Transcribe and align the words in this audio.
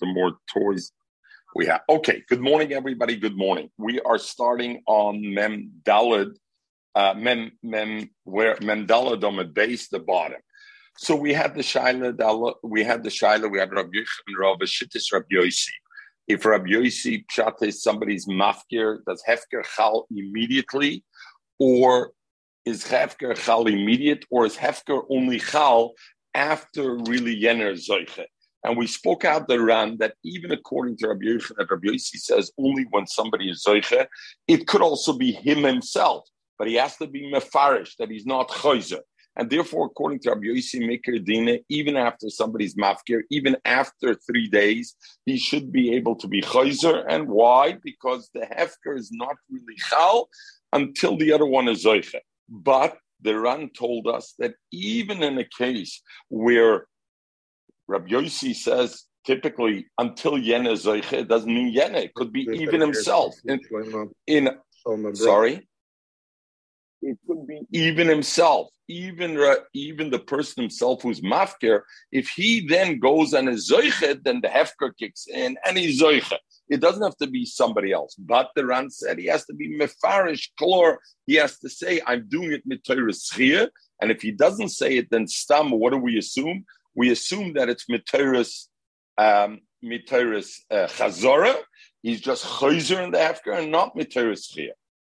the 0.00 0.06
more 0.06 0.32
toys 0.52 0.92
we 1.54 1.66
have. 1.66 1.82
Okay, 1.88 2.22
good 2.28 2.40
morning, 2.40 2.72
everybody. 2.72 3.16
Good 3.16 3.36
morning. 3.36 3.70
We 3.78 4.00
are 4.00 4.18
starting 4.18 4.82
on 4.86 5.22
Mem 5.34 5.70
Dalad, 5.84 6.36
uh, 6.94 7.14
Mem 7.16 7.52
Mem 7.62 8.10
where 8.24 8.56
Mem 8.60 8.86
Dalad 8.86 9.24
on 9.24 9.36
the 9.36 9.44
base, 9.44 9.88
the 9.88 9.98
bottom. 9.98 10.40
So 10.98 11.14
we 11.14 11.32
had 11.32 11.54
the 11.54 11.62
Shaila, 11.62 12.54
we 12.62 12.82
had 12.82 13.02
the 13.02 13.10
Shaila, 13.10 13.50
we 13.50 13.58
had 13.58 13.72
Rabbi 13.72 13.96
Yechon, 13.98 14.38
Rav 14.38 14.58
Shittis, 14.60 15.12
Rabbi 15.12 15.34
Yossi. 15.34 15.76
If 16.26 16.44
Rabbi 16.44 16.70
Yossi 16.70 17.24
Pshat 17.30 17.62
is 17.62 17.82
somebody's 17.82 18.26
mafkir, 18.26 18.98
does 19.06 19.22
Hefker 19.28 19.62
chal 19.76 20.06
immediately, 20.10 21.04
or 21.58 22.12
is 22.64 22.84
Hefker 22.84 23.36
chal 23.36 23.66
immediate, 23.66 24.24
or 24.30 24.46
is 24.46 24.56
Hefker 24.56 25.02
only 25.10 25.38
chal 25.38 25.92
after 26.34 26.96
really 26.96 27.40
Yener 27.40 27.74
Zoiche? 27.74 28.26
And 28.66 28.76
we 28.76 28.88
spoke 28.88 29.24
out 29.24 29.46
the 29.46 29.60
Ran 29.60 29.96
that 29.98 30.14
even 30.24 30.50
according 30.50 30.96
to 30.98 31.08
Rabbi 31.08 31.26
Yossi, 31.26 31.56
Rabbi 31.56 31.86
Yossi 31.86 32.16
says 32.16 32.50
only 32.58 32.84
when 32.90 33.06
somebody 33.06 33.48
is 33.48 33.64
Zoiche, 33.64 34.08
it 34.48 34.66
could 34.66 34.82
also 34.82 35.12
be 35.16 35.30
him 35.30 35.62
himself, 35.62 36.28
but 36.58 36.66
he 36.66 36.74
has 36.74 36.96
to 36.96 37.06
be 37.06 37.30
mefarish, 37.32 37.94
that 38.00 38.10
he's 38.10 38.26
not 38.26 38.48
Chayzer. 38.48 39.02
And 39.36 39.48
therefore, 39.48 39.86
according 39.86 40.18
to 40.20 40.30
Rabbi 40.30 40.46
Yossi 40.46 40.84
Meker 40.84 41.24
Dina, 41.24 41.58
even 41.68 41.96
after 41.96 42.28
somebody's 42.28 42.74
mafkir, 42.74 43.20
even 43.30 43.56
after 43.64 44.16
three 44.16 44.48
days, 44.48 44.96
he 45.26 45.36
should 45.36 45.70
be 45.70 45.94
able 45.94 46.16
to 46.16 46.26
be 46.26 46.40
chayzer. 46.40 47.04
And 47.08 47.28
why? 47.28 47.78
Because 47.84 48.30
the 48.34 48.40
hefker 48.40 48.98
is 48.98 49.12
not 49.12 49.36
really 49.48 49.76
chal 49.76 50.28
until 50.72 51.16
the 51.16 51.32
other 51.32 51.46
one 51.46 51.68
is 51.68 51.84
zoiche. 51.84 52.16
But 52.48 52.98
the 53.20 53.38
Ran 53.38 53.70
told 53.78 54.08
us 54.08 54.34
that 54.38 54.54
even 54.72 55.22
in 55.22 55.38
a 55.38 55.44
case 55.44 56.02
where 56.30 56.86
Rabbi 57.88 58.08
Yossi 58.08 58.54
says 58.54 59.04
typically 59.24 59.86
until 59.98 60.32
yene 60.32 60.72
zoiche, 60.72 61.12
it 61.12 61.28
doesn't 61.28 61.52
mean 61.52 61.74
yene. 61.74 61.96
It 61.96 62.14
could 62.14 62.32
be 62.32 62.42
even 62.52 62.80
himself. 62.80 63.34
In, 63.46 63.60
in 64.26 64.50
sorry, 65.14 65.68
it 67.02 67.18
could 67.26 67.46
be 67.46 67.60
even 67.72 68.08
himself 68.08 68.68
even 68.88 69.38
even 69.74 70.10
the 70.10 70.18
person 70.18 70.62
himself 70.62 71.02
who's 71.02 71.20
mafker, 71.20 71.80
if 72.12 72.28
he 72.28 72.66
then 72.66 72.98
goes 72.98 73.32
and 73.32 73.48
is 73.48 73.70
zoichet, 73.70 74.22
then 74.22 74.40
the 74.40 74.48
hefker 74.48 74.90
kicks 74.98 75.26
in 75.26 75.56
and 75.64 75.76
he's 75.76 76.00
zoichet. 76.00 76.38
It 76.68 76.80
doesn't 76.80 77.02
have 77.02 77.16
to 77.18 77.26
be 77.26 77.44
somebody 77.44 77.92
else. 77.92 78.14
But 78.18 78.50
the 78.54 78.66
Ran 78.66 78.90
said 78.90 79.18
he 79.18 79.26
has 79.26 79.44
to 79.46 79.54
be 79.54 79.76
mefarish 79.78 80.48
klor. 80.60 80.96
He 81.26 81.34
has 81.36 81.58
to 81.60 81.68
say, 81.68 82.00
I'm 82.06 82.28
doing 82.28 82.52
it 82.52 82.68
mitoris 82.68 83.68
And 84.00 84.10
if 84.10 84.22
he 84.22 84.32
doesn't 84.32 84.70
say 84.70 84.96
it, 84.98 85.08
then 85.10 85.28
stam, 85.28 85.70
what 85.70 85.92
do 85.92 85.98
we 85.98 86.18
assume? 86.18 86.64
We 86.96 87.10
assume 87.10 87.52
that 87.54 87.68
it's 87.68 87.84
mitoris 87.86 88.66
um, 89.18 89.60
uh, 89.84 90.88
chazora. 90.88 91.56
He's 92.02 92.20
just 92.20 92.44
chayzer 92.44 93.04
in 93.04 93.10
the 93.12 93.18
hefker 93.18 93.58
and 93.58 93.70
not 93.70 93.94
mitoris 93.96 94.52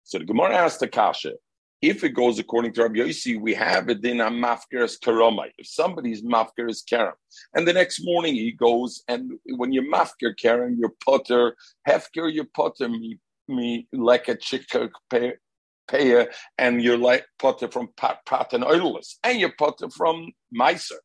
So 0.03 0.19
the 0.19 0.25
Gemara 0.25 0.55
asked 0.55 0.81
the 0.81 0.87
kasha, 0.87 1.33
if 1.81 2.03
it 2.03 2.09
goes 2.09 2.39
according 2.39 2.73
to 2.73 2.83
Rabbi 2.83 2.99
Yossi, 2.99 3.39
we 3.39 3.53
have 3.53 3.89
it 3.89 4.03
in 4.03 4.21
a 4.21 4.29
mafkeres 4.29 4.97
karomai. 4.99 5.51
If 5.57 5.67
somebody's 5.67 6.23
mafkeres 6.23 6.83
kerem, 6.89 7.13
and 7.53 7.67
the 7.67 7.73
next 7.73 8.03
morning 8.03 8.33
he 8.33 8.51
goes 8.51 9.03
and 9.07 9.33
when 9.55 9.71
you're 9.71 9.91
mafker 9.91 10.33
kerem, 10.41 10.77
your 10.79 10.93
potter 11.05 11.55
hefker 11.87 12.33
your 12.33 12.45
potter 12.55 12.89
me 12.89 13.19
me 13.47 13.87
like 13.93 14.27
a 14.27 14.35
chicken 14.35 14.89
paya, 15.11 16.27
and 16.57 16.81
you're 16.81 16.97
like 16.97 17.25
potter 17.37 17.67
from 17.67 17.89
pat, 17.95 18.19
pat 18.25 18.53
and 18.53 18.63
oilless, 18.63 19.15
and 19.23 19.39
you're 19.39 19.53
potter 19.57 19.89
from 19.89 20.31
miser. 20.51 20.99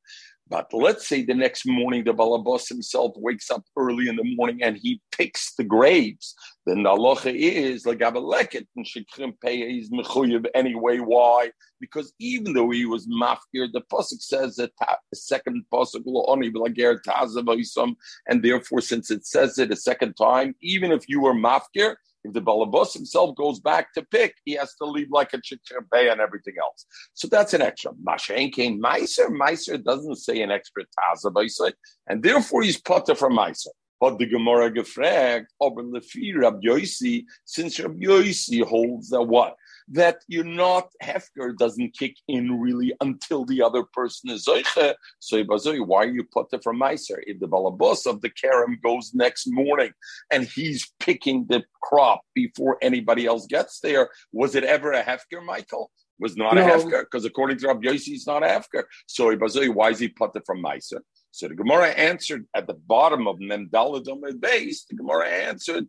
But 0.51 0.67
let's 0.73 1.07
say 1.07 1.23
the 1.25 1.33
next 1.33 1.65
morning 1.65 2.03
the 2.03 2.13
balabos 2.13 2.69
himself 2.69 3.13
wakes 3.17 3.53
up 3.53 3.63
early 3.77 4.09
in 4.09 4.17
the 4.17 4.35
morning 4.35 4.65
and 4.65 4.77
he 4.77 5.01
picks 5.13 5.55
the 5.55 5.63
grapes. 5.63 6.35
Then 6.67 6.83
the 6.83 6.91
halacha 6.91 7.33
is 7.33 7.87
like 7.87 7.99
abaleket 7.99 8.67
and 8.75 8.85
shikrim 8.85 9.35
is 9.45 9.91
mechuyev 9.91 10.47
anyway. 10.53 10.99
Why? 10.99 11.53
Because 11.81 12.13
even 12.19 12.53
though 12.53 12.71
he 12.71 12.85
was 12.85 13.07
mafkir, 13.07 13.69
the 13.73 13.83
pasuk 13.93 14.21
says 14.21 14.57
that 14.57 14.73
the 14.81 15.17
second 15.17 15.65
pasuk 15.73 16.03
lo 16.05 16.25
oni 16.27 16.51
blager 16.51 16.99
tazav 17.07 17.95
and 18.27 18.43
therefore 18.43 18.81
since 18.81 19.13
it 19.13 19.25
says 19.25 19.57
it 19.57 19.71
a 19.71 19.77
second 19.77 20.15
time, 20.15 20.57
even 20.61 20.91
if 20.91 21.09
you 21.09 21.21
were 21.21 21.33
mafkir, 21.33 21.95
if 22.25 22.33
the 22.33 22.41
balabus 22.41 22.93
himself 22.93 23.35
goes 23.37 23.61
back 23.61 23.93
to 23.95 24.03
pick, 24.11 24.35
he 24.45 24.53
has 24.53 24.75
to 24.77 24.85
leave 24.85 25.11
like 25.11 25.33
a 25.33 25.39
chichapay 25.39 26.13
and 26.13 26.21
everything 26.21 26.55
else. 26.61 26.87
So 27.15 27.29
that's 27.29 27.55
an 27.55 27.63
extra. 27.63 27.93
Mashen 27.93 28.53
came 28.53 28.81
Meiser. 28.81 29.29
Meiser 29.29 29.83
doesn't 29.83 30.17
say 30.17 30.43
an 30.43 30.51
extra 30.51 30.85
taza 30.85 31.73
and 32.09 32.23
therefore 32.23 32.63
he's 32.63 32.81
putter 32.81 33.15
from 33.15 33.37
Meiser. 33.37 33.69
But 34.01 34.19
the 34.19 34.27
Gemara 34.27 34.71
gefragt, 34.71 35.53
aber 35.61 35.83
lefi 35.83 36.35
Rabbi 36.35 36.61
Yossi, 36.65 37.25
since 37.45 37.79
Rabbi 37.79 38.07
Yossi 38.07 38.65
holds 38.65 39.11
that 39.11 39.23
what? 39.23 39.57
That 39.91 40.23
you're 40.29 40.45
not 40.45 40.89
hefker 41.03 41.57
doesn't 41.57 41.97
kick 41.99 42.17
in 42.29 42.61
really 42.61 42.95
until 43.01 43.45
the 43.45 43.61
other 43.63 43.83
person 43.93 44.31
is 44.31 44.47
zoiche. 44.47 44.95
So 45.19 45.45
why 45.85 46.05
are 46.05 46.09
you 46.09 46.25
put 46.25 46.47
it 46.53 46.63
from 46.63 46.81
Meiser? 46.81 47.19
If 47.27 47.41
the 47.41 47.49
balabos 47.49 48.07
of 48.07 48.21
the 48.21 48.31
karam 48.31 48.79
goes 48.83 49.13
next 49.15 49.47
morning 49.49 49.93
and 50.31 50.45
he's 50.45 50.93
picking 51.01 51.47
the 51.49 51.65
crop 51.83 52.21
before 52.35 52.79
anybody 52.81 53.27
else 53.27 53.47
gets 53.47 53.81
there, 53.81 54.11
was 54.33 54.55
it 54.55 54.65
ever 54.65 54.93
a 54.93 55.03
hefker, 55.03 55.45
Michael? 55.45 55.91
Was 56.21 56.37
not 56.37 56.55
no. 56.55 56.63
a 56.63 56.71
hefker 56.71 57.01
because 57.01 57.25
according 57.25 57.57
to 57.59 57.69
Rabbi 57.69 57.89
Yossi, 57.89 58.09
it's 58.09 58.27
not 58.27 58.43
a 58.43 58.47
hefker. 58.47 58.85
So 59.07 59.35
why 59.73 59.89
is 59.89 59.99
he 59.99 60.09
put 60.09 60.37
it 60.37 60.43
from 60.45 60.63
Meiser? 60.63 61.01
So 61.33 61.49
the 61.49 61.55
Gemara 61.55 61.89
answered 61.89 62.45
at 62.55 62.67
the 62.67 62.75
bottom 62.75 63.27
of 63.27 63.39
Nemdaladom 63.39 64.41
base. 64.41 64.85
The 64.85 64.97
Gemara 64.97 65.29
answered 65.29 65.87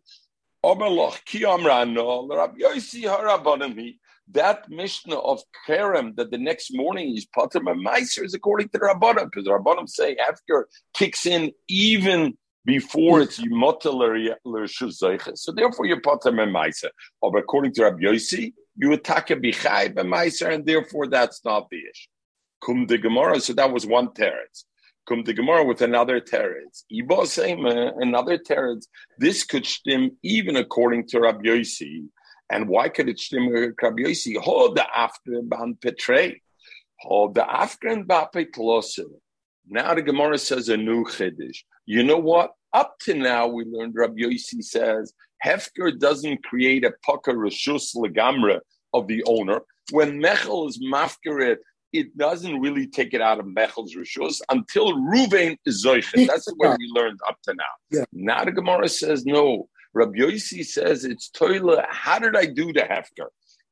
that 4.28 4.68
Mishnah 4.68 5.18
of 5.18 5.42
Kerem 5.66 6.16
that 6.16 6.30
the 6.30 6.38
next 6.38 6.70
morning 6.72 7.08
is 7.08 7.14
he's 7.14 7.26
Pater 7.26 7.60
Meiser 7.60 8.24
is 8.24 8.34
according 8.34 8.68
to 8.68 8.78
the 8.78 8.84
Rabbanim, 8.86 9.24
because 9.24 9.44
the 9.44 9.50
Rabbanim 9.50 9.88
say 9.88 10.16
after 10.16 10.68
kicks 10.94 11.26
in 11.26 11.52
even 11.68 12.38
before 12.64 13.22
it's 13.22 13.40
Yimotel. 13.40 14.38
So 15.36 15.52
therefore 15.52 15.86
you're 15.86 16.00
Pater 16.00 16.30
Meiser. 16.30 16.90
But 17.20 17.36
according 17.36 17.74
to 17.74 17.82
Rabbi 17.84 18.04
Yossi, 18.04 18.52
you 18.76 18.92
attack 18.92 19.30
a 19.30 19.36
Bichai 19.36 19.92
Meiser, 19.94 20.52
and 20.54 20.64
therefore 20.64 21.08
that's 21.08 21.44
not 21.44 21.68
the 21.70 21.78
issue. 21.78 22.08
Kum 22.62 22.86
de 22.86 22.98
Gemara, 22.98 23.40
so 23.40 23.52
that 23.54 23.72
was 23.72 23.84
one 23.84 24.08
teretz 24.10 24.64
come 25.08 25.24
to 25.24 25.32
Gemara 25.32 25.64
with 25.64 25.82
another 25.82 26.20
teretz. 26.20 26.84
Ibo 26.90 27.22
Seima, 27.22 27.88
uh, 27.88 27.92
another 27.98 28.38
teretz. 28.38 28.86
This 29.18 29.44
could 29.44 29.66
stem 29.66 30.16
even 30.22 30.56
according 30.56 31.08
to 31.08 31.20
Rabbi 31.20 31.44
Yossi. 31.44 32.04
And 32.50 32.68
why 32.68 32.88
could 32.88 33.08
it 33.08 33.18
stem 33.18 33.48
Rabbi 33.48 34.02
Yossi? 34.02 34.36
Hold 34.36 34.76
the 34.76 34.86
after 34.96 35.42
ban 35.42 35.76
petre. 35.80 36.36
Hold 37.00 37.34
the 37.34 37.50
after 37.50 37.88
and 37.88 38.06
bape 38.06 38.46
Now 39.68 39.94
the 39.94 40.02
Gemara 40.02 40.38
says 40.38 40.68
a 40.68 40.76
new 40.76 41.04
chiddush. 41.04 41.58
You 41.86 42.04
know 42.04 42.18
what? 42.18 42.52
Up 42.72 42.94
to 43.00 43.14
now, 43.14 43.48
we 43.48 43.64
learned 43.64 43.94
Rabbi 43.94 44.22
Yossi 44.22 44.62
says 44.62 45.12
Hefker 45.44 45.98
doesn't 45.98 46.44
create 46.44 46.84
a 46.84 46.92
pucker 47.04 47.34
reshus 47.34 47.94
legamra 47.96 48.60
of 48.94 49.08
the 49.08 49.24
owner. 49.24 49.60
When 49.90 50.20
Mechel 50.22 50.68
is 50.68 50.82
mafkeret 50.82 51.56
it 51.92 52.16
doesn't 52.16 52.60
really 52.60 52.86
take 52.86 53.12
it 53.14 53.20
out 53.20 53.38
of 53.38 53.46
Mechel's 53.46 53.94
Rishus 53.94 54.40
until 54.50 54.94
Ruvain 54.94 55.56
is 55.66 55.84
Zoichet. 55.84 56.26
That's 56.26 56.48
what 56.56 56.78
we 56.78 56.90
learned 56.94 57.20
up 57.28 57.36
to 57.44 57.54
now. 57.54 57.64
Yeah. 57.90 58.04
Now 58.12 58.44
the 58.44 58.52
Gemara 58.52 58.88
says, 58.88 59.24
no. 59.26 59.68
Rabbi 59.94 60.18
Yossi 60.20 60.64
says 60.64 61.04
it's 61.04 61.28
toilet. 61.28 61.84
How 61.90 62.18
did 62.18 62.34
I 62.34 62.46
do 62.46 62.72
the 62.72 62.80
Hefker? 62.80 63.26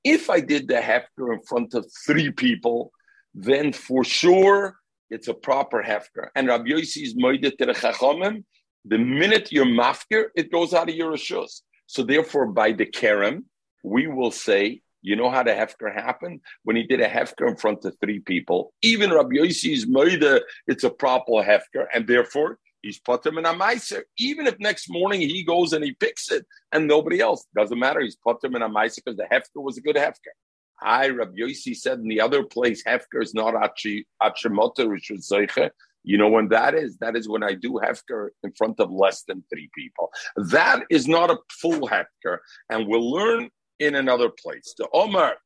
If 0.05 0.29
I 0.29 0.41
did 0.41 0.69
the 0.69 0.75
Hefker 0.75 1.33
in 1.33 1.41
front 1.43 1.73
of 1.73 1.91
three 2.07 2.31
people, 2.31 2.93
then 3.35 3.73
for 3.73 4.05
sure 4.05 4.77
it's 5.09 5.29
a 5.29 5.35
proper 5.35 5.83
Hefker. 5.83 6.29
And 6.35 6.49
Rabbi 6.49 6.71
Yossi's 6.71 7.15
Moide 7.15 7.57
to 7.57 7.67
the 7.67 7.73
Chachamim, 7.73 8.45
the 8.85 8.99
minute 8.99 9.51
you're 9.51 9.65
Mafker, 9.65 10.27
it 10.37 10.53
goes 10.53 10.75
out 10.75 10.91
of 10.91 10.95
your 10.95 11.13
Rishus. 11.13 11.63
So 11.87 12.03
therefore, 12.03 12.47
by 12.47 12.73
the 12.73 12.87
Kerem, 12.87 13.45
we 13.83 14.07
will 14.07 14.31
say 14.31 14.83
you 15.03 15.17
know 15.17 15.31
how 15.31 15.43
the 15.43 15.51
Hefker 15.51 15.93
happened? 15.93 16.41
When 16.65 16.77
he 16.77 16.83
did 16.85 17.01
a 17.01 17.09
Hefker 17.09 17.49
in 17.49 17.57
front 17.57 17.85
of 17.85 17.97
three 18.01 18.21
people. 18.21 18.73
Even 18.83 19.13
Rabbi 19.13 19.37
Yossi's 19.37 19.87
Moida, 19.87 20.41
it's 20.67 20.85
a 20.85 20.91
proper 20.91 21.33
Hefker, 21.33 21.87
and 21.95 22.07
therefore 22.07 22.59
he's 22.83 22.99
put 22.99 23.25
him 23.25 23.39
in 23.39 23.47
a 23.47 23.55
Meiser. 23.55 24.03
Even 24.19 24.47
if 24.47 24.59
next 24.59 24.91
morning 24.91 25.21
he 25.21 25.43
goes 25.43 25.73
and 25.73 25.85
he 25.85 25.93
picks 25.93 26.31
it 26.31 26.47
and 26.73 26.87
nobody 26.87 27.21
else, 27.21 27.47
doesn't 27.55 27.79
matter. 27.79 28.01
He's 28.01 28.17
put 28.17 28.43
him 28.43 28.57
in 28.57 28.63
a 28.63 28.69
Meiser 28.69 29.01
because 29.05 29.17
the 29.17 29.29
Hefker 29.31 29.63
was 29.63 29.79
a 29.79 29.83
good 29.83 29.97
Hefker. 29.97 30.35
I, 30.83 31.09
Rabbi 31.09 31.37
Yossi 31.39 31.77
said 31.77 31.99
in 31.99 32.09
the 32.09 32.21
other 32.21 32.43
place, 32.43 32.83
Hefker 32.85 33.23
is 33.23 33.35
not 33.35 33.55
Achimota, 33.55 34.89
which 34.89 35.11
was 35.11 35.29
Zeiche. 35.29 35.71
You 36.03 36.17
know 36.17 36.29
when 36.29 36.49
that 36.49 36.75
is? 36.75 36.97
That 36.99 37.17
is 37.17 37.29
when 37.29 37.43
I 37.43 37.53
do 37.53 37.73
Hefker 37.73 38.29
in 38.43 38.53
front 38.53 38.81
of 38.81 38.91
less 38.91 39.23
than 39.25 39.45
three 39.53 39.69
people. 39.75 40.11
That 40.37 40.85
is 40.89 41.07
not 41.07 41.31
a 41.31 41.37
full 41.51 41.89
Hefker. 41.89 42.39
And 42.71 42.87
we'll 42.87 43.11
learn 43.11 43.51
in 43.81 43.97
another 43.97 44.29
place. 44.29 44.75
The 44.79 44.89
Omar, 44.93 45.37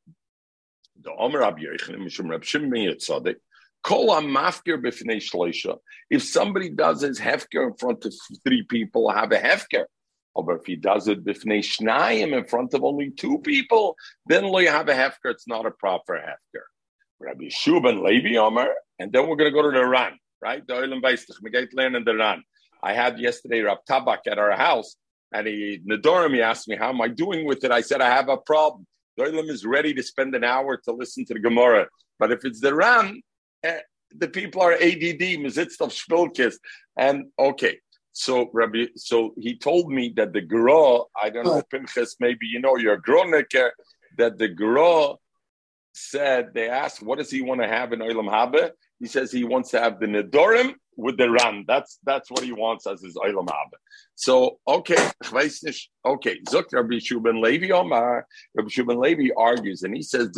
the 1.00 1.12
Omar 1.12 1.40
Rabbi 1.40 1.62
Yochanan, 1.62 2.00
Mishum 2.00 2.28
Rab 2.28 2.44
Shimon 2.44 2.72
Yitzadik, 2.72 3.36
Kol 3.84 4.08
mafkir 4.08 4.82
b'fnei 4.82 5.16
shloisha. 5.16 5.76
If 6.10 6.22
somebody 6.22 6.70
does 6.70 7.02
his 7.02 7.20
hefker 7.20 7.68
in 7.68 7.74
front 7.74 8.04
of 8.06 8.14
three 8.42 8.62
people, 8.62 9.10
have 9.10 9.30
a 9.30 9.38
hefker. 9.38 9.84
Or 10.34 10.56
if 10.56 10.64
he 10.64 10.74
does 10.74 11.06
it 11.06 11.24
b'fnei 11.24 11.60
shnayim 11.60 12.36
in 12.36 12.44
front 12.46 12.74
of 12.74 12.82
only 12.82 13.10
two 13.10 13.38
people, 13.38 13.94
then 14.26 14.44
lo 14.44 14.64
have 14.64 14.88
a 14.88 14.94
hefker. 14.94 15.30
It's 15.30 15.46
not 15.46 15.66
a 15.66 15.70
proper 15.70 16.14
hefker. 16.14 16.62
Rabbi 17.20 17.48
Shua 17.50 17.80
ben 17.82 18.02
Levi 18.02 18.36
Omer, 18.36 18.72
and 18.98 19.12
then 19.12 19.28
we're 19.28 19.36
going 19.36 19.52
to 19.52 19.56
go 19.56 19.62
to 19.62 19.70
the 19.70 19.86
Ran, 19.86 20.18
right? 20.42 20.66
The 20.66 20.74
Olam 20.74 21.02
Beistich. 21.02 21.36
We 21.42 21.50
get 21.50 21.72
learning 21.74 22.04
the 22.04 22.16
Ran. 22.16 22.42
I 22.82 22.94
had 22.94 23.18
yesterday 23.18 23.60
Rab 23.60 23.78
Tabak 23.88 24.26
at 24.26 24.38
our 24.38 24.52
house, 24.52 24.96
and 25.34 25.48
he 25.48 25.80
Nadorim, 25.86 26.32
he 26.32 26.40
asked 26.40 26.68
me, 26.68 26.76
How 26.76 26.90
am 26.90 27.02
I 27.02 27.08
doing 27.08 27.44
with 27.44 27.64
it? 27.64 27.72
I 27.72 27.80
said, 27.80 28.00
I 28.00 28.08
have 28.08 28.28
a 28.28 28.36
problem. 28.36 28.86
The 29.16 29.24
Olam 29.24 29.50
is 29.50 29.66
ready 29.66 29.92
to 29.94 30.02
spend 30.02 30.34
an 30.34 30.44
hour 30.44 30.76
to 30.84 30.92
listen 30.92 31.24
to 31.26 31.34
the 31.34 31.40
Gemara. 31.40 31.88
But 32.18 32.30
if 32.30 32.44
it's 32.44 32.60
the 32.60 32.74
Ran, 32.74 33.20
eh, 33.64 33.80
the 34.16 34.28
people 34.28 34.62
are 34.62 34.72
ADD, 34.72 35.24
Mizitz 35.42 35.80
of 35.80 35.90
Shpilkis. 35.90 36.54
And 36.96 37.26
okay, 37.38 37.78
so 38.12 38.48
Rabbi, 38.52 38.86
so 38.96 39.34
he 39.36 39.58
told 39.58 39.90
me 39.90 40.12
that 40.16 40.32
the 40.32 40.40
Gra, 40.40 41.00
I 41.20 41.30
don't 41.30 41.44
know, 41.44 41.62
Pinchas, 41.70 42.16
maybe 42.20 42.46
you 42.46 42.60
know, 42.60 42.76
your 42.76 43.00
Gronecker, 43.00 43.70
that 44.18 44.38
the 44.38 44.48
Gra 44.48 45.14
said, 45.94 46.54
they 46.54 46.68
asked, 46.68 47.02
what 47.02 47.18
does 47.18 47.30
he 47.30 47.42
want 47.42 47.60
to 47.60 47.68
have 47.68 47.92
in 47.92 47.98
Olam 47.98 48.30
Habe? 48.30 48.70
He 49.00 49.06
says 49.06 49.32
he 49.32 49.44
wants 49.44 49.70
to 49.70 49.80
have 49.80 50.00
the 50.00 50.06
Nedorim 50.06 50.74
with 50.96 51.16
the 51.16 51.30
Ran. 51.30 51.64
That's 51.66 51.98
that's 52.04 52.30
what 52.30 52.44
he 52.44 52.52
wants 52.52 52.86
as 52.86 53.02
his 53.02 53.16
Olam. 53.16 53.48
So, 54.14 54.60
okay, 54.66 55.10
okay, 56.06 56.40
Zuk 56.48 56.72
Rabbi 56.72 56.98
Shua 57.00 57.20
ben 57.20 57.42
Levi 57.42 57.70
Omar, 57.70 58.26
Rabbi 58.54 58.68
Shua 58.68 58.84
ben 58.84 59.00
Levi 59.00 59.30
argues, 59.36 59.82
and 59.82 59.94
he 59.94 60.02
says, 60.02 60.30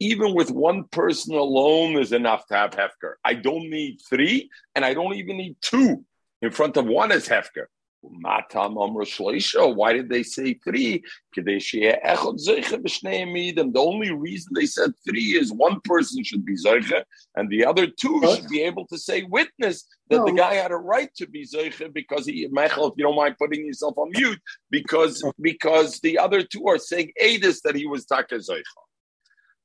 even 0.00 0.34
with 0.34 0.50
one 0.50 0.84
person 0.84 1.34
alone 1.34 1.98
is 1.98 2.12
enough 2.12 2.46
to 2.46 2.54
have 2.54 2.70
hefker. 2.70 3.14
I 3.24 3.34
don't 3.34 3.70
need 3.70 4.00
three, 4.08 4.50
and 4.74 4.84
I 4.84 4.94
don't 4.94 5.14
even 5.14 5.36
need 5.36 5.56
two 5.60 6.04
in 6.40 6.50
front 6.50 6.76
of 6.76 6.86
one 6.86 7.12
is 7.12 7.28
hefker. 7.28 7.66
Why 8.02 9.92
did 9.92 10.08
they 10.08 10.22
say 10.22 10.54
three? 10.54 11.04
The 11.34 13.72
only 13.76 14.12
reason 14.12 14.52
they 14.54 14.66
said 14.66 14.90
three 15.08 15.38
is 15.38 15.52
one 15.52 15.80
person 15.84 16.24
should 16.24 16.44
be 16.44 16.56
Zeiche, 16.56 17.02
and 17.36 17.48
the 17.48 17.64
other 17.64 17.86
two 17.86 18.20
should 18.24 18.48
be 18.48 18.62
able 18.62 18.86
to 18.88 18.98
say 18.98 19.22
witness 19.22 19.84
that 20.10 20.18
no. 20.18 20.24
the 20.26 20.32
guy 20.32 20.54
had 20.54 20.72
a 20.72 20.76
right 20.76 21.10
to 21.16 21.28
be 21.28 21.46
Zeiche 21.46 21.92
because 21.92 22.26
he, 22.26 22.48
Mechel, 22.48 22.90
if 22.90 22.94
you 22.96 23.04
don't 23.04 23.16
mind 23.16 23.36
putting 23.38 23.64
yourself 23.64 23.96
on 23.96 24.10
mute, 24.10 24.40
because 24.70 25.22
because 25.40 26.00
the 26.00 26.18
other 26.18 26.42
two 26.42 26.66
are 26.66 26.78
saying 26.78 27.12
Adis 27.22 27.62
that 27.62 27.76
he 27.76 27.86
was 27.86 28.04
Taka 28.04 28.36
Zeiche. 28.36 28.62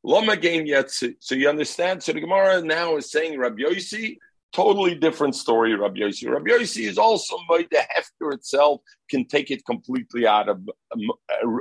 Loma 0.03 0.33
again 0.33 0.67
yet. 0.67 0.91
So 0.91 1.35
you 1.35 1.49
understand? 1.49 2.03
So 2.03 2.13
the 2.13 2.21
Gemara 2.21 2.61
now 2.61 2.97
is 2.97 3.11
saying 3.11 3.37
Rabbi 3.37 3.63
Yossi 3.63 4.17
Totally 4.53 4.95
different 4.95 5.35
story, 5.35 5.75
Rabbi 5.75 5.99
Yossi. 5.99 6.29
Rabbi 6.29 6.49
Yossi 6.49 6.87
is 6.87 6.97
also 6.97 7.37
made 7.49 7.67
the 7.69 7.83
hefker 7.95 8.33
itself 8.33 8.81
can 9.09 9.25
take 9.27 9.51
it 9.51 9.65
completely 9.65 10.25
out 10.25 10.49
of 10.49 10.57
um, 10.93 11.11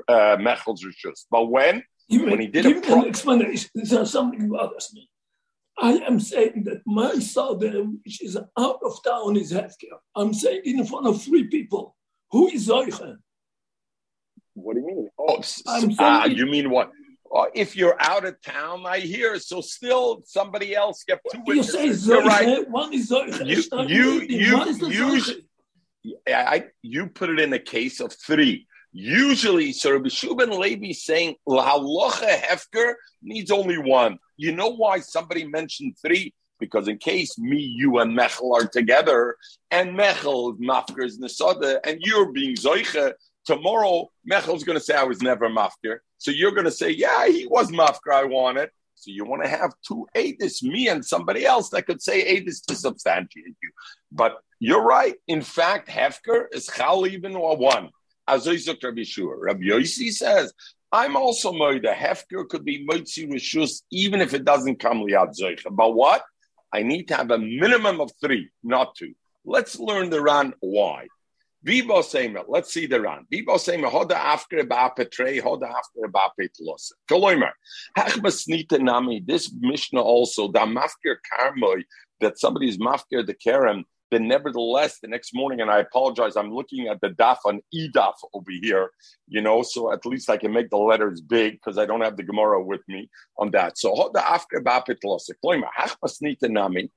uh, 0.09 0.13
uh, 0.13 0.37
Mechel's 0.39 0.85
Rishus. 0.85 1.27
But 1.31 1.47
when? 1.47 1.83
When 2.09 2.41
he 2.41 2.47
did 2.47 2.65
give 2.65 2.79
a 2.79 2.81
pro- 2.81 3.03
an 3.03 3.09
explanation. 3.09 3.71
There's 3.75 4.11
something 4.11 4.49
bothers 4.49 4.93
me. 4.95 5.11
I 5.79 5.93
am 6.07 6.21
saying 6.21 6.65
that 6.65 6.83
my 6.87 7.19
son, 7.19 7.99
which 8.05 8.23
is 8.23 8.37
out 8.37 8.79
of 8.83 9.05
town, 9.05 9.37
is 9.37 9.53
hefker. 9.53 9.99
I'm 10.15 10.33
saying 10.33 10.63
in 10.65 10.87
front 10.87 11.07
of 11.07 11.21
three 11.21 11.49
people. 11.49 11.97
Who 12.31 12.49
is 12.49 12.69
Zoiche? 12.69 13.17
What 14.55 14.75
do 14.75 14.81
you 14.81 14.87
mean? 14.87 15.09
Oh, 15.19 15.43
uh, 15.99 16.29
you 16.31 16.47
mean 16.47 16.71
what? 16.71 16.91
Or 17.31 17.51
if 17.55 17.77
you're 17.77 17.97
out 18.01 18.25
of 18.25 18.41
town, 18.43 18.85
I 18.87 19.01
hear. 19.01 19.39
So 19.39 19.61
still, 19.61 20.23
somebody 20.25 20.75
else 20.75 21.05
get 21.07 21.21
two 21.31 21.41
witnesses. 21.47 21.75
You 21.75 21.95
say 21.95 22.15
Zoiche, 22.15 22.25
right. 22.27 22.71
one 22.71 22.93
is. 22.93 23.11
You, 23.11 23.83
you, 23.89 24.21
you, 24.23 24.89
usually, 24.89 25.47
I, 26.29 26.67
you 26.83 27.09
put 27.09 27.31
it 27.31 27.41
in 27.41 27.53
a 27.53 27.59
case 27.59 28.01
of 28.01 28.13
three. 28.13 28.67
Usually, 28.93 29.73
so 29.73 29.93
Rabbi 29.93 30.09
Shua 30.09 30.35
ben 30.37 30.59
Levi 30.59 30.93
saying 30.93 31.35
Lahalocha 31.47 32.39
Hefker 32.39 32.95
needs 33.23 33.51
only 33.51 33.77
one. 33.77 34.19
You 34.37 34.53
know 34.53 34.71
why 34.71 35.01
somebody 35.01 35.47
mentioned 35.47 35.97
three? 36.01 36.33
Because 36.59 36.89
in 36.89 36.97
case 36.97 37.39
me, 37.39 37.59
you, 37.59 37.99
and 37.99 38.17
Mechel 38.17 38.55
are 38.55 38.67
together, 38.67 39.37
and 39.71 39.91
Mechel 39.91 40.55
is 40.55 40.61
Mafker 40.67 41.05
is 41.05 41.19
Nesada, 41.19 41.79
and 41.85 42.01
you're 42.01 42.33
being 42.33 42.57
Zoiche, 42.57 43.13
tomorrow 43.45 44.09
Mechel's 44.31 44.65
going 44.65 44.79
to 44.79 44.85
say 44.85 44.95
I 44.95 45.05
was 45.05 45.21
never 45.21 45.51
Mafker. 45.51 45.99
So 46.19 46.31
you're 46.31 46.53
going 46.53 46.65
to 46.65 46.71
say, 46.71 46.91
yeah, 46.91 47.27
he 47.29 47.47
was 47.47 47.71
mafkar, 47.71 48.13
I 48.13 48.25
wanted. 48.25 48.71
So 48.95 49.11
you 49.11 49.25
want 49.25 49.43
to 49.43 49.49
have 49.49 49.75
two 49.87 50.07
Adis, 50.17 50.63
me 50.63 50.89
and 50.89 51.05
somebody 51.05 51.45
else 51.45 51.69
that 51.71 51.87
could 51.87 52.03
say 52.03 52.37
Adis 52.37 52.65
to 52.67 52.75
substantiate 52.75 53.57
you. 53.63 53.71
But 54.11 54.39
you're 54.59 54.83
right. 54.83 55.15
In 55.29 55.43
fact, 55.43 55.89
Hefker 55.89 56.47
is 56.53 56.67
Chal 56.67 57.07
even 57.07 57.37
or 57.37 57.57
one. 57.57 57.91
Azoizuk 58.29 58.83
Rabbi 58.83 59.03
Shua. 59.03 59.37
Rabbi 59.37 59.65
Yossi 59.65 60.11
says, 60.11 60.53
I'm 60.91 61.17
also 61.17 61.53
moida. 61.53 61.95
Hefker 61.95 62.49
could 62.49 62.65
be 62.65 62.87
moitzi 62.87 63.31
rishus 63.31 63.83
even 63.91 64.21
if 64.21 64.35
it 64.35 64.45
doesn't 64.45 64.81
come 64.81 65.03
liad 65.03 65.39
zoicha. 65.39 65.69
But 65.71 65.95
what? 65.95 66.23
I 66.73 66.83
need 66.83 67.09
to 67.09 67.17
have 67.17 67.31
a 67.31 67.39
minimum 67.39 68.01
of 68.01 68.11
three, 68.21 68.51
not 68.63 68.95
two. 68.97 69.15
Let's 69.45 69.79
learn 69.79 70.11
the 70.11 70.21
Ran 70.21 70.55
why. 70.61 71.07
Vivo 71.63 72.01
Sema, 72.03 72.43
let's 72.47 72.73
see 72.73 72.87
the 72.87 73.01
Ran. 73.01 73.27
Vivo 73.31 73.57
Sema, 73.57 73.89
hoda 73.89 74.13
after 74.13 74.63
ba 74.65 74.93
petrei, 74.97 75.41
hoda 75.41 75.69
after 75.69 76.07
ba 76.09 76.29
petlos. 76.39 76.93
Koloimer, 77.11 77.51
hachbasnita 77.97 78.81
nami, 78.81 79.23
this 79.27 79.53
Mishnah 79.59 80.01
also, 80.01 80.51
da 80.51 80.67
mafkir 80.67 81.17
karmoy, 81.33 81.83
that 82.21 82.39
somebody 82.39 82.69
is 82.69 82.79
mafkir 82.79 83.27
the 83.27 83.35
kerem, 83.35 83.85
then 84.11 84.29
nevertheless, 84.29 85.01
the 85.01 85.09
next 85.09 85.35
morning, 85.35 85.61
and 85.61 85.71
I 85.71 85.81
apologize, 85.81 86.37
I'm 86.37 86.53
looking 86.53 86.87
at 86.87 87.01
the 87.01 87.09
daf 87.09 87.39
on 87.45 87.61
edaf 87.75 88.15
over 88.33 88.53
here, 88.63 88.91
you 89.27 89.41
know, 89.41 89.63
so 89.63 89.93
at 89.93 90.07
least 90.07 90.31
I 90.31 90.37
can 90.37 90.53
make 90.53 90.71
the 90.71 90.77
letters 90.77 91.21
big 91.21 91.55
because 91.55 91.79
I 91.79 91.87
don't 91.87 92.03
have 92.03 92.17
the 92.17 92.23
Gemara 92.23 92.63
with 92.63 92.83
me 92.87 93.11
on 93.39 93.51
that. 93.51 93.79
So, 93.79 93.93
hoda 93.93 94.23
after 94.23 94.61
ba 94.61 94.85
petlos. 94.87 95.29
Koloimer, 95.45 95.69
hachbasnita 95.77 96.49
nami, 96.49 96.93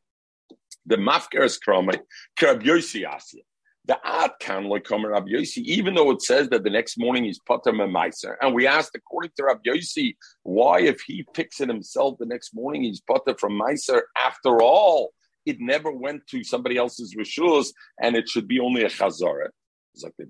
the 0.86 0.98
mafkir 0.98 1.44
is 1.44 1.60
kromay, 1.60 2.00
kerab 2.38 2.62
yosi 2.62 3.08
asya. 3.08 3.42
The 3.90 3.98
ad 4.04 4.34
can 4.40 4.66
like 4.66 4.84
come 4.84 5.04
Rabbi 5.04 5.32
Yossi, 5.32 5.64
even 5.64 5.96
though 5.96 6.12
it 6.12 6.22
says 6.22 6.48
that 6.50 6.64
the 6.64 6.70
next 6.70 7.00
morning 7.00 7.24
he's 7.24 7.40
pater 7.40 7.72
memaiser. 7.72 8.36
And 8.40 8.54
we 8.54 8.68
asked, 8.68 8.92
according 8.94 9.32
to 9.38 9.46
Rabbi 9.46 9.62
Yossi, 9.66 10.16
why 10.44 10.82
if 10.82 11.02
he 11.02 11.26
picks 11.34 11.60
it 11.60 11.70
himself 11.70 12.20
the 12.20 12.28
next 12.28 12.54
morning 12.54 12.84
he's 12.84 13.02
pater 13.02 13.36
from 13.40 13.60
meiser? 13.60 14.02
After 14.16 14.62
all, 14.62 15.10
it 15.48 15.58
never 15.60 15.92
went 15.92 16.28
to 16.28 16.44
somebody 16.44 16.78
else's 16.78 17.16
rishus, 17.16 17.70
and 18.00 18.16
it 18.16 18.30
should 18.30 18.48
be 18.48 18.60
only 18.60 18.84
a 18.84 18.90
chazara. 18.90 19.48
You 20.04 20.28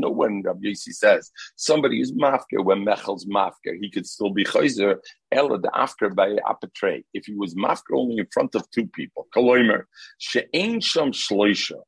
know 0.00 0.10
when 0.10 0.42
Rabbi 0.42 0.60
Yossi 0.62 0.92
says 0.92 1.30
somebody 1.56 2.00
is 2.00 2.12
mafker 2.12 2.64
when 2.64 2.84
Mechel's 2.84 3.26
mafker, 3.26 3.76
he 3.80 3.90
could 3.90 4.06
still 4.06 4.30
be 4.30 4.44
chayzer 4.44 4.98
ela 5.32 5.58
the 5.58 5.70
after 5.74 6.10
by 6.10 6.36
apatre. 6.48 7.02
If 7.14 7.26
he 7.26 7.34
was 7.34 7.54
mafker 7.54 7.96
only 7.96 8.18
in 8.18 8.26
front 8.32 8.54
of 8.54 8.70
two 8.70 8.86
people, 8.88 9.26
koloimer 9.34 9.84
she'ein 10.18 10.80
sham 10.80 11.12
shloisha 11.12 11.80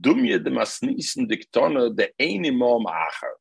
dumye 0.00 0.42
de 0.42 0.50
masnisen 0.50 1.28
diktona 1.28 1.94
de 1.94 2.08
ein 2.20 2.44
imam 2.44 2.86
acher 2.86 3.34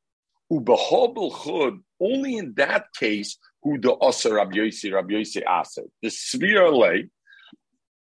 ubehobel 0.52 1.32
chud. 1.32 1.80
Only 2.02 2.38
in 2.38 2.54
that 2.56 2.86
case 2.98 3.38
who 3.62 3.78
the 3.78 3.94
oser 3.94 4.36
Rabbi 4.36 4.56
Yossi 4.56 4.94
Rabbi 4.94 5.14
Yossi 5.14 5.44
aser 5.46 5.84
the 6.02 6.08
svir 6.08 6.72
lay 6.72 7.10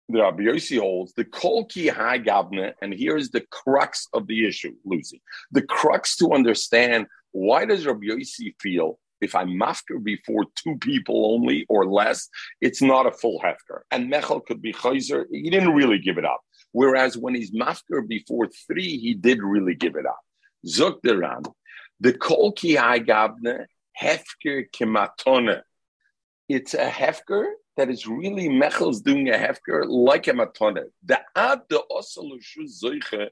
the 0.09 0.21
Rabbi 0.21 0.45
holds 0.79 1.13
the 1.15 1.25
Kolki 1.25 1.91
High 1.91 2.19
Gavna, 2.19 2.75
and 2.81 2.95
here's 2.95 3.31
the 3.31 3.45
crux 3.51 4.09
of 4.13 4.27
the 4.27 4.47
issue, 4.47 4.75
Lucy. 4.85 5.21
The 5.51 5.63
crux 5.63 6.17
to 6.17 6.33
understand 6.33 7.07
why 7.33 7.65
does 7.65 7.87
Rabbi 7.87 8.07
Yossi 8.07 8.55
feel 8.61 8.99
if 9.21 9.35
I'm 9.35 9.49
mafker 9.49 10.03
before 10.03 10.45
two 10.55 10.77
people 10.77 11.35
only 11.35 11.65
or 11.69 11.87
less, 11.87 12.29
it's 12.61 12.83
not 12.83 13.07
a 13.07 13.11
full 13.13 13.41
hefker. 13.41 13.81
And 13.91 14.13
Mechel 14.13 14.45
could 14.45 14.61
be 14.61 14.73
chayzer, 14.73 15.25
he 15.31 15.51
didn't 15.51 15.75
really 15.75 15.99
give 15.99 16.19
it 16.19 16.25
up. 16.25 16.41
Whereas 16.73 17.17
when 17.17 17.35
he's 17.35 17.53
mafker 17.53 18.07
before 18.07 18.49
three, 18.67 18.99
he 18.99 19.15
did 19.15 19.43
really 19.43 19.75
give 19.75 19.97
it 19.97 20.07
up. 20.07 20.21
Zuk 20.67 21.01
deran, 21.03 21.47
the 22.01 22.13
Kolki 22.13 22.77
High 22.77 23.01
Gavna, 23.01 23.67
hefker 24.01 24.71
kematone. 24.71 25.63
It's 26.49 26.75
a 26.75 26.89
hefker 26.89 27.47
that 27.77 27.91
is 27.91 28.07
really 28.07 28.49
Mechel's 28.49 29.01
doing 29.01 29.29
a 29.29 29.33
hefker 29.33 29.85
like 29.87 30.29
a 30.29 30.33
matone. 30.33 30.85
The 31.05 31.21
ad 31.35 31.61
the 31.69 31.83
zoiche 31.93 33.29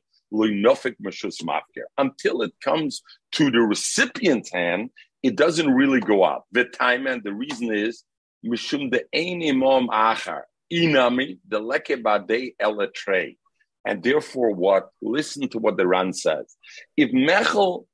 until 1.99 2.43
it 2.43 2.53
comes 2.61 3.03
to 3.33 3.51
the 3.51 3.61
recipient's 3.61 4.53
hand, 4.53 4.91
it 5.23 5.37
doesn't 5.37 5.71
really 5.71 6.01
go 6.01 6.25
out. 6.25 6.45
The 6.53 6.65
time 6.65 7.07
and 7.07 7.23
the 7.23 7.33
reason 7.33 7.73
is 7.73 8.03
mishum 8.45 8.91
the 8.91 9.05
ein 9.15 9.41
achar 9.43 10.43
inami 10.73 11.39
the 11.49 11.61
leke 11.61 12.03
badei 12.03 12.55
elatrei. 12.61 13.37
And 13.87 14.03
therefore, 14.03 14.55
what? 14.55 14.89
Listen 15.03 15.49
to 15.51 15.59
what 15.59 15.77
the 15.77 15.87
Ran 15.87 16.15
says. 16.15 16.57
If 16.97 17.11
Mechel 17.11 17.85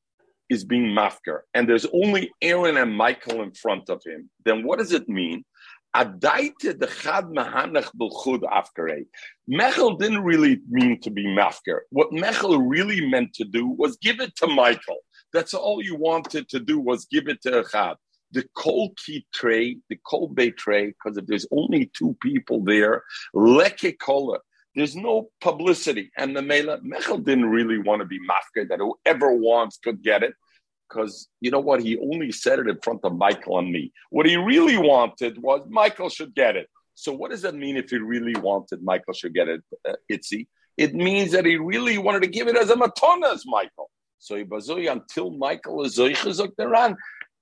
is 0.49 0.65
being 0.65 0.95
mafker, 0.95 1.41
and 1.53 1.69
there's 1.69 1.87
only 1.93 2.31
Aaron 2.41 2.77
and 2.77 2.97
Michael 2.97 3.43
in 3.43 3.53
front 3.53 3.91
of 3.91 4.01
him, 4.05 4.31
then 4.45 4.63
what 4.65 4.79
does 4.79 4.93
it 4.93 5.09
mean? 5.09 5.45
Adaite 5.95 6.79
the 6.79 6.87
chad 6.87 7.25
mahanach 7.25 7.91
bilchud 7.97 8.43
afkare. 8.43 9.05
Mechel 9.51 9.99
didn't 9.99 10.23
really 10.23 10.61
mean 10.69 11.01
to 11.01 11.11
be 11.11 11.27
mafker. 11.27 11.81
What 11.91 12.13
Mechel 12.13 12.63
really 12.65 13.09
meant 13.09 13.35
to 13.35 13.45
do 13.45 13.67
was 13.67 13.97
give 13.97 14.21
it 14.21 14.37
to 14.37 14.47
Michael. 14.47 14.99
That's 15.33 15.53
all 15.53 15.83
you 15.83 15.97
wanted 15.97 16.49
to 16.51 16.61
do 16.61 16.79
was 16.79 17.07
give 17.07 17.29
it 17.29 17.43
to 17.43 17.63
Echad. 17.63 17.97
The 18.33 18.45
kol 18.57 18.95
key 19.05 19.27
tray, 19.35 19.79
the 19.89 19.99
kol 20.09 20.29
bay 20.29 20.53
tray, 20.53 20.87
because 20.87 21.19
if 21.19 21.27
there's 21.27 21.47
only 21.51 21.91
two 21.97 22.17
people 22.23 22.63
there, 22.63 23.03
leke 23.35 23.99
kola. 23.99 24.39
There's 24.77 24.95
no 24.95 25.31
publicity. 25.41 26.13
And 26.17 26.37
the 26.37 26.43
Mela, 26.43 26.79
Mechel 26.83 27.25
didn't 27.25 27.51
really 27.51 27.79
want 27.79 28.01
to 28.03 28.07
be 28.07 28.21
mafker, 28.21 28.69
that 28.69 28.79
whoever 28.79 29.35
wants 29.35 29.79
could 29.79 30.05
get 30.05 30.23
it 30.23 30.35
because 30.91 31.29
you 31.41 31.51
know 31.51 31.61
what? 31.61 31.83
He 31.83 31.99
only 31.99 32.33
said 32.33 32.59
it 32.59 32.69
in 32.69 32.79
front 32.83 33.01
of 33.05 33.15
Michael 33.17 33.59
and 33.59 33.71
me. 33.71 33.93
What 34.11 34.27
he 34.27 34.37
really 34.37 34.77
wanted 34.77 35.41
was 35.41 35.67
Michael 35.69 36.09
should 36.09 36.35
get 36.35 36.57
it. 36.57 36.69
So 36.95 37.13
what 37.13 37.31
does 37.31 37.43
that 37.43 37.55
mean 37.55 37.77
if 37.77 37.91
he 37.91 37.99
really 37.99 38.39
wanted 38.41 38.83
Michael 38.83 39.15
should 39.15 39.35
get 39.35 39.49
it, 39.49 39.63
uh, 39.89 39.95
Itzi? 40.11 40.47
It 40.77 40.95
means 40.95 41.33
that 41.33 41.47
he 41.47 41.57
really 41.57 41.99
wanted 41.99 42.23
to 42.23 42.29
give 42.29 42.49
it 42.49 42.57
as 42.57 42.71
a 42.71 42.75
matona 42.75 43.33
as 43.33 43.45
Michael. 43.47 43.91
So 44.19 44.37
until 44.37 45.31
Michael 45.31 45.85
is 45.85 45.97
zoichazok 45.97 46.97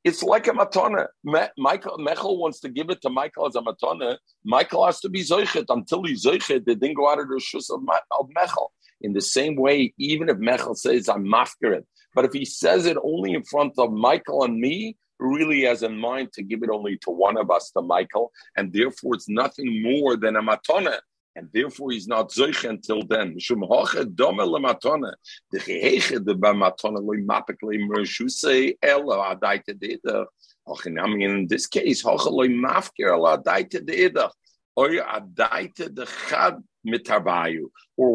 it's 0.04 0.22
like 0.22 0.46
a 0.46 0.52
matona. 0.52 1.08
Michael 1.56 1.98
Michael 1.98 2.38
wants 2.38 2.60
to 2.60 2.68
give 2.68 2.88
it 2.88 3.02
to 3.02 3.10
Michael 3.10 3.46
as 3.46 3.56
a 3.56 3.60
matona. 3.60 4.16
Michael 4.44 4.86
has 4.86 5.00
to 5.00 5.08
be 5.08 5.22
zoichet 5.22 5.66
until 5.68 6.04
he's 6.04 6.24
zoichet. 6.24 6.64
They 6.64 6.76
didn't 6.76 6.94
go 6.94 7.10
out 7.10 7.18
of 7.18 7.28
the 7.28 7.34
shus 7.34 7.68
of, 7.70 7.82
of 8.18 8.30
Mechel. 8.30 8.68
In 9.00 9.12
the 9.12 9.20
same 9.20 9.56
way, 9.56 9.92
even 9.98 10.28
if 10.28 10.36
Mechel 10.36 10.76
says 10.76 11.08
I'm 11.08 11.24
mafkaret, 11.24 11.84
but 12.18 12.24
if 12.24 12.32
he 12.32 12.44
says 12.44 12.84
it 12.86 12.96
only 13.04 13.34
in 13.34 13.44
front 13.44 13.74
of 13.78 13.92
Michael 13.92 14.42
and 14.42 14.58
me, 14.58 14.96
really 15.20 15.62
has 15.62 15.84
in 15.84 15.96
mind 15.96 16.32
to 16.32 16.42
give 16.42 16.64
it 16.64 16.68
only 16.68 16.98
to 17.04 17.12
one 17.12 17.36
of 17.36 17.48
us, 17.48 17.70
to 17.70 17.80
Michael, 17.80 18.32
and 18.56 18.72
therefore 18.72 19.14
it's 19.14 19.28
nothing 19.28 19.80
more 19.84 20.16
than 20.16 20.34
a 20.34 20.42
matona. 20.42 20.98
And 21.36 21.48
therefore, 21.52 21.92
he's 21.92 22.08
not 22.08 22.32
zoich 22.32 22.68
until 22.68 23.02
then. 23.04 23.36
Adaite 29.32 29.74
deda. 29.80 30.26
In 31.22 31.46
this 31.46 31.66
case. 31.68 32.04
Or 32.04 32.16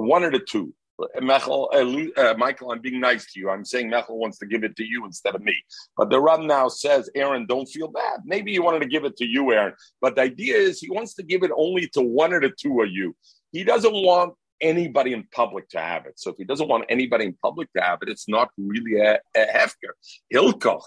one 0.01 0.23
of 0.25 0.31
the 0.33 0.39
two. 0.39 0.73
Mechel, 1.21 1.69
uh, 1.73 2.21
uh, 2.21 2.33
Michael, 2.37 2.71
I'm 2.71 2.79
being 2.79 2.99
nice 2.99 3.31
to 3.33 3.39
you. 3.39 3.49
I'm 3.49 3.65
saying 3.65 3.89
Mechel 3.89 4.15
wants 4.15 4.37
to 4.39 4.45
give 4.45 4.63
it 4.63 4.75
to 4.75 4.85
you 4.85 5.05
instead 5.05 5.35
of 5.35 5.41
me. 5.41 5.55
But 5.97 6.09
the 6.09 6.21
Ran 6.21 6.45
now 6.47 6.67
says, 6.67 7.09
Aaron, 7.15 7.45
don't 7.45 7.65
feel 7.65 7.87
bad. 7.87 8.19
Maybe 8.25 8.51
he 8.51 8.59
wanted 8.59 8.81
to 8.81 8.87
give 8.87 9.03
it 9.03 9.17
to 9.17 9.25
you, 9.25 9.51
Aaron. 9.51 9.73
But 10.01 10.15
the 10.15 10.21
idea 10.21 10.55
is 10.55 10.79
he 10.79 10.91
wants 10.91 11.15
to 11.15 11.23
give 11.23 11.43
it 11.43 11.51
only 11.55 11.87
to 11.89 12.01
one 12.01 12.33
or 12.33 12.41
the 12.41 12.51
two 12.51 12.81
of 12.81 12.91
you. 12.91 13.15
He 13.51 13.63
doesn't 13.63 13.93
want 13.93 14.35
anybody 14.63 15.13
in 15.13 15.27
public 15.31 15.69
to 15.69 15.79
have 15.79 16.05
it. 16.05 16.19
So 16.19 16.31
if 16.31 16.37
he 16.37 16.45
doesn't 16.45 16.67
want 16.67 16.85
anybody 16.89 17.25
in 17.25 17.37
public 17.41 17.71
to 17.73 17.81
have 17.81 17.99
it, 18.01 18.09
it's 18.09 18.27
not 18.27 18.49
really 18.57 18.99
a, 18.99 19.19
a 19.35 19.45
hefker. 19.57 19.93
Hilkoch, 20.33 20.81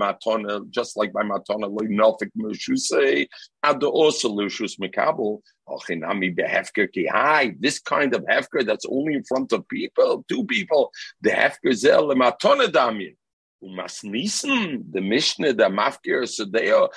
matona, 0.00 0.70
just 0.70 0.96
like 0.96 1.12
by 1.12 1.22
matona, 1.22 1.68
lo 1.68 1.82
nofik 2.00 2.30
meshuse, 2.38 3.26
ad 3.62 3.82
also 3.82 4.28
lushus 4.30 4.78
mekabel, 4.80 5.40
ochinami 5.68 6.34
behefker 6.34 6.90
ki 6.92 7.06
hai. 7.06 7.54
This 7.58 7.80
kind 7.80 8.14
of 8.14 8.22
hefker 8.24 8.64
that's 8.64 8.86
only 8.88 9.14
in 9.14 9.24
front 9.24 9.52
of 9.52 9.68
people, 9.68 10.24
two 10.28 10.44
people, 10.46 10.90
the 11.20 11.30
hefker 11.30 11.74
zel 11.74 12.08
matona 12.14 12.72
damien. 12.72 13.16
Umas 13.62 14.02
nisen, 14.04 14.84
the 14.90 15.02
Mishnah, 15.02 15.52
the 15.52 15.64
Mafkir, 15.64 16.26
so 16.26 16.46
they 16.46 16.70
are, 16.70 16.88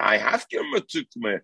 I 0.00 0.16
have 0.16 0.44
me. 0.50 1.36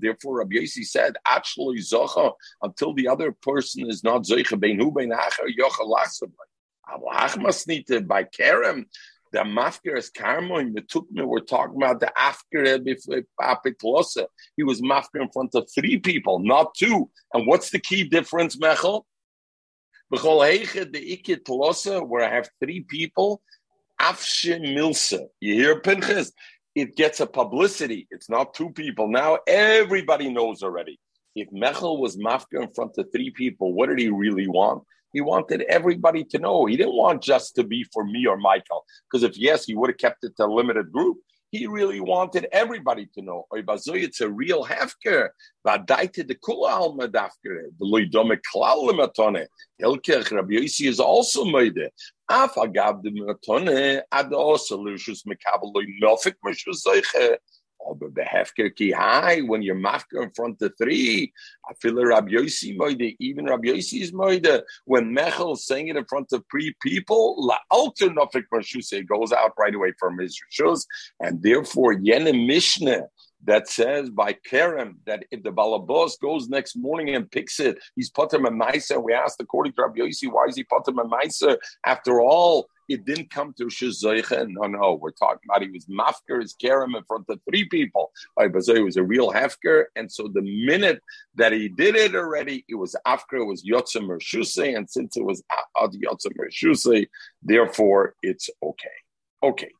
Therefore, 0.00 0.38
Rabbi 0.38 0.56
Yossi 0.56 0.84
said, 0.84 1.16
actually, 1.26 1.78
zocha 1.78 2.32
until 2.62 2.94
the 2.94 3.08
other 3.08 3.32
person 3.32 3.88
is 3.88 4.02
not 4.02 4.22
zocha 4.22 4.58
bein 4.58 4.78
hu 4.78 4.90
bein 4.90 5.10
acher 5.10 5.46
yocha 5.58 5.86
lachsabay. 5.86 6.30
Abu 6.92 7.04
by 8.06 8.24
Kerem, 8.24 8.86
the 9.32 9.40
mafker 9.40 9.96
is 9.96 10.10
karmoin. 10.10 10.74
The 10.74 10.82
tukme 10.82 11.24
we're 11.24 11.40
talking 11.40 11.76
about 11.76 12.00
the 12.00 12.12
afker 12.18 12.66
eh, 12.66 12.78
before 12.78 14.02
eh, 14.18 14.24
He 14.56 14.64
was 14.64 14.80
mafker 14.80 15.20
in 15.20 15.30
front 15.30 15.54
of 15.54 15.68
three 15.72 15.98
people, 15.98 16.40
not 16.40 16.74
two. 16.74 17.10
And 17.32 17.46
what's 17.46 17.70
the 17.70 17.78
key 17.78 18.04
difference, 18.04 18.56
Mechel? 18.56 19.04
B'chol 20.12 20.64
heiche 20.64 20.92
the 20.92 21.16
ikit 21.16 22.08
where 22.08 22.28
I 22.28 22.34
have 22.34 22.50
three 22.58 22.80
people, 22.80 23.40
afshe 24.00 24.60
milsa. 24.60 25.26
You 25.38 25.54
hear 25.54 25.80
Pinchas? 25.80 26.32
It 26.74 26.96
gets 26.96 27.20
a 27.20 27.26
publicity. 27.26 28.06
It's 28.10 28.30
not 28.30 28.54
two 28.54 28.70
people. 28.70 29.08
Now 29.08 29.38
everybody 29.46 30.30
knows 30.30 30.62
already. 30.62 30.98
If 31.34 31.48
Mechel 31.50 32.00
was 32.00 32.16
mafka 32.16 32.62
in 32.62 32.72
front 32.74 32.92
of 32.98 33.06
three 33.12 33.30
people, 33.30 33.72
what 33.72 33.88
did 33.88 33.98
he 33.98 34.08
really 34.08 34.48
want? 34.48 34.82
He 35.12 35.20
wanted 35.20 35.62
everybody 35.62 36.24
to 36.24 36.38
know. 36.38 36.66
He 36.66 36.76
didn't 36.76 36.96
want 36.96 37.22
just 37.22 37.54
to 37.56 37.64
be 37.64 37.84
for 37.92 38.04
me 38.04 38.26
or 38.26 38.36
Michael. 38.36 38.84
Because 39.10 39.24
if 39.24 39.36
yes, 39.36 39.64
he 39.64 39.74
would 39.74 39.90
have 39.90 39.98
kept 39.98 40.24
it 40.24 40.36
to 40.36 40.44
a 40.44 40.46
limited 40.46 40.92
group. 40.92 41.18
He 41.50 41.66
really 41.66 42.00
wanted 42.00 42.46
everybody 42.52 43.06
to 43.14 43.22
know. 43.22 43.46
It's 43.52 44.20
a 44.20 44.30
real 44.30 44.64
hefker. 44.64 45.30
Hilkech 49.82 50.30
Rabbi 50.30 50.52
Yossi 50.54 50.86
is 50.88 51.00
also 51.00 51.44
made. 51.44 51.90
Af 52.28 52.54
agav 52.54 53.02
de 53.02 53.10
matone 53.10 54.02
ad 54.12 54.32
also 54.32 54.78
lushus 54.78 55.26
mekabeloi 55.26 55.98
nofik 56.00 56.34
mishus 56.46 56.82
zeiche. 56.86 57.38
Aber 57.88 58.08
behefker 58.10 58.74
ki 58.74 58.90
high 58.90 59.40
when 59.40 59.62
you're 59.62 59.74
mafker 59.74 60.22
in 60.22 60.30
front 60.30 60.60
of 60.62 60.72
three. 60.76 61.32
I 61.68 61.74
feel 61.74 61.98
a 61.98 62.06
Rabbi 62.06 62.32
Yossi 62.32 62.76
moide, 62.76 63.16
even 63.18 63.46
Rabbi 63.46 63.68
Yossi 63.68 64.02
is 64.02 64.12
moide. 64.12 64.62
When 64.84 65.14
Mechel 65.14 65.56
saying 65.56 65.88
it 65.88 65.96
in 65.96 66.04
front 66.04 66.32
of 66.32 66.44
three 66.50 66.74
people, 66.82 67.36
la 67.38 67.56
alter 67.70 68.08
nofik 68.08 68.44
mishus 68.52 69.06
goes 69.06 69.32
out 69.32 69.52
right 69.58 69.74
away 69.74 69.92
from 69.98 70.18
his 70.18 70.38
shoes, 70.50 70.86
and 71.20 71.42
therefore 71.42 71.94
yene 71.94 72.46
mishnah 72.46 73.06
that 73.44 73.68
says 73.68 74.10
by 74.10 74.36
Kerem 74.50 74.96
that 75.06 75.24
if 75.30 75.42
the 75.42 75.50
balabos 75.50 76.20
goes 76.20 76.48
next 76.48 76.76
morning 76.76 77.14
and 77.14 77.30
picks 77.30 77.58
it, 77.58 77.78
he's 77.96 78.10
put 78.10 78.32
him 78.32 78.44
a 78.44 78.50
miser. 78.50 79.00
We 79.00 79.14
asked 79.14 79.40
according 79.40 79.72
to 79.74 79.82
Rabbi 79.82 80.00
Yossi, 80.00 80.30
why 80.30 80.46
is 80.46 80.56
he 80.56 80.64
put 80.64 80.86
him 80.86 80.98
a 80.98 81.06
miser? 81.06 81.58
After 81.86 82.20
all, 82.20 82.68
it 82.90 83.04
didn't 83.04 83.30
come 83.30 83.54
to 83.56 83.66
Shazoicha. 83.66 84.48
No, 84.48 84.66
no, 84.66 84.98
we're 85.00 85.12
talking 85.12 85.48
about 85.48 85.62
he 85.62 85.70
was 85.70 85.86
mafker, 85.86 86.42
his 86.42 86.56
Kerem 86.60 86.96
in 86.96 87.04
front 87.04 87.26
of 87.28 87.38
three 87.48 87.66
people. 87.68 88.10
It 88.36 88.52
was 88.52 88.96
a 88.96 89.02
real 89.02 89.30
hefker. 89.30 89.84
And 89.94 90.10
so 90.10 90.26
the 90.26 90.42
minute 90.42 91.00
that 91.36 91.52
he 91.52 91.68
did 91.68 91.94
it 91.94 92.16
already, 92.16 92.64
it 92.68 92.74
was 92.74 92.96
after 93.06 93.36
it 93.36 93.44
was 93.44 93.62
Yotzim 93.62 94.08
Mershuse. 94.08 94.76
And 94.76 94.90
since 94.90 95.16
it 95.16 95.24
was 95.24 95.44
Ad 95.80 95.90
Yotzim 95.92 96.32
Mershuse, 96.36 97.06
therefore 97.42 98.14
it's 98.22 98.50
okay. 98.60 98.98
Okay. 99.42 99.70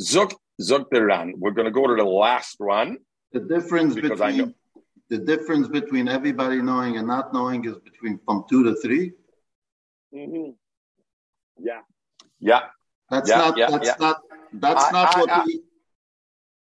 Zuk 0.00 0.34
Zuk 0.60 0.84
the 0.90 1.04
Ran. 1.04 1.34
We're 1.38 1.52
going 1.52 1.64
to 1.64 1.72
go 1.72 1.86
to 1.86 1.94
the 1.94 2.04
last 2.04 2.56
one. 2.58 2.98
The 3.32 3.40
difference 3.40 3.94
between 3.94 4.54
the 5.08 5.18
difference 5.18 5.68
between 5.68 6.06
everybody 6.06 6.60
knowing 6.60 6.98
and 6.98 7.06
not 7.06 7.32
knowing 7.32 7.64
is 7.64 7.78
between 7.78 8.20
from 8.26 8.44
two 8.50 8.62
to 8.64 8.76
3 8.82 9.12
mm-hmm. 10.14 10.50
Yeah, 11.60 11.80
yeah. 12.40 12.60
That's 13.10 13.28
yeah, 13.28 13.36
not. 13.36 13.56
Yeah, 13.56 13.70
that's 13.70 13.86
yeah. 13.86 13.94
not. 13.98 14.20
That's 14.52 14.84
I, 14.84 14.90
not 14.90 15.16
I, 15.16 15.20
what 15.20 15.30
I, 15.30 15.44
we. 15.44 15.60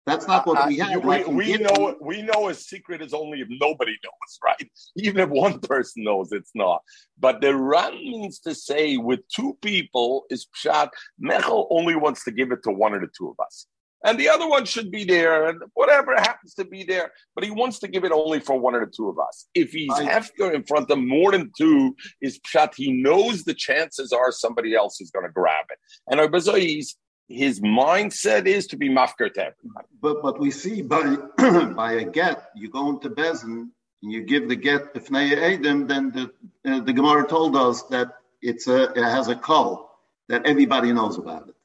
That's 0.06 0.28
not 0.28 0.46
what 0.46 0.68
we 0.68 0.78
have. 0.80 1.04
We, 1.04 1.24
we 1.24 1.58
know. 1.58 1.96
We 2.02 2.22
know 2.22 2.50
a 2.50 2.54
secret 2.54 3.02
is 3.02 3.14
only 3.14 3.40
if 3.40 3.48
nobody 3.50 3.94
knows, 4.04 4.40
right? 4.44 4.70
Even 4.98 5.22
if 5.22 5.30
one 5.30 5.60
person 5.60 6.04
knows, 6.04 6.34
it's 6.34 6.52
not. 6.54 6.82
But 7.18 7.40
the 7.40 7.56
Ran 7.56 7.94
means 7.94 8.40
to 8.40 8.54
say 8.54 8.98
with 8.98 9.22
two 9.30 9.58
people 9.62 10.26
is 10.30 10.48
pshat. 10.58 10.90
Mechel 11.24 11.68
only 11.70 11.96
wants 11.96 12.26
to 12.26 12.32
give 12.32 12.52
it 12.52 12.64
to 12.64 12.72
one 12.72 12.94
of 12.94 13.02
the 13.02 13.08
two 13.18 13.30
of 13.30 13.40
us 13.44 13.68
and 14.04 14.20
the 14.20 14.30
other 14.30 14.48
one 14.48 14.66
should 14.66 14.92
be 14.92 15.04
there, 15.04 15.48
and 15.48 15.62
whatever 15.74 16.14
happens 16.16 16.54
to 16.56 16.66
be 16.66 16.84
there. 16.84 17.12
But 17.36 17.44
he 17.44 17.52
wants 17.52 17.80
to 17.80 17.88
give 17.88 18.04
it 18.04 18.12
only 18.12 18.40
for 18.40 18.60
one 18.60 18.76
or 18.76 18.86
the 18.86 18.92
two 18.92 19.10
of 19.10 19.18
us. 19.20 19.48
If 19.54 19.72
he's 19.72 19.92
I, 19.94 20.06
hefker 20.06 20.54
in 20.54 20.64
front 20.64 20.92
of 20.92 21.00
more 21.00 21.32
than 21.32 21.52
two, 21.58 21.96
is 22.22 22.40
pshat. 22.40 22.76
He 22.76 22.92
knows 22.92 23.44
the 23.44 23.54
chances 23.54 24.12
are 24.12 24.32
somebody 24.32 24.76
else 24.76 25.00
is 25.00 25.12
going 25.12 25.26
to 25.26 25.32
grab 25.32 25.66
it. 25.70 25.78
And 26.08 26.20
Arbazois, 26.20 26.96
his 27.30 27.62
mindset 27.62 28.46
is 28.46 28.68
to 28.68 28.78
be 28.78 28.90
mafker 28.90 29.34
to 29.34 29.42
everybody. 29.42 29.88
But 30.02 30.22
but 30.22 30.40
we 30.40 30.52
see 30.52 30.82
by 30.82 31.16
by 31.76 31.94
a 31.94 32.04
get, 32.04 32.50
you 32.56 32.70
go 32.70 32.90
into 32.90 33.10
bezin 33.10 33.70
and 34.04 34.12
you 34.12 34.24
give 34.24 34.50
the 34.50 34.56
get 34.56 34.94
b'fnei 34.94 35.32
edim, 35.32 35.88
then 35.88 36.12
the 36.12 36.24
uh, 36.70 36.82
the 36.82 36.94
Gemara 36.94 37.28
told 37.28 37.56
us 37.56 37.84
that 37.84 38.10
it's 38.42 38.68
a 38.68 38.92
it 38.92 39.04
has 39.04 39.30
a 39.30 39.36
call 39.36 39.98
that 40.30 40.46
everybody 40.46 40.92
knows 40.92 41.18
about 41.18 41.48
it. 41.48 41.56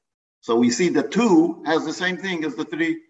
So 0.48 0.56
we 0.56 0.70
see 0.70 0.88
the 0.88 1.02
two 1.02 1.62
has 1.66 1.84
the 1.84 1.92
same 1.92 2.16
thing 2.16 2.42
as 2.42 2.54
the 2.54 2.64
three. 2.64 3.02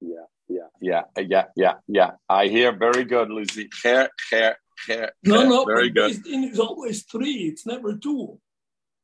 Yeah, 0.00 0.26
yeah, 0.48 0.68
yeah, 0.80 1.02
yeah, 1.18 1.46
yeah, 1.56 1.74
yeah. 1.88 2.10
I 2.28 2.46
hear 2.46 2.70
very 2.70 3.02
good, 3.02 3.28
Lucy. 3.28 3.68
Hair, 3.82 4.08
hair, 4.30 4.56
hair. 4.86 5.10
No, 5.24 5.42
no, 5.48 5.64
very 5.64 5.90
good. 5.90 6.12
It's 6.24 6.60
always 6.60 7.02
three. 7.06 7.48
It's 7.50 7.66
never 7.66 7.96
two. 7.96 8.38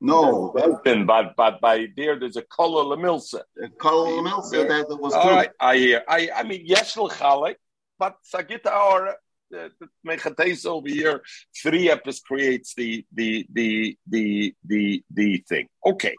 No, 0.01 0.55
husband, 0.57 1.09
but 1.09 1.35
but 1.37 1.61
by 1.61 1.89
there 1.97 2.21
there's 2.21 2.37
a 2.37 2.43
kola 2.43 2.85
lemilsa. 2.85 3.41
Kol 3.81 4.23
Milsa 4.23 4.69
that 4.69 4.87
was 5.01 5.13
All 5.13 5.25
good. 5.25 5.35
right, 5.35 5.51
I 5.59 5.77
hear. 5.77 6.05
I 6.07 6.31
I 6.33 6.43
mean 6.45 6.63
yes 6.65 6.97
l'chalik, 6.97 7.57
but 7.99 8.15
sagita 8.33 8.71
or 8.73 9.09
uh, 9.09 9.15
the 9.53 9.89
mechates 10.05 10.65
over 10.67 10.89
here 10.89 11.21
three 11.61 11.89
epis 11.89 12.23
creates 12.23 12.75
the 12.75 13.05
the 13.13 13.45
the 13.53 13.99
the 14.09 14.55
the 14.65 15.03
the 15.13 15.45
thing. 15.49 15.67
Okay, 15.85 16.15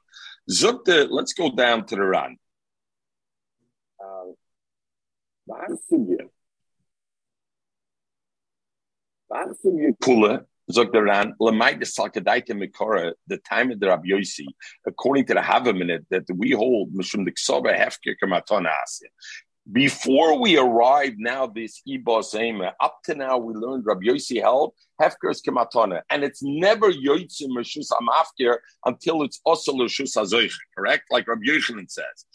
zukta. 0.50 1.07
Let's 1.10 1.33
go 1.33 1.51
down 1.51 1.86
to 1.88 1.95
the 1.95 2.03
Ran. 2.03 2.38
Um, 4.03 4.36
Wahnsinnig 9.31 9.98
Kula, 10.00 10.45
sagt 10.69 10.93
der 10.93 11.03
Ran, 11.03 11.33
Lamaida 11.39 11.86
Salkadaita 11.86 12.51
Mikora, 12.51 13.13
the 13.27 13.38
time 13.38 13.71
of 13.71 13.79
the 13.79 13.88
Rabbi 13.88 14.10
Yossi, 14.10 14.45
according 14.86 15.25
to 15.27 15.33
the 15.33 15.39
Havaminute 15.39 16.05
that 16.10 16.25
we 16.36 16.51
hold, 16.51 16.93
Mishum 16.93 17.25
the 17.25 17.31
Ksoba 17.31 17.77
Hefker 17.77 18.15
Kamatona 18.21 18.69
Asya. 18.69 19.07
Before 19.69 20.39
we 20.39 20.57
arrive 20.57 21.13
now, 21.17 21.45
this 21.45 21.81
Ibos 21.87 22.33
Ema, 22.33 22.73
up 22.79 22.97
to 23.05 23.13
now 23.13 23.37
we 23.37 23.53
learned 23.53 23.85
Rabbi 23.85 24.07
Yossi 24.07 24.41
held 24.41 24.73
Hefker 24.99 25.29
is 25.29 25.41
and 26.09 26.23
it's 26.23 26.41
never 26.41 26.91
Yoitzi 26.91 27.47
Mishus 27.47 27.89
Amafkir 27.91 28.57
until 28.85 29.21
it's 29.21 29.39
also 29.45 29.71
Lushus 29.73 30.17
Azoich, 30.17 30.53
correct? 30.75 31.03
Like 31.11 31.27
Rabbi 31.27 31.43
Yochanan 31.45 31.89
says. 31.89 32.25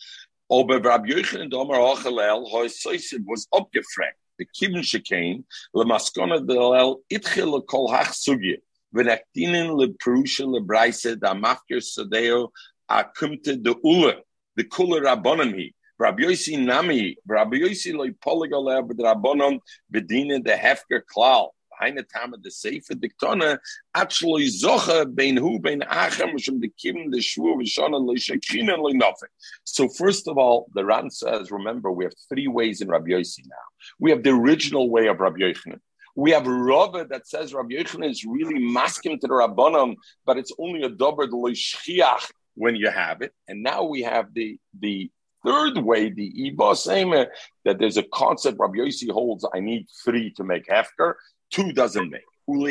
Aber 0.50 0.78
Rabbi 0.78 1.08
Yochanan 1.08 1.50
Domer 1.50 1.74
Ochalel, 1.74 2.48
Hoisoisim 2.52 3.24
was 3.26 3.48
abgefragt. 3.52 4.18
The 4.38 4.46
Kibben 4.46 4.82
Shekain, 4.82 5.42
Lemaskona 5.74 6.46
Delel, 6.46 6.98
Itchil 7.12 7.66
Kol 7.66 7.90
Hach 7.90 8.12
Sugi, 8.12 8.58
Venaktinin 8.94 9.76
Le 9.76 9.88
Perusha 9.88 10.46
Le 10.46 10.60
Braise, 10.60 11.16
Da 11.20 11.34
Mafkir 11.34 11.82
Sadeo, 11.82 12.50
Akumte 12.88 13.60
de 13.60 13.74
Ule, 13.82 14.14
the 14.54 14.62
Kula 14.62 15.02
Rabbonim 15.02 15.72
Rabbi 15.98 16.24
Yossi 16.24 16.62
Nami, 16.62 17.16
Rabbi 17.26 17.56
Yossi 17.58 17.94
Loi 17.94 18.10
Poligale, 18.10 18.86
but 18.86 18.96
Rabbonim, 18.98 19.60
Bedine 19.92 20.42
de 20.42 20.56
Hefker 20.56 21.00
Klal. 21.14 21.48
Heine 21.78 22.02
Tame 22.04 22.36
de 22.40 22.50
Sefer 22.50 22.94
Diktona, 22.94 23.58
actually 23.94 24.46
Zocha 24.46 25.04
bein 25.14 25.36
hu 25.36 25.58
bein 25.58 25.80
Achem, 25.80 26.32
Mishum 26.32 26.60
de 26.60 26.68
Kim 26.68 27.10
de 27.10 27.18
Shvu 27.18 27.60
Vishana 27.60 28.00
Le 28.02 28.14
Shekhin 28.14 28.66
Le 28.66 28.94
Nothing. 28.94 29.28
So 29.64 29.88
first 29.88 30.26
of 30.28 30.38
all, 30.38 30.68
the 30.74 30.84
Ran 30.84 31.10
says, 31.10 31.50
remember, 31.50 31.92
we 31.92 32.04
have 32.04 32.14
three 32.28 32.48
ways 32.48 32.80
in 32.80 32.88
Rabbi 32.88 33.10
Yossi 33.10 33.42
now. 33.46 33.56
We 33.98 34.10
have 34.10 34.22
the 34.22 34.30
original 34.30 34.90
way 34.90 35.06
of 35.06 35.20
Rabbi 35.20 35.38
Yochanan. 35.38 35.80
We 36.14 36.30
have 36.30 36.46
Rava 36.46 37.06
that 37.10 37.28
says 37.28 37.52
Rabbi 37.52 37.74
Yochanan 37.74 38.10
is 38.10 38.24
really 38.24 38.58
masking 38.58 39.20
to 39.20 39.26
the 39.26 39.34
Rabbanon, 39.34 39.96
but 40.24 40.38
it's 40.38 40.52
only 40.58 40.82
a 40.82 40.88
dober 40.88 41.26
shchiach 41.26 42.30
when 42.54 42.74
you 42.74 42.88
have 42.88 43.20
it. 43.20 43.32
And 43.48 43.62
now 43.62 43.84
we 43.84 44.02
have 44.02 44.32
the 44.32 44.58
the 44.78 45.10
third 45.46 45.78
way, 45.78 46.10
the 46.10 46.52
Semer, 46.58 47.28
that 47.64 47.78
there's 47.78 47.96
a 47.96 48.02
concept 48.02 48.58
Rabbi 48.58 48.78
Yossi 48.78 49.10
holds. 49.10 49.46
I 49.54 49.60
need 49.60 49.86
three 50.04 50.30
to 50.32 50.44
make 50.44 50.66
hefker, 50.66 51.14
two 51.50 51.72
doesn't 51.72 52.10
make. 52.10 52.22
Rabbi 52.48 52.70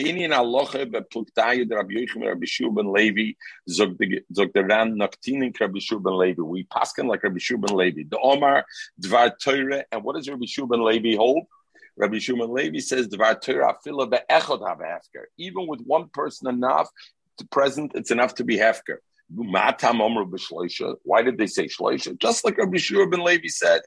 Rabbi 3.80 4.06
zog 4.34 4.56
ran 4.56 4.98
Rabbi. 4.98 6.42
We 6.42 6.64
paskin 6.66 7.08
like 7.08 7.24
Rabbi 7.24 7.40
Shua 7.40 7.58
ben 7.58 7.76
Levi. 7.76 8.04
The 8.10 8.20
Omar 8.20 8.66
dvar 9.02 9.32
Torah, 9.38 9.84
and 9.92 10.04
what 10.04 10.16
does 10.16 10.30
Rabbi 10.30 10.46
Shua 10.46 10.68
ben 10.68 10.84
Levi 10.86 11.18
hold? 11.18 11.44
Rabbi 11.98 12.20
Shua 12.20 12.38
ben 12.38 12.54
Levi 12.54 12.80
says 12.80 13.10
dvar 13.10 13.42
Torah. 13.42 13.76
Even 15.38 15.68
with 15.68 15.82
one 15.82 16.08
person 16.10 16.48
enough 16.48 16.90
to 17.38 17.48
present, 17.48 17.92
it's 17.96 18.12
enough 18.12 18.36
to 18.36 18.46
be 18.46 18.56
hefker. 18.56 19.00
Why 19.30 21.22
did 21.22 21.38
they 21.38 21.48
say 21.48 21.66
shloisha? 21.66 22.18
Just 22.20 22.46
like 22.46 22.58
Rabbi 22.58 22.78
Shua 22.78 23.08
ben 23.08 23.24
Levi 23.24 23.48
said, 23.48 23.82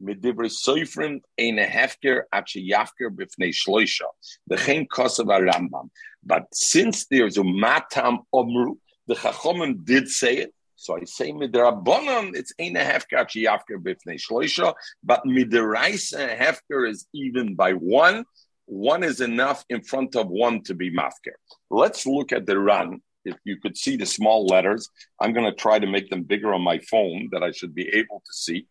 Midivrei 0.00 0.48
Soifrim 0.48 1.20
ein 1.38 1.56
hefker 1.56 2.22
ache 2.32 2.60
yafker 2.70 3.10
b'fnei 3.10 3.52
shloisha. 3.52 4.06
The 4.46 4.56
chen 4.56 4.86
kosav 4.86 5.26
Rambam. 5.26 5.90
But 6.24 6.46
since 6.52 7.06
there's 7.06 7.36
a 7.36 7.44
matam 7.44 8.20
omru, 8.32 8.76
the 9.06 9.14
Chachomim 9.14 9.84
did 9.84 10.08
say 10.08 10.36
it. 10.36 10.54
So 10.76 10.96
I 10.96 11.02
say 11.04 11.32
midrabanan, 11.32 12.36
it's 12.36 12.52
ein 12.60 12.74
hefker 12.74 13.22
ache 13.22 13.44
yafker 13.44 13.78
b'fnei 13.78 14.20
shloisha. 14.20 14.74
But 15.02 15.24
midiraisa 15.24 16.38
hefker 16.38 16.88
is 16.88 17.08
even 17.12 17.56
by 17.56 17.72
one. 17.72 18.24
One 18.68 19.02
is 19.02 19.22
enough 19.22 19.64
in 19.70 19.82
front 19.82 20.14
of 20.14 20.28
one 20.28 20.62
to 20.64 20.74
be 20.74 20.90
mafker. 20.90 21.36
Let's 21.70 22.04
look 22.04 22.32
at 22.32 22.44
the 22.44 22.58
Ran. 22.58 23.00
If 23.24 23.36
you 23.42 23.56
could 23.58 23.78
see 23.78 23.96
the 23.96 24.04
small 24.04 24.46
letters, 24.46 24.90
I'm 25.18 25.32
going 25.32 25.46
to 25.46 25.56
try 25.56 25.78
to 25.78 25.86
make 25.86 26.10
them 26.10 26.24
bigger 26.24 26.52
on 26.52 26.60
my 26.60 26.78
phone 26.78 27.30
that 27.32 27.42
I 27.42 27.52
should 27.52 27.74
be 27.74 27.88
able 27.88 28.22
to 28.26 28.32
see. 28.32 28.66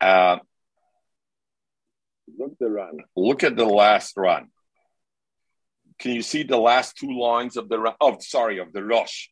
Uh, 0.00 0.38
look 2.38 2.56
the 2.60 2.70
Ran. 2.70 2.98
Look 3.16 3.42
at 3.42 3.56
the 3.56 3.64
last 3.64 4.16
Ran. 4.16 4.48
Can 5.98 6.12
you 6.12 6.22
see 6.22 6.44
the 6.44 6.56
last 6.56 6.96
two 6.96 7.18
lines 7.18 7.56
of 7.56 7.68
the 7.68 7.80
Ran? 7.80 7.94
Oh, 8.00 8.16
sorry, 8.20 8.58
of 8.58 8.72
the 8.72 8.84
rush. 8.84 9.28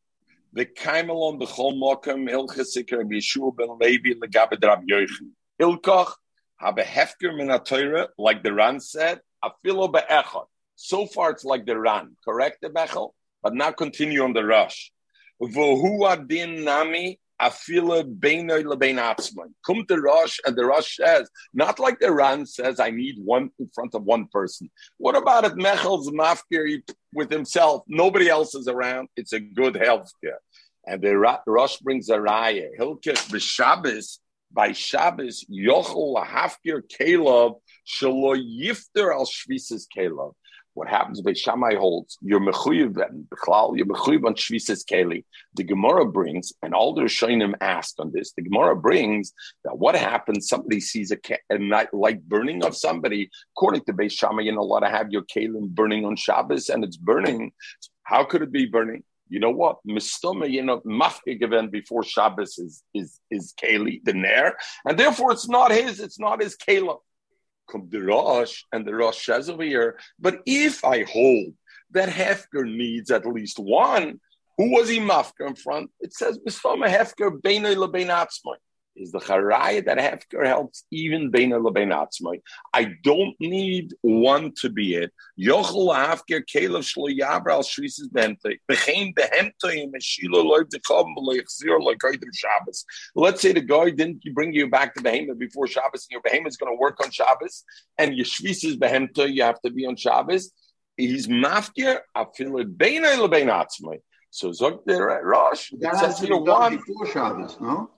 The 0.55 0.67
Kaimelon 0.67 1.41
b'chol 1.41 1.75
mokem 1.81 2.29
hilchesik 2.29 2.91
Rabbi 2.91 3.15
Yeshua 3.15 3.57
ben 3.57 3.79
Levi 3.81 4.15
legabed 4.15 4.65
Rabbi 4.65 4.87
Yochanan. 4.91 5.31
Hilkoch 5.61 6.15
have 6.63 6.79
a 6.79 6.83
hefker 6.83 7.37
min 7.37 7.49
Torah, 7.61 8.09
like 8.19 8.43
the 8.43 8.53
Ran 8.53 8.81
said, 8.81 9.21
afilo 9.45 9.93
be'echad. 9.93 10.47
So 10.77 11.07
far, 11.07 11.31
it's 11.31 11.45
like 11.45 11.67
the 11.67 11.79
Ran, 11.79 12.17
correct, 12.25 12.59
the 12.63 12.71
Bechel? 12.71 13.11
But 13.43 13.55
now 13.55 13.73
continue 13.73 14.23
on 14.23 14.33
the 14.33 14.45
rush. 14.45 14.93
V'hu 15.43 16.11
adin 16.11 16.65
nami 16.65 17.19
afila 17.41 18.05
beinoy 18.05 18.63
lebein 18.65 18.99
atzmai. 18.99 19.53
Come 19.67 19.85
to 19.87 20.01
Rosh, 20.01 20.39
and 20.47 20.57
the 20.57 20.65
Rosh 20.65 20.97
says, 20.97 21.29
not 21.53 21.81
like 21.81 21.99
the 21.99 22.13
Ran 22.13 22.47
says, 22.47 22.79
I 22.79 22.91
need 22.91 23.17
one 23.19 23.51
in 23.59 23.69
front 23.75 23.95
of 23.95 24.05
one 24.05 24.27
person. 24.29 24.71
What 24.99 25.17
about 25.17 25.45
if 25.45 25.55
Mechel's 25.55 26.11
mafkir 26.11 26.83
with 27.13 27.31
himself? 27.31 27.83
Nobody 27.89 28.29
else 28.29 28.55
is 28.55 28.69
around. 28.69 29.09
It's 29.17 29.33
a 29.33 29.41
good 29.41 29.77
health 29.77 30.11
care. 30.23 30.39
And 30.87 31.03
the 31.03 31.17
Rosh 31.47 31.77
brings 31.79 32.09
a 32.09 32.19
raya. 32.19 32.69
Hilkes 32.79 33.29
b'Shabbos, 33.29 34.19
by 34.53 34.73
Shabbos, 34.73 35.45
Yochel 35.51 36.17
lahafkir 36.17 36.83
Caleb, 36.89 37.55
shelo 37.87 38.37
yifter 38.37 39.13
al 39.13 39.27
shvises 39.27 39.85
Caleb. 39.95 40.35
What 40.75 40.89
happens 40.89 41.21
by 41.21 41.35
Shammai 41.35 41.75
holds, 41.75 42.17
you're 42.23 42.41
mechuyev 42.41 42.97
and 43.07 43.27
Bechlal, 43.29 43.77
you're 43.77 43.87
mechuyev 43.87 44.25
on 44.25 44.35
shvises 44.35 44.85
Keli. 44.91 45.25
The 45.55 45.65
Gemara 45.65 46.07
brings, 46.07 46.55
and 46.63 46.73
all 46.73 46.95
the 46.95 47.03
Rishonim 47.03 47.55
asked 47.61 48.01
on 48.01 48.11
this, 48.15 48.33
the 48.33 48.43
Gemara 48.43 48.75
brings 48.75 49.35
that 49.65 49.77
what 49.77 49.95
happens, 49.95 50.49
somebody 50.49 50.81
sees 50.81 51.13
a, 51.13 51.19
a 51.51 51.59
night, 51.59 51.93
like 51.93 52.23
burning 52.23 52.65
of 52.65 52.75
somebody, 52.75 53.31
according 53.55 53.83
to 53.85 53.93
Beis 53.93 54.13
Shammai, 54.13 54.43
you're 54.43 54.55
not 54.55 54.63
allowed 54.63 54.81
to 54.81 54.89
have 54.89 55.11
your 55.11 55.23
Kalim 55.23 55.69
burning 55.69 56.07
on 56.07 56.17
Shabbos, 56.17 56.71
and 56.71 56.85
it's 56.85 56.97
burning. 56.97 57.53
How 58.05 58.25
could 58.25 58.41
it 58.41 58.51
be 58.51 58.65
burning? 58.65 59.05
You 59.33 59.41
know 59.41 59.51
what? 59.51 59.79
Mistoma, 59.89 60.51
you 60.51 60.63
know, 60.63 60.81
mafke 60.81 61.41
given 61.41 61.71
before 61.71 62.03
Shabbos 62.05 62.59
is 62.59 62.83
is 62.93 63.19
is 63.31 63.55
Keli, 63.61 64.05
the 64.05 64.13
Nair, 64.13 64.59
and 64.87 64.99
therefore 64.99 65.33
it's 65.33 65.49
not 65.49 65.71
his, 65.71 66.01
it's 66.01 66.21
not 66.21 66.43
his 66.43 66.55
Kalim 66.55 66.99
come 67.71 67.89
the 67.89 68.03
Rosh, 68.03 68.65
and 68.73 68.87
the 68.87 68.95
Rosh 68.95 69.25
says 69.25 69.49
over 69.49 69.63
here, 69.63 69.99
but 70.19 70.41
if 70.45 70.85
I 70.85 71.05
hold 71.05 71.55
that 71.93 72.11
Hefker 72.11 72.65
needs 72.65 73.11
at 73.11 73.27
least 73.27 73.59
one, 73.59 74.21
who 74.59 74.73
was 74.73 74.91
he 74.91 74.99
Mafker 74.99 75.47
in 75.47 75.55
front? 75.55 75.91
It 76.01 76.13
says, 76.13 76.39
Bistoma 76.39 76.89
Hefker 76.89 77.41
Beina 77.41 77.75
Lebein 77.75 78.09
Atzmai. 78.09 78.57
Is 78.95 79.11
the 79.11 79.21
Charaya 79.21 79.83
that 79.87 79.97
Hefker 79.97 80.47
helps 80.47 80.85
even 80.91 81.33
Beina 81.33 81.59
Lebein 81.59 81.93
Atzmai. 81.93 82.43
I 82.75 82.93
don't 83.03 83.35
need 83.41 83.95
one 84.03 84.53
to 84.61 84.69
be 84.69 84.97
it. 84.97 85.13
Yochel 85.41 85.95
Hefker 85.97 86.47
Caleb 86.47 86.83
Shlo 86.83 87.09
Yabral 87.09 87.65
Shrisis 87.65 88.09
Bente. 88.13 88.59
Bechein 88.71 89.15
Behemtoy 89.15 89.91
Meshilo 89.91 90.45
Loiv 90.45 90.69
Dechom 90.69 91.15
Leichzir 91.17 91.81
Leikoidim 91.81 92.29
Shabbos. 92.35 92.85
Let's 93.15 93.41
say 93.41 93.53
the 93.53 93.63
guy 93.63 93.91
didn't 93.91 94.23
bring 94.35 94.53
you 94.53 94.69
back 94.69 94.95
to 94.95 95.03
Behemoth 95.03 95.39
before 95.39 95.67
Shabbos, 95.67 96.07
and 96.07 96.11
your 96.11 96.21
Behemoth 96.23 96.49
is 96.49 96.57
going 96.59 96.73
to 96.73 96.79
work 96.79 97.03
on 97.03 97.11
Shabbos, 97.11 97.65
and 97.97 98.15
your 98.15 98.27
Shrisis 98.27 98.77
Behemtoy, 98.79 99.33
you 99.33 99.43
have 99.43 99.61
to 99.63 99.71
be 99.71 99.87
on 99.87 99.97
Shabbos. 99.97 100.53
He's 100.99 101.29
mafkir 101.29 102.01
afil 102.15 102.77
bein 102.77 103.05
lebein 103.05 103.49
atzmai. 103.49 104.01
So 104.29 104.53
zog 104.53 104.81
the 104.85 105.01
Rosh. 105.01 105.73
It 105.73 105.81
That 105.81 105.97
has 105.97 106.19
says 106.19 106.21
to 106.21 106.27
done 106.27 106.45
one. 106.45 106.77
before 106.77 107.07
Shabbos, 107.07 107.57
no? 107.59 107.91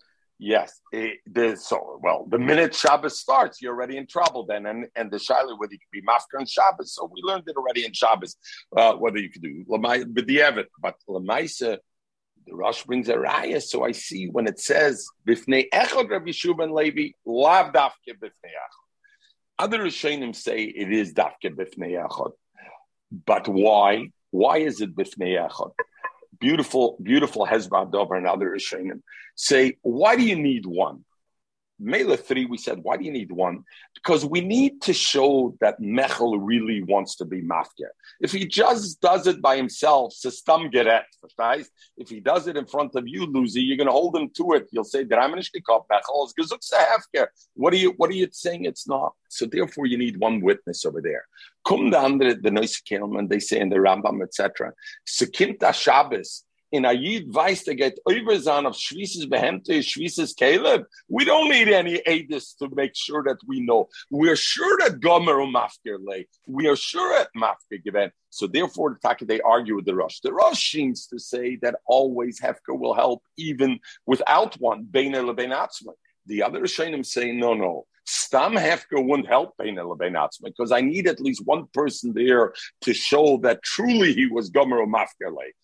Yes, 0.47 0.79
it, 0.93 1.21
the, 1.25 1.57
so 1.57 1.99
well. 2.03 2.27
The 2.29 2.39
minute 2.39 2.75
Shabbos 2.75 3.19
starts, 3.19 3.63
you're 3.63 3.73
already 3.73 3.97
in 3.97 4.07
trouble 4.07 4.45
then, 4.45 4.67
and 4.67 4.85
and 4.95 5.11
the 5.11 5.17
shaila 5.17 5.59
whether 5.59 5.73
you 5.73 5.79
could 5.79 5.91
be 5.91 6.03
mafker 6.03 6.39
on 6.39 6.45
Shabbos. 6.45 6.93
So 6.93 7.11
we 7.11 7.23
learned 7.23 7.45
it 7.47 7.57
already 7.57 7.87
in 7.87 7.95
Shabbos 7.95 8.37
uh, 8.77 8.93
whether 8.93 9.17
you 9.17 9.31
could 9.31 9.41
do 9.41 9.65
lamai 9.67 10.05
b'di'evet, 10.05 10.67
but 10.83 10.97
lamaisa. 11.09 11.79
The 12.47 12.55
Rosh 12.55 12.85
brings 12.85 13.09
a 13.09 13.15
raya, 13.15 13.63
so 13.63 13.85
I 13.85 13.93
see 13.93 14.27
when 14.27 14.47
it 14.47 14.61
says 14.61 15.07
bifnei 15.27 15.65
echad 15.73 16.11
Rabbi 16.11 16.33
Shua 16.33 16.55
ben 16.55 16.75
Levi 16.75 17.13
lav 17.25 17.73
dafke 17.73 18.13
bifnei 18.23 18.53
echad. 18.65 18.85
Other 19.59 19.79
Rishonim 19.79 20.37
say 20.37 20.65
it 20.65 20.93
is 20.93 21.15
dafke 21.15 21.49
bifnei 21.59 21.93
echad. 22.07 22.33
But 23.25 23.49
why? 23.49 24.11
Why 24.31 24.59
is 24.59 24.83
it 24.83 24.95
b'fnei 24.95 25.49
echad? 25.49 25.73
Beautiful, 26.41 26.97
beautiful 27.03 27.47
Hezbollah 27.47 27.93
Dover 27.93 28.15
and 28.15 28.27
other 28.27 28.51
Rishonim 28.51 29.03
say, 29.35 29.77
why 29.83 30.17
do 30.17 30.23
you 30.23 30.37
need 30.37 30.67
one? 30.67 31.05
Mela 31.81 32.17
3, 32.17 32.47
we 32.47 32.57
said, 32.57 32.79
why 32.83 32.97
do 32.97 33.05
you 33.05 33.11
need 33.11 33.33
one? 33.33 33.65
Because 33.95 34.25
we 34.25 34.41
need 34.41 34.81
to 34.83 34.93
show 34.93 35.57
that 35.61 35.81
Mechel 35.81 36.39
really 36.41 36.83
wants 36.85 37.17
to 37.17 37.25
be 37.25 37.43
mafia. 37.43 37.89
If 38.21 38.33
he 38.33 38.47
just 38.47 39.01
does 39.01 39.27
it 39.27 39.43
by 39.43 39.57
himself, 39.57 40.13
system 40.13 40.71
geret, 40.71 41.05
If 41.97 42.09
he 42.09 42.21
does 42.21 42.47
it 42.47 42.57
in 42.57 42.67
front 42.67 42.95
of 42.95 43.09
you, 43.09 43.27
Lucy, 43.27 43.61
you're 43.63 43.77
going 43.77 43.89
to 43.89 43.93
hold 43.93 44.17
him 44.17 44.31
to 44.37 44.53
it. 44.53 44.69
You'll 44.71 44.85
say, 44.85 45.05
What 47.55 47.73
are 47.73 47.77
you, 47.77 47.95
what 47.97 48.11
are 48.11 48.15
you 48.15 48.29
saying 48.31 48.65
it's 48.65 48.89
not? 48.89 49.13
So 49.29 49.47
therefore, 49.47 49.87
you 49.87 49.99
need 49.99 50.19
one 50.19 50.41
witness 50.41 50.85
over 50.85 51.01
there. 51.01 51.25
Come 51.67 51.91
down 51.91 52.19
the, 52.19 52.35
the 52.35 52.51
Noise 52.53 52.81
they 53.29 53.41
say 53.41 53.59
in 53.59 53.69
the 53.69 53.77
Rambam, 53.77 54.23
etc. 54.23 54.73
Sekinta 55.07 55.75
Shabbos, 55.75 56.45
in 56.75 56.85
a 56.85 56.93
Yid 56.93 57.33
weiß, 57.33 57.65
der 57.65 57.77
geht 57.77 58.01
over 58.05 58.41
sein 58.41 58.67
auf 58.67 58.77
Schwieses 58.77 59.29
Behemte, 59.29 59.81
Schwieses 59.81 60.35
Caleb. 60.35 60.87
We 61.09 61.25
don't 61.25 61.49
need 61.49 61.69
any 61.69 62.01
aidis 62.05 62.57
to 62.59 62.69
make 62.75 62.97
sure 62.97 63.23
that 63.23 63.39
we 63.47 63.61
know. 63.61 63.89
We're 64.11 64.35
sure 64.35 64.77
that 64.81 64.99
Gomer 64.99 65.37
Mafkir 65.47 65.99
lay. 66.05 66.27
We 66.49 66.67
are 66.67 66.75
sure 66.75 67.17
at 67.17 67.29
Mafkir 67.37 67.81
given. 67.85 68.11
So 68.31 68.49
therefore, 68.49 68.95
the 68.95 69.09
Taka, 69.09 69.25
they 69.25 69.41
argue 69.43 69.77
with 69.77 69.85
the 69.85 69.95
Rosh. 69.95 70.19
The 70.19 70.33
Rosh 70.33 70.73
seems 70.73 71.07
to 71.07 71.19
say 71.21 71.55
that 71.63 71.77
always 71.87 72.41
Hefker 72.41 72.77
will 72.77 72.95
help 72.95 73.23
even 73.37 73.79
without 74.05 74.57
one. 74.57 74.83
Bein 74.91 75.13
The 75.13 76.43
other 76.43 76.61
Rishonim 76.61 77.07
say, 77.07 77.31
no, 77.31 77.55
no. 77.55 77.87
Stam 78.05 78.55
Hefker 78.55 79.07
wouldn't 79.07 79.29
help 79.29 79.57
Bein 79.59 79.79
because 80.43 80.73
I 80.73 80.81
need 80.81 81.07
at 81.07 81.21
least 81.21 81.43
one 81.45 81.69
person 81.73 82.13
there 82.15 82.53
to 82.81 82.93
show 82.93 83.39
that 83.45 83.63
truly 83.63 84.13
he 84.13 84.27
was 84.27 84.51
Gomer 84.51 84.85
lay. 84.85 85.55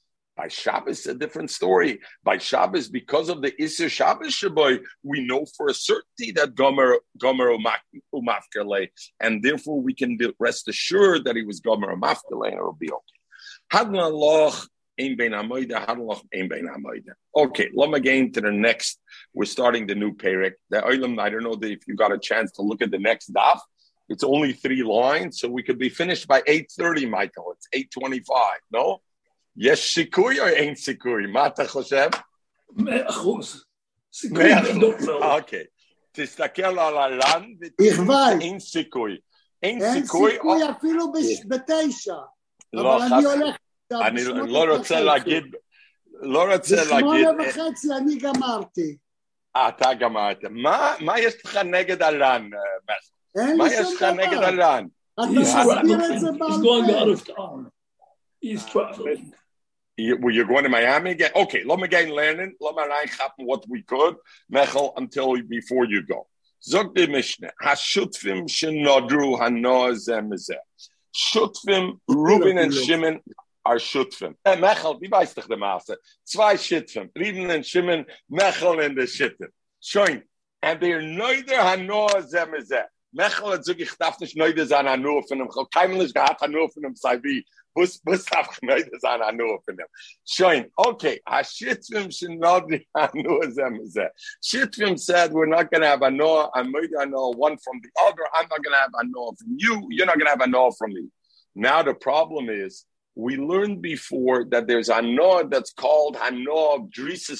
By 0.40 0.48
Shabbos, 0.48 1.04
a 1.04 1.12
different 1.12 1.50
story. 1.50 2.00
By 2.24 2.38
Shabbos, 2.38 2.88
because 2.88 3.28
of 3.28 3.42
the 3.42 3.52
Isser 3.60 3.90
Shabbos 3.90 4.32
Shaboy, 4.32 4.80
we 5.02 5.26
know 5.26 5.44
for 5.54 5.68
a 5.68 5.74
certainty 5.74 6.32
that 6.32 6.54
Gomer 6.54 6.96
Gomer 7.18 7.50
Umafkele, 8.14 8.88
and 9.20 9.42
therefore 9.42 9.82
we 9.82 9.92
can 9.92 10.16
rest 10.38 10.66
assured 10.66 11.26
that 11.26 11.36
he 11.36 11.42
was 11.42 11.60
Gomer 11.60 11.94
Umafkele, 11.94 12.46
and 12.46 12.54
it'll 12.54 12.72
be 12.72 12.90
okay. 12.90 13.18
Hadna 13.70 14.10
loch 14.10 14.66
ein 14.98 15.14
bein 15.14 15.32
amoida, 15.32 15.84
hadna 15.84 16.04
loch 16.06 16.22
ein 16.34 16.48
bein 16.48 16.68
amoida. 16.68 17.12
Okay, 17.36 17.68
let 17.74 17.90
me 17.90 18.00
get 18.00 18.32
to 18.32 18.40
the 18.40 18.50
next. 18.50 18.98
We're 19.34 19.44
starting 19.44 19.86
the 19.86 19.94
new 19.94 20.14
Perek. 20.14 20.54
The 20.70 20.80
Olam, 20.80 21.20
I 21.20 21.28
don't 21.28 21.44
know 21.44 21.58
if 21.60 21.86
you 21.86 21.96
got 21.96 22.12
a 22.12 22.18
chance 22.18 22.50
to 22.52 22.62
look 22.62 22.80
at 22.80 22.90
the 22.90 22.98
next 22.98 23.30
daf. 23.34 23.60
It's 24.08 24.24
only 24.24 24.54
three 24.54 24.82
lines, 24.82 25.38
so 25.38 25.50
we 25.50 25.62
could 25.62 25.78
be 25.78 25.90
finished 25.90 26.26
by 26.26 26.40
8.30, 26.40 27.10
Michael. 27.10 27.54
It's 27.72 27.90
8.25, 27.94 28.22
no? 28.72 29.02
יש 29.56 29.94
סיכוי 29.94 30.40
או 30.40 30.46
אין 30.46 30.74
סיכוי? 30.74 31.26
מה 31.32 31.46
אתה 31.46 31.68
חושב? 31.68 32.08
מאה 32.72 33.08
אחוז. 33.08 33.64
סיכוי 34.12 34.44
גדול 34.62 34.96
מאוד. 35.06 35.22
אוקיי. 35.22 35.64
תסתכל 36.12 36.62
על 36.62 36.78
הרן 36.78 37.44
ותראה 37.60 38.32
אין 38.40 38.60
סיכוי. 38.60 39.18
אין 39.62 39.92
סיכוי 39.92 40.38
אפילו 40.70 41.12
בתשע. 41.48 42.14
לא, 42.72 42.96
אבל 42.96 43.14
אני 43.14 43.24
הולך... 43.24 43.56
אני 43.92 44.24
לא 44.24 44.76
רוצה 44.76 45.00
להגיד... 45.00 45.44
לא 46.22 46.52
רוצה 46.54 46.76
להגיד... 46.76 46.92
בשמונה 46.92 47.30
וחצי 47.48 47.88
אני 47.96 48.18
גמרתי. 48.18 48.96
אתה 49.56 49.94
גמרת. 49.94 50.38
מה 51.00 51.20
יש 51.20 51.44
לך 51.44 51.56
נגד 51.56 52.02
הרן? 52.02 52.50
מה 53.56 53.72
יש 53.72 53.94
לך 53.94 54.02
נגד 54.02 54.42
הרן? 54.42 54.86
אתה 55.14 55.22
מסביר 55.30 56.14
את 56.14 56.20
זה 56.20 56.28
בעל 56.38 57.14
He's 58.40 58.64
uh, 58.64 58.68
traveling. 58.68 59.32
You, 59.96 60.16
well, 60.20 60.34
you're 60.34 60.46
going 60.46 60.64
to 60.64 60.70
Miami 60.70 61.10
again? 61.10 61.30
Okay, 61.36 61.62
let 61.64 61.78
me 61.78 61.86
get 61.86 62.08
learning. 62.08 62.54
Let 62.60 62.74
me 62.74 62.82
happen 63.18 63.46
what 63.46 63.64
we 63.68 63.82
could, 63.82 64.16
Mechel, 64.52 64.92
until 64.96 65.36
before 65.42 65.84
you 65.84 66.02
go. 66.02 66.26
Zog 66.62 66.98
eh, 66.98 67.06
the 67.06 67.12
Mishnah. 67.12 67.50
Hashutfim 67.62 68.48
shenodru 68.48 69.38
hanoah 69.38 69.92
zemezeh. 69.92 70.56
Shutfim, 71.14 71.98
Reuben 72.08 72.58
and 72.58 72.72
Shimon 72.72 73.20
are 73.64 73.76
Shutfim. 73.76 74.34
Eh, 74.44 74.56
Mechel, 74.56 75.00
wie 75.00 75.10
weiß 75.10 75.34
doch 75.34 75.48
der 75.48 75.58
Maße? 75.58 75.96
Zwei 76.24 76.54
Shitfim. 76.54 77.10
Reuben 77.16 77.50
and 77.50 77.66
Shimon, 77.66 78.06
Mechel 78.30 78.84
and 78.84 78.96
the 78.96 79.02
Shittim. 79.02 79.48
Schön. 79.82 80.22
And 80.62 80.80
they're 80.80 81.02
neither 81.02 81.56
hanoah 81.56 82.22
zemezeh. 82.22 82.84
Mechel 83.16 83.52
hat 83.52 83.64
so, 83.64 83.72
ich 83.72 83.92
darf 83.98 84.18
nicht 84.20 84.36
neither 84.36 84.66
sein 84.66 84.86
hanoah 84.86 85.22
er 85.22 85.28
von 85.28 85.40
ihm. 85.40 85.48
Ich 85.50 85.56
habe 85.56 85.68
keinem 85.68 86.12
gehabt 86.12 86.40
hanoah 86.40 86.70
von 86.70 86.84
ihm, 86.84 86.94
sei 86.94 87.16
Showing, 90.26 90.66
okay, 90.86 91.20
Hashitrim 91.28 92.08
shenodri 92.08 92.86
anu 92.94 93.50
zem 93.52 93.78
Shitrim 94.42 94.98
said, 94.98 95.32
we're 95.32 95.46
not 95.46 95.70
going 95.70 95.82
to 95.82 95.86
have 95.86 96.02
a 96.02 96.10
I'm 96.54 96.72
going 96.72 96.88
to 96.90 97.30
one 97.36 97.56
from 97.58 97.80
the 97.82 97.90
other. 98.02 98.22
I'm 98.34 98.48
not 98.48 98.62
going 98.62 98.74
to 98.74 98.80
have 98.80 98.90
a 98.94 99.06
from 99.38 99.56
you. 99.56 99.86
You're 99.90 100.06
not 100.06 100.18
going 100.18 100.26
to 100.26 100.30
have 100.30 100.40
a 100.40 100.46
from 100.72 100.92
me. 100.94 101.08
Now 101.54 101.82
the 101.82 101.94
problem 101.94 102.48
is, 102.48 102.84
we 103.16 103.36
learned 103.36 103.82
before 103.82 104.44
that 104.46 104.66
there's 104.66 104.88
a 104.88 105.02
that's 105.48 105.72
called 105.72 106.16
a 106.20 106.30
noah 106.30 106.76
of 106.76 106.90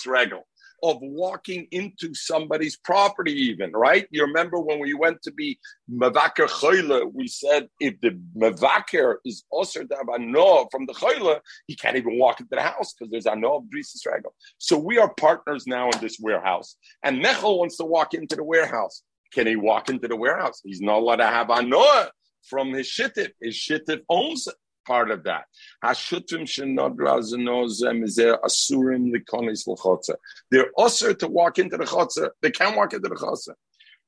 Regal 0.06 0.46
of 0.82 0.98
walking 1.00 1.66
into 1.70 2.14
somebody's 2.14 2.76
property, 2.76 3.32
even, 3.32 3.72
right? 3.72 4.06
You 4.10 4.24
remember 4.24 4.60
when 4.60 4.80
we 4.80 4.94
went 4.94 5.22
to 5.22 5.32
be 5.32 5.58
Mavaker 5.90 6.48
Choyle, 6.48 7.10
we 7.12 7.28
said 7.28 7.68
if 7.80 8.00
the 8.00 8.18
Mavaker 8.36 9.16
is 9.24 9.44
also 9.50 9.82
a 9.82 10.66
from 10.70 10.86
the 10.86 10.94
Choyle, 10.94 11.40
he 11.66 11.76
can't 11.76 11.96
even 11.96 12.18
walk 12.18 12.40
into 12.40 12.54
the 12.54 12.62
house 12.62 12.92
because 12.92 13.10
there's 13.10 13.26
a 13.26 13.36
no 13.36 13.56
of 13.56 13.64
Drisis 13.64 14.06
So 14.58 14.78
we 14.78 14.98
are 14.98 15.12
partners 15.14 15.66
now 15.66 15.90
in 15.90 16.00
this 16.00 16.18
warehouse. 16.20 16.76
And 17.02 17.22
Nechel 17.22 17.58
wants 17.58 17.76
to 17.78 17.84
walk 17.84 18.14
into 18.14 18.36
the 18.36 18.44
warehouse. 18.44 19.02
Can 19.32 19.46
he 19.46 19.56
walk 19.56 19.88
into 19.88 20.08
the 20.08 20.16
warehouse? 20.16 20.60
He's 20.64 20.80
not 20.80 20.98
allowed 20.98 21.16
to 21.16 21.26
have 21.26 21.50
a 21.50 21.62
no 21.62 22.06
from 22.48 22.72
his 22.72 22.88
shittif. 22.88 23.30
His 23.40 23.54
shittif 23.54 24.00
owns 24.08 24.46
it 24.46 24.54
part 24.90 25.10
of 25.12 25.22
that. 25.22 25.44
They're 30.50 30.70
usher 30.78 31.14
to 31.14 31.28
walk 31.28 31.58
into 31.60 31.76
the 31.76 31.84
chotzer. 31.84 32.30
They 32.42 32.50
can't 32.50 32.76
walk 32.76 32.92
into 32.92 33.08
the 33.08 33.14
chotzer. 33.14 33.54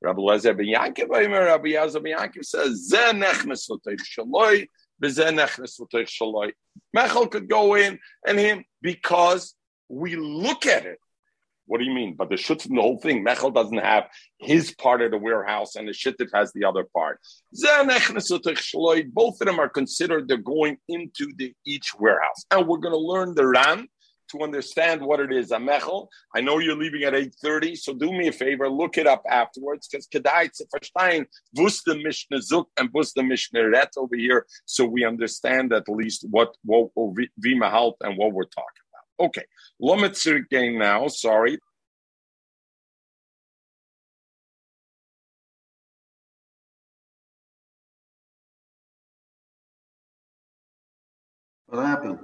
Rabbi 0.01 0.19
Lezer 0.19 0.57
ben 0.57 0.65
Yankov, 0.65 1.09
Rabbi 1.09 1.69
Yazar 1.69 2.03
ben 2.03 2.17
Yankov 2.17 2.43
says, 2.43 2.91
Zeh 2.91 3.13
nechnes 3.13 3.69
l'teich 3.69 4.01
shaloi, 4.01 4.67
v'zeh 5.01 5.31
l'teich 5.33 6.09
shaloi. 6.09 6.51
Mechel 6.95 7.31
could 7.31 7.47
go 7.47 7.75
in 7.75 7.97
and 8.27 8.37
him 8.37 8.65
because 8.81 9.55
we 9.87 10.17
look 10.17 10.65
at 10.65 10.85
it 10.85 10.99
what 11.65 11.79
do 11.79 11.85
you 11.85 11.93
mean? 11.93 12.15
But 12.15 12.29
the 12.29 12.35
shutf, 12.35 12.67
the 12.67 12.81
whole 12.81 12.99
thing, 12.99 13.23
Mechel 13.23 13.53
doesn't 13.53 13.77
have 13.77 14.05
his 14.39 14.73
part 14.75 15.01
of 15.01 15.11
the 15.11 15.17
warehouse 15.17 15.75
and 15.75 15.87
the 15.87 15.93
shittif 15.93 16.29
has 16.33 16.51
the 16.53 16.65
other 16.65 16.85
part. 16.95 17.19
Both 19.13 19.41
of 19.41 19.47
them 19.47 19.59
are 19.59 19.69
considered 19.69 20.27
they're 20.27 20.37
going 20.37 20.77
into 20.89 21.31
the 21.37 21.53
each 21.65 21.91
warehouse. 21.97 22.45
And 22.51 22.67
we're 22.67 22.79
going 22.79 22.93
to 22.93 22.99
learn 22.99 23.35
the 23.35 23.47
Ran 23.47 23.87
to 24.31 24.43
understand 24.43 25.01
what 25.01 25.19
it 25.19 25.31
is. 25.31 25.51
A 25.51 25.57
Mechel, 25.57 26.07
I 26.35 26.41
know 26.41 26.59
you're 26.59 26.75
leaving 26.75 27.03
at 27.03 27.13
8.30, 27.13 27.77
so 27.77 27.93
do 27.93 28.11
me 28.11 28.27
a 28.27 28.31
favor, 28.31 28.69
look 28.69 28.97
it 28.97 29.07
up 29.07 29.23
afterwards, 29.29 29.87
because 29.87 30.07
Kedai 30.07 30.49
zu 30.53 30.65
verstehen, 30.73 31.25
wus 31.57 31.81
the 31.85 31.95
Mishnah 31.95 32.39
Zuk 32.39 32.65
and 32.77 32.89
wus 32.93 33.13
the 33.13 33.23
Mishnah 33.23 33.69
Ret 33.69 33.91
over 33.97 34.15
here, 34.15 34.45
so 34.65 34.85
we 34.85 35.05
understand 35.05 35.71
at 35.73 35.87
least 35.87 36.25
what, 36.29 36.55
what, 36.63 36.89
Vima 36.95 37.93
and 38.01 38.17
what 38.17 38.33
we're 38.33 38.45
talking 38.45 38.82
Okay, 39.19 39.43
Lomitzer 39.81 40.47
game 40.49 40.77
now. 40.77 41.07
Sorry. 41.07 41.59
What 51.67 51.85
happened? 51.85 52.19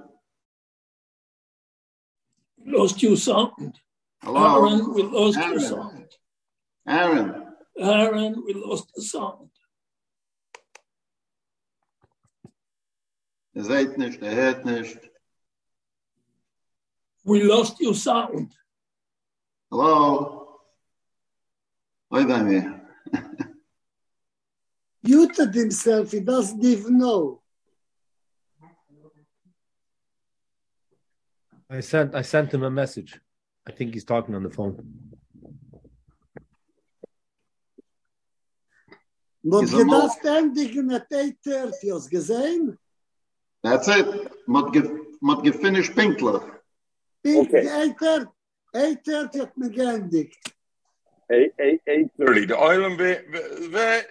Lost 2.65 3.01
your 3.01 3.17
sound. 3.17 3.79
Hello? 4.21 4.67
Aaron, 4.67 4.93
we 4.93 5.01
lost 5.03 5.37
Aaron. 5.37 5.51
your 5.51 5.59
sound. 5.59 6.05
Aaron, 6.87 7.45
Aaron, 7.79 8.43
we 8.45 8.53
lost 8.53 8.91
the 8.95 9.01
sound. 9.01 9.49
er 13.55 13.63
seht 13.65 13.97
nicht, 13.97 14.21
er 14.21 14.35
hört 14.35 14.65
nicht. 14.65 15.09
We 17.23 17.43
lost 17.43 17.79
your 17.79 17.93
sound. 17.93 18.53
Hello? 19.69 20.59
Oi 22.13 22.23
mir. 22.25 22.81
Muted 25.03 25.53
himself, 25.53 26.11
he 26.11 26.19
doesn't 26.19 26.63
even 26.63 26.97
know. 26.97 27.41
I 31.69 31.81
sent 31.81 32.15
I 32.15 32.23
sent 32.23 32.51
him 32.51 32.63
a 32.63 32.71
message. 32.71 33.19
I 33.67 33.71
think 33.71 33.93
he's 33.93 34.05
talking 34.05 34.33
on 34.33 34.43
the 34.43 34.49
phone. 34.49 34.75
Noch 39.43 39.63
Is 39.63 39.73
er 39.73 39.83
gedacht, 39.85 40.25
endigen 40.25 40.91
at 40.91 41.09
8.30, 41.11 41.93
hast 41.93 42.09
gesehen? 42.09 42.77
That's 43.63 43.87
it. 43.87 44.31
Mot 44.47 44.73
ge 44.73 44.83
mot 45.21 45.43
gefinished 45.43 45.95
pinkler. 45.95 46.58
Pink, 47.23 47.49
Okay. 47.49 47.65
Eiter, 47.65 48.27
Eiter 48.75 49.35
hat 49.35 49.57
mir 49.57 49.69
geendigt. 49.69 50.35
Eight, 51.31 51.53
eight, 51.59 51.81
eight 51.85 52.07
thirty. 52.17 52.45
The 52.45 52.57
oil 52.59 52.89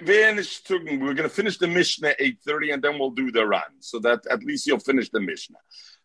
finish. 0.06 0.62
We're 0.70 1.14
going 1.14 1.16
to 1.16 1.28
finish 1.28 1.58
the 1.58 1.66
Mishnah 1.66 2.14
eight 2.20 2.38
thirty, 2.46 2.70
and 2.70 2.80
then 2.80 2.96
we'll 2.96 3.10
do 3.10 3.32
the 3.32 3.44
run. 3.44 3.80
So 3.80 3.98
that 4.00 4.24
at 4.30 4.44
least 4.44 4.68
you'll 4.68 4.78
finish 4.78 5.10
the 5.10 5.20
Mishnah. 5.20 5.58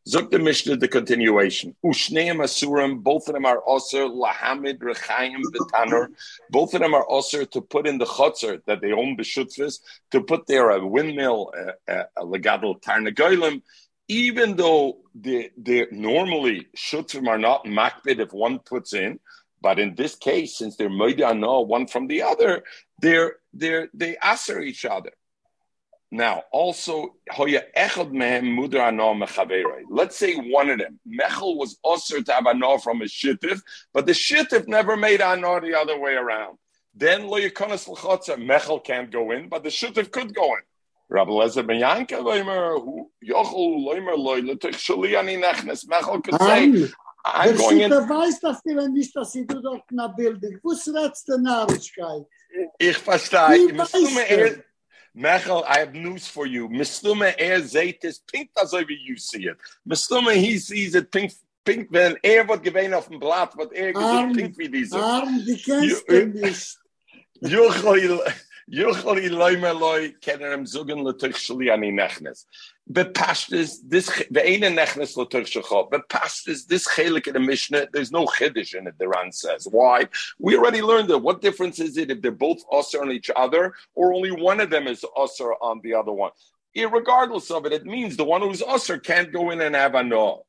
Zuk 0.10 0.32
the 0.32 0.40
Mishnah, 0.40 0.78
the 0.78 0.88
continuation. 0.88 1.76
Ushneim 1.86 2.38
asurim. 2.38 3.04
Both 3.04 3.28
of 3.28 3.36
them 3.36 3.46
are 3.46 3.62
osir 3.62 4.10
lahamid 4.12 4.80
rechaim 4.80 5.40
v'tanur. 5.54 6.08
Both 6.50 6.74
of 6.74 6.82
them 6.82 6.96
are 6.96 7.06
osir 7.06 7.50
to 7.52 7.62
put 7.62 7.86
in 7.88 8.00
the 8.00 8.06
chotzer 8.06 8.62
that 8.66 8.82
they 8.82 8.92
own 8.92 9.16
b'shutfis 9.16 9.82
to 10.12 10.22
put 10.22 10.48
there 10.48 10.72
a 10.72 10.86
windmill, 10.86 11.54
a, 11.88 11.94
a, 11.94 12.06
a 12.18 12.26
legadol 12.26 12.82
tarnagolim. 12.82 13.62
Even 14.08 14.56
though 14.56 14.98
they 15.16 15.52
they 15.58 15.88
normally 15.92 16.68
shutfim 16.76 17.28
are 17.28 17.38
not 17.38 17.66
makbid 17.66 18.20
if 18.20 18.34
one 18.34 18.60
puts 18.60 18.94
in. 18.94 19.20
But 19.62 19.80
in 19.80 19.96
this 19.96 20.16
case, 20.16 20.58
since 20.58 20.76
they're 20.76 20.90
moidano 20.90 21.66
one 21.66 21.88
from 21.88 22.08
the 22.08 22.22
other, 22.24 22.64
they're 23.00 23.38
they're 23.54 23.88
they 23.94 24.18
answer 24.18 24.60
each 24.62 24.86
other. 24.86 25.12
Now, 26.12 26.44
also. 26.52 27.16
Let's 29.90 30.16
say 30.16 30.36
one 30.36 30.70
of 30.70 30.78
them, 30.78 31.00
Mechel 31.08 31.58
was 31.58 31.80
osir 31.84 32.24
to 32.24 32.34
have 32.34 32.46
ano 32.46 32.78
from 32.78 33.02
a 33.02 33.06
shittif, 33.06 33.62
but 33.94 34.06
the 34.06 34.12
shittif 34.12 34.68
never 34.68 34.96
made 34.96 35.22
ano 35.22 35.60
the 35.60 35.74
other 35.76 36.00
way 36.00 36.14
around. 36.14 36.60
Then 36.94 37.22
Mechel 37.22 38.84
can't 38.84 39.12
go 39.12 39.32
in, 39.32 39.50
but 39.50 39.64
the 39.64 39.70
shittif 39.70 40.12
could 40.12 40.36
go 40.36 40.54
in. 40.54 40.62
Rabbi 41.10 41.32
Lezer 41.32 41.64
ben 41.64 41.80
Yanka 41.80 42.16
loimer, 42.16 42.82
who 42.82 43.12
yochel 43.24 43.86
loimer 43.86 44.18
loy 44.18 44.42
l'tich 44.42 44.78
shali 44.78 45.18
ani 45.18 45.38
nechnes. 45.38 45.88
Mechel 45.88 46.24
could 46.24 46.42
say, 46.42 46.90
I'm 47.26 47.50
der 47.50 47.58
going 47.58 47.80
in. 47.82 47.92
Sitter 47.92 48.10
weiß, 48.10 48.40
dass 48.40 48.64
die, 48.64 48.76
wenn 48.76 48.94
nicht, 48.94 49.16
dass 49.16 49.32
sie 49.32 49.46
dort 49.46 49.84
na 49.92 50.08
Bildung. 50.08 50.60
Wo 50.62 50.72
ist 50.72 50.88
letzte 50.88 51.40
Narrischkeit? 51.40 52.26
Ich 52.78 52.98
verstehe. 52.98 53.68
Wie 53.68 53.74
du? 53.74 54.20
er, 54.20 54.64
Mechel, 55.14 55.64
I 55.68 55.80
have 55.80 55.94
news 55.94 56.28
for 56.28 56.46
you. 56.48 56.68
Mistume 56.68 57.38
er 57.38 57.62
seht 57.62 58.04
es 58.04 58.20
pink, 58.20 58.50
as 58.56 58.74
wie 58.74 58.98
you 59.06 59.16
see 59.18 59.46
it. 59.46 59.58
Mistume, 59.86 60.32
he 60.32 60.58
sees 60.58 60.96
it 60.96 61.12
pink, 61.12 61.32
pink, 61.64 61.88
wenn 61.92 62.18
er 62.24 62.48
wird 62.48 62.64
gewähnt 62.64 62.96
auf 62.96 63.08
dem 63.08 63.20
Blatt, 63.20 63.56
wird 63.56 63.74
er 63.74 63.94
gesagt 63.94 64.34
pink 64.34 64.58
wie 64.58 64.70
diese. 64.70 64.98
Arm, 64.98 65.44
die 65.46 65.62
kennst 65.62 66.10
du 66.10 66.26
nicht. 66.28 66.78
Yuchli 67.42 68.20
Bepashtes 72.92 73.78
this 73.86 74.10
ve'ene 74.10 74.70
nechnes 74.74 75.16
letuch 75.18 75.48
shachot. 75.48 75.90
Bepashtes 75.90 76.66
this 76.68 76.88
chelik 76.88 77.28
in 77.28 77.34
the 77.34 77.40
Mishnah. 77.40 77.88
There's 77.92 78.12
no 78.12 78.26
chiddush 78.26 78.74
in 78.76 78.88
it. 78.88 78.98
The 78.98 79.08
Ran 79.08 79.32
says 79.32 79.68
why. 79.70 80.08
We 80.40 80.58
already 80.58 80.82
learned 80.82 81.10
that. 81.10 81.18
What 81.20 81.42
difference 81.42 81.80
is 81.80 81.98
it 81.98 82.12
if 82.12 82.22
they're 82.22 82.32
both 82.32 82.64
usher 82.72 83.02
on 83.02 83.12
each 83.12 83.30
other, 83.36 83.74
or 83.96 84.14
only 84.14 84.32
one 84.32 84.60
of 84.60 84.70
them 84.70 84.88
is 84.88 85.06
usher 85.18 85.54
on 85.54 85.82
the 85.84 85.94
other 85.94 86.12
one? 86.12 86.32
Irregardless 86.76 87.52
of 87.56 87.66
it, 87.66 87.74
it 87.74 87.86
means 87.86 88.18
the 88.18 88.24
one 88.24 88.42
who's 88.42 88.62
usher 88.62 88.98
can't 88.98 89.32
go 89.32 89.52
in 89.52 89.62
and 89.62 89.76
have 89.76 89.96
a 89.96 90.04
no. 90.04 90.46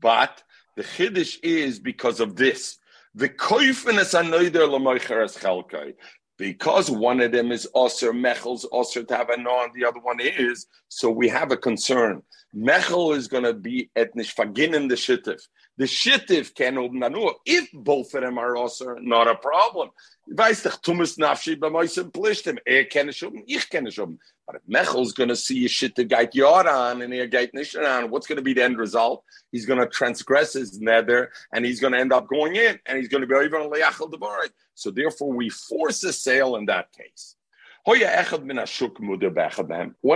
But 0.00 0.42
the 0.76 0.82
chiddush 0.82 1.38
is 1.42 1.78
because 1.78 2.20
of 2.20 2.36
this. 2.36 2.78
The 3.14 3.28
koifenes 3.28 4.14
anoider 4.14 4.68
l'moicheres 4.68 5.38
chelkai. 5.38 5.94
Because 6.38 6.88
one 6.88 7.20
of 7.20 7.32
them 7.32 7.50
is 7.50 7.68
Osir, 7.74 8.12
Mechel's 8.12 8.64
Osir 8.72 9.06
a 9.06 9.32
and 9.32 9.74
the 9.74 9.84
other 9.84 10.00
one 10.00 10.20
is, 10.20 10.66
so 10.88 11.10
we 11.10 11.28
have 11.28 11.50
a 11.50 11.56
concern. 11.56 12.22
Mechel 12.54 13.14
is 13.16 13.26
going 13.26 13.42
to 13.42 13.52
be 13.52 13.90
at 13.96 14.14
Nishfagin 14.14 14.74
in 14.74 14.88
the 14.88 14.94
Shittif. 14.94 15.40
The 15.78 15.84
Shittif 15.84 16.56
can 16.56 16.76
open 16.76 16.98
Nanu. 16.98 17.32
If 17.46 17.70
both 17.72 18.12
of 18.14 18.22
them 18.22 18.36
are 18.36 18.56
also 18.56 18.96
not 18.96 19.28
a 19.28 19.36
problem. 19.36 19.90
Weißt 20.28 20.64
doch, 20.64 20.82
Tumas 20.82 21.16
Nafshi 21.16 21.56
Moisem 21.56 22.10
Plishtim. 22.10 22.58
Er 22.66 22.84
kann 22.86 23.08
es 23.08 23.22
oben, 23.22 23.44
ich 23.46 23.70
kann 23.70 23.86
es 23.86 23.96
oben. 23.96 24.18
But 24.44 24.56
if 24.56 24.62
Mechel's 24.66 25.12
going 25.12 25.28
to 25.28 25.36
see 25.36 25.64
a 25.64 25.68
Shittif 25.68 26.08
geit 26.08 26.32
Yoran 26.34 27.04
and 27.04 27.14
er 27.14 27.28
geit 27.28 27.54
nicht 27.54 27.76
around, 27.76 28.10
what's 28.10 28.26
going 28.26 28.38
to 28.38 28.42
be 28.42 28.54
the 28.54 28.64
end 28.64 28.76
result? 28.76 29.22
He's 29.52 29.66
going 29.66 29.78
to 29.78 29.86
transgress 29.86 30.54
his 30.54 30.80
nether 30.80 31.30
and 31.52 31.64
he's 31.64 31.78
going 31.78 31.92
to 31.92 32.00
end 32.00 32.12
up 32.12 32.26
going 32.26 32.56
in 32.56 32.80
and 32.84 32.98
he's 32.98 33.08
going 33.08 33.20
to 33.20 33.28
be 33.28 33.36
even 33.36 33.62
on 33.62 33.70
Leachel 33.70 34.10
Debarit. 34.10 34.50
So 34.74 34.90
therefore, 34.90 35.32
we 35.32 35.48
force 35.48 36.02
a 36.02 36.12
sale 36.12 36.56
in 36.56 36.66
that 36.66 36.90
case. 36.90 37.36
What 37.84 38.00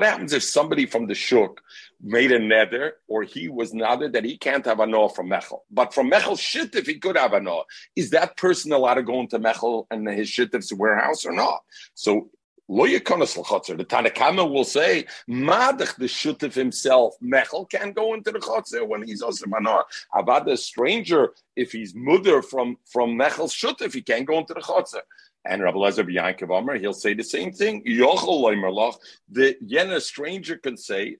happens 0.02 0.32
if 0.32 0.42
somebody 0.42 0.86
from 0.86 1.06
the 1.06 1.14
shuk 1.14 1.62
made 2.02 2.32
a 2.32 2.38
nether, 2.38 2.96
or 3.08 3.22
he 3.22 3.48
was 3.48 3.72
nether 3.72 4.08
that 4.08 4.24
he 4.24 4.36
can't 4.36 4.66
have 4.66 4.80
a 4.80 4.86
no 4.86 5.08
from 5.08 5.28
Mechel, 5.28 5.60
but 5.70 5.94
from 5.94 6.10
Mechel 6.10 6.38
shit 6.38 6.74
if 6.74 6.86
he 6.86 6.98
could 6.98 7.16
have 7.16 7.32
a 7.32 7.40
no, 7.40 7.64
is 7.96 8.10
that 8.10 8.36
person 8.36 8.72
allowed 8.72 8.94
to 8.94 9.02
go 9.02 9.20
into 9.20 9.38
Mechel 9.38 9.86
and 9.90 10.06
his 10.08 10.28
shittif's 10.28 10.72
warehouse 10.72 11.24
or 11.24 11.32
not? 11.32 11.62
So. 11.94 12.30
The 12.68 12.78
Tanakama 12.78 14.50
will 14.50 14.64
say, 14.64 15.04
Madach 15.28 15.96
the 15.96 16.06
shuttif 16.06 16.54
himself, 16.54 17.16
Mechel 17.22 17.68
can 17.68 17.92
go 17.92 18.14
into 18.14 18.30
the 18.30 18.38
chotzer 18.38 18.86
when 18.86 19.02
he's 19.02 19.20
also 19.20 19.46
manor. 19.46 19.82
Avad 20.14 20.46
the 20.46 20.56
stranger, 20.56 21.34
if 21.54 21.72
he's 21.72 21.92
mother 21.94 22.40
from 22.40 22.78
from 22.90 23.10
Mechel's 23.18 23.52
shuttif, 23.52 23.92
he 23.92 24.00
can't 24.00 24.26
go 24.26 24.38
into 24.38 24.54
the 24.54 24.60
chotzer. 24.60 25.02
And 25.44 25.60
Rabbi 25.62 25.76
Lezer 25.76 26.08
B'Yankiv 26.08 26.56
Amar, 26.56 26.76
he'll 26.76 26.92
say 26.92 27.14
the 27.14 27.24
same 27.24 27.52
thing. 27.52 27.82
The 27.84 29.56
yena 29.66 30.00
stranger 30.00 30.56
can 30.56 30.76
say. 30.76 31.16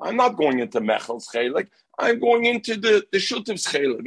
I'm 0.00 0.16
not 0.16 0.36
going 0.36 0.60
into 0.60 0.80
Mechel's 0.80 1.28
chelik. 1.34 1.68
I'm 1.98 2.20
going 2.20 2.46
into 2.46 2.76
the 2.76 3.04
the 3.10 3.18
shutiv's 3.18 3.66
chelik. 3.66 4.06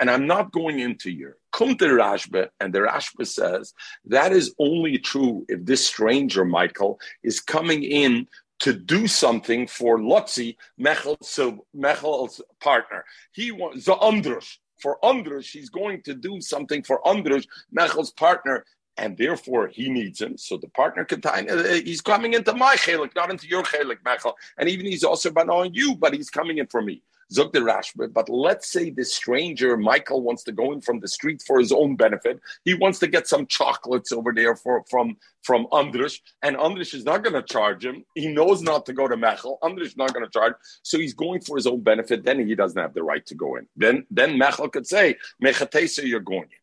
And 0.00 0.10
I'm 0.10 0.26
not 0.26 0.52
going 0.52 0.80
into 0.80 1.10
your. 1.10 1.36
Come 1.52 1.76
to 1.76 1.84
Rashba, 1.84 2.48
and 2.60 2.72
the 2.74 2.80
Rashba 2.80 3.26
says 3.26 3.74
that 4.06 4.32
is 4.32 4.54
only 4.58 4.98
true 4.98 5.44
if 5.48 5.64
this 5.64 5.86
stranger 5.86 6.44
Michael 6.44 6.98
is 7.22 7.40
coming 7.40 7.82
in 7.84 8.26
to 8.60 8.72
do 8.72 9.08
something 9.08 9.66
for 9.66 9.98
Lotzi, 9.98 10.56
Mechel's, 10.78 11.38
Mechel's 11.74 12.40
partner. 12.60 13.04
He 13.32 13.50
wants 13.50 13.86
the 13.86 13.96
Andrush 13.96 14.58
for 14.82 14.98
Andrush, 15.02 15.50
he's 15.52 15.70
going 15.70 16.02
to 16.02 16.14
do 16.14 16.40
something 16.40 16.82
for 16.82 17.00
Andrush, 17.04 17.46
Mechel's 17.72 18.10
partner, 18.10 18.64
and 18.96 19.16
therefore 19.16 19.68
he 19.68 19.88
needs 19.88 20.20
him. 20.20 20.36
So 20.36 20.56
the 20.56 20.68
partner 20.68 21.04
can 21.04 21.20
tie, 21.20 21.46
uh, 21.46 21.74
he's 21.74 22.00
coming 22.00 22.34
into 22.34 22.54
my 22.54 22.74
chelik, 22.76 23.14
not 23.14 23.30
into 23.30 23.46
your 23.46 23.62
chelik, 23.62 24.02
Mechel. 24.04 24.34
And 24.58 24.68
even 24.68 24.86
he's 24.86 25.04
also 25.04 25.30
on 25.30 25.72
you, 25.72 25.94
but 25.94 26.12
he's 26.12 26.28
coming 26.28 26.58
in 26.58 26.66
for 26.66 26.82
me. 26.82 27.02
Zog 27.32 27.52
the 27.52 27.60
Rashba. 27.60 28.12
But 28.12 28.28
let's 28.28 28.70
say 28.70 28.90
this 28.90 29.14
stranger, 29.14 29.76
Michael, 29.76 30.22
wants 30.22 30.44
to 30.44 30.52
go 30.52 30.72
in 30.72 30.80
from 30.80 31.00
the 31.00 31.08
street 31.08 31.42
for 31.46 31.58
his 31.58 31.72
own 31.72 31.96
benefit. 31.96 32.40
He 32.64 32.74
wants 32.74 32.98
to 33.00 33.06
get 33.06 33.26
some 33.26 33.46
chocolates 33.46 34.12
over 34.12 34.32
there 34.34 34.56
for, 34.56 34.84
from 34.90 35.16
from 35.42 35.66
Andrush, 35.72 36.20
and 36.42 36.56
Andrush 36.56 36.94
is 36.94 37.04
not 37.04 37.24
going 37.24 37.34
to 37.34 37.42
charge 37.42 37.84
him. 37.84 38.04
He 38.14 38.28
knows 38.28 38.62
not 38.62 38.86
to 38.86 38.92
go 38.92 39.08
to 39.08 39.16
Mechel. 39.16 39.58
Andrush 39.60 39.86
is 39.86 39.96
not 39.96 40.14
going 40.14 40.24
to 40.24 40.30
charge, 40.30 40.54
so 40.82 40.98
he's 40.98 41.14
going 41.14 41.40
for 41.40 41.56
his 41.56 41.66
own 41.66 41.80
benefit. 41.80 42.24
Then 42.24 42.46
he 42.46 42.54
doesn't 42.54 42.80
have 42.80 42.94
the 42.94 43.02
right 43.02 43.24
to 43.26 43.34
go 43.34 43.56
in. 43.56 43.66
Then 43.76 44.06
then 44.10 44.38
Mechel 44.38 44.70
could 44.70 44.86
say, 44.86 45.16
Mechatesa, 45.42 46.06
you're 46.06 46.20
going 46.20 46.42
in. 46.42 46.62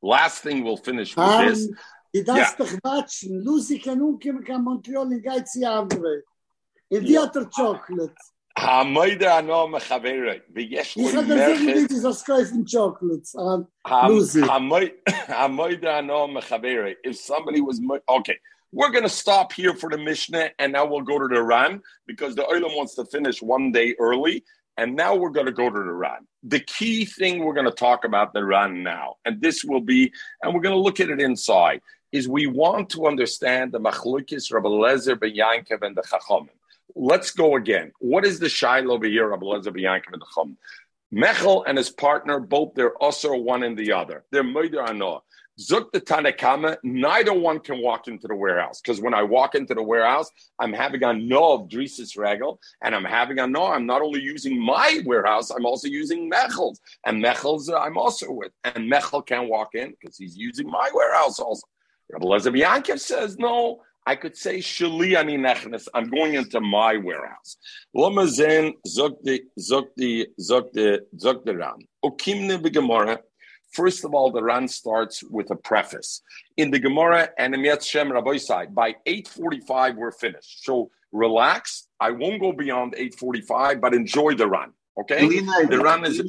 Last 0.00 0.42
thing 0.42 0.64
we'll 0.64 0.78
finish 0.78 1.14
with 1.16 1.24
Arm, 1.24 1.48
this. 1.48 1.68
die 2.12 2.22
darfst 2.24 2.58
doch 2.58 2.72
watschen. 2.82 3.42
Lucy 3.44 3.78
kann 3.78 4.00
umkommen, 4.00 4.44
kann 4.44 4.64
Montreal 4.64 5.12
in 5.12 5.22
Geiz 5.22 5.52
die 5.52 5.66
andere. 5.66 6.22
In 6.88 7.04
die 7.04 7.18
hat 7.18 7.36
er 7.36 7.48
Chocolate. 7.48 8.14
Hamoida 8.58 9.38
ano 9.38 9.66
mechaverei. 9.68 10.40
V'yesh 10.54 10.96
lo 10.96 11.22
merchet- 11.22 11.74
mit 11.74 11.88
dieses 11.90 12.22
kaufen 12.22 12.66
Chocolates. 12.66 13.34
Arm, 13.34 13.66
Ham- 13.86 14.12
Lucy. 14.12 14.40
hamoy- 14.40 14.92
hamoida 15.06 15.98
ano 15.98 16.28
mechaverei. 16.28 16.96
If 17.04 17.16
somebody 17.16 17.60
was 17.60 17.80
okay, 18.08 18.38
we're 18.72 18.90
going 18.90 19.04
to 19.04 19.08
stop 19.08 19.52
here 19.52 19.74
for 19.74 19.90
the 19.90 19.98
Mishnah, 19.98 20.50
and 20.58 20.72
now 20.72 20.84
we'll 20.86 21.02
go 21.02 21.18
to 21.18 21.28
the 21.28 21.42
Ran 21.42 21.82
because 22.06 22.34
the 22.34 22.42
Olam 22.42 22.76
wants 22.76 22.94
to 22.96 23.04
finish 23.04 23.42
one 23.42 23.72
day 23.72 23.94
early, 23.98 24.44
and 24.76 24.96
now 24.96 25.14
we're 25.14 25.30
going 25.30 25.46
to 25.46 25.52
go 25.52 25.68
to 25.68 25.78
the 25.78 25.92
Ran. 25.92 26.26
The 26.42 26.60
key 26.60 27.04
thing 27.04 27.44
we're 27.44 27.54
going 27.54 27.66
to 27.66 27.72
talk 27.74 28.04
about 28.04 28.32
the 28.32 28.44
Ran 28.44 28.82
now, 28.82 29.16
and 29.24 29.40
this 29.40 29.64
will 29.64 29.80
be, 29.82 30.12
and 30.42 30.54
we're 30.54 30.60
going 30.62 30.74
to 30.74 30.80
look 30.80 31.00
at 31.00 31.10
it 31.10 31.20
inside, 31.20 31.80
is 32.12 32.28
we 32.28 32.46
want 32.46 32.90
to 32.90 33.06
understand 33.06 33.72
the 33.72 33.80
Machlukis, 33.80 34.52
Rabbi 34.52 34.68
Lezer, 34.68 35.18
Ben 35.18 35.32
and 35.82 35.96
the 35.96 36.02
Chachamim. 36.02 36.48
Let's 36.94 37.30
go 37.30 37.56
again. 37.56 37.92
What 37.98 38.24
is 38.24 38.38
the 38.38 38.48
Shiloh 38.48 38.94
over 38.94 39.06
here, 39.06 39.28
Rabbi 39.28 39.44
Lezer, 39.44 39.72
Ben 39.72 39.84
Yankov, 39.84 40.12
and 40.12 40.22
the 40.22 40.26
Chachamim? 40.26 40.56
Mechel 41.12 41.64
and 41.66 41.76
his 41.76 41.90
partner, 41.90 42.40
both 42.40 42.74
they're 42.74 42.96
also 42.96 43.36
one 43.36 43.62
and 43.62 43.76
the 43.76 43.92
other. 43.92 44.24
They're 44.30 44.42
Moider 44.42 44.86
Anoah. 44.86 45.20
Zuk 45.60 45.92
the 45.92 46.00
Tanakama, 46.00 46.78
neither 46.82 47.34
one 47.34 47.60
can 47.60 47.82
walk 47.82 48.08
into 48.08 48.26
the 48.26 48.34
warehouse 48.34 48.80
because 48.80 49.02
when 49.02 49.12
I 49.12 49.22
walk 49.22 49.54
into 49.54 49.74
the 49.74 49.82
warehouse, 49.82 50.30
I'm 50.58 50.72
having 50.72 51.04
a 51.04 51.12
no 51.12 51.52
of 51.52 51.68
Dresis 51.68 52.16
Regel 52.16 52.58
and 52.82 52.94
I'm 52.94 53.04
having 53.04 53.38
a 53.38 53.46
no. 53.46 53.66
I'm 53.66 53.84
not 53.84 54.00
only 54.00 54.22
using 54.22 54.58
my 54.58 55.02
warehouse, 55.04 55.50
I'm 55.50 55.66
also 55.66 55.88
using 55.88 56.30
Mechel's. 56.30 56.80
And 57.04 57.22
Mechel's 57.22 57.68
uh, 57.68 57.78
I'm 57.78 57.98
also 57.98 58.32
with. 58.32 58.52
And 58.64 58.90
Mechel 58.90 59.26
can't 59.26 59.50
walk 59.50 59.74
in 59.74 59.94
because 60.00 60.16
he's 60.16 60.36
using 60.36 60.70
my 60.70 60.90
warehouse 60.94 61.38
also. 61.38 61.66
Rabbi 62.10 62.24
Lezer 62.24 62.58
Yankiv 62.58 62.98
says, 62.98 63.38
no, 63.38 63.82
I 64.06 64.16
could 64.16 64.36
say 64.36 64.58
Shali 64.58 65.16
ani 65.16 65.36
nechnes. 65.36 65.88
I'm 65.94 66.08
going 66.08 66.34
into 66.34 66.60
my 66.60 66.96
warehouse. 66.96 67.56
Lamazen 67.96 68.74
zokti 68.86 69.40
zokti 69.58 70.26
zokti 70.40 70.98
zokti 71.16 71.58
ran. 71.58 71.78
Okimne 72.04 72.60
begemara. 72.60 73.18
First 73.72 74.04
of 74.04 74.12
all, 74.12 74.30
the 74.30 74.42
Ran 74.42 74.68
starts 74.68 75.22
with 75.22 75.50
a 75.50 75.56
preface. 75.56 76.20
In 76.58 76.70
the 76.70 76.78
Gemara 76.78 77.30
and 77.38 77.54
Yetz 77.54 77.86
Shem 77.86 78.12
Rabbi 78.12 78.36
side, 78.36 78.74
by 78.74 78.96
8.45, 79.06 79.96
we're 79.96 80.12
finished. 80.12 80.62
So 80.64 80.90
relax. 81.10 81.88
I 81.98 82.10
won't 82.10 82.38
go 82.38 82.52
beyond 82.52 82.94
8.45, 82.98 83.80
but 83.80 83.94
enjoy 83.94 84.34
the 84.34 84.46
Ran. 84.46 84.72
Okay? 85.00 85.26
The 85.26 85.80
Ran 85.82 86.04
is... 86.04 86.20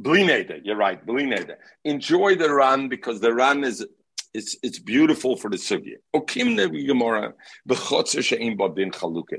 Blinede, 0.00 0.62
you're 0.64 0.76
right, 0.76 1.04
Blinede. 1.04 1.56
Enjoy 1.84 2.34
the 2.34 2.54
Ran 2.54 2.88
because 2.88 3.20
the 3.20 3.34
Ran 3.34 3.62
is 3.62 3.86
it's 4.34 4.56
it's 4.62 4.78
beautiful 4.78 5.36
for 5.36 5.50
the 5.50 5.56
sugya. 5.56 5.96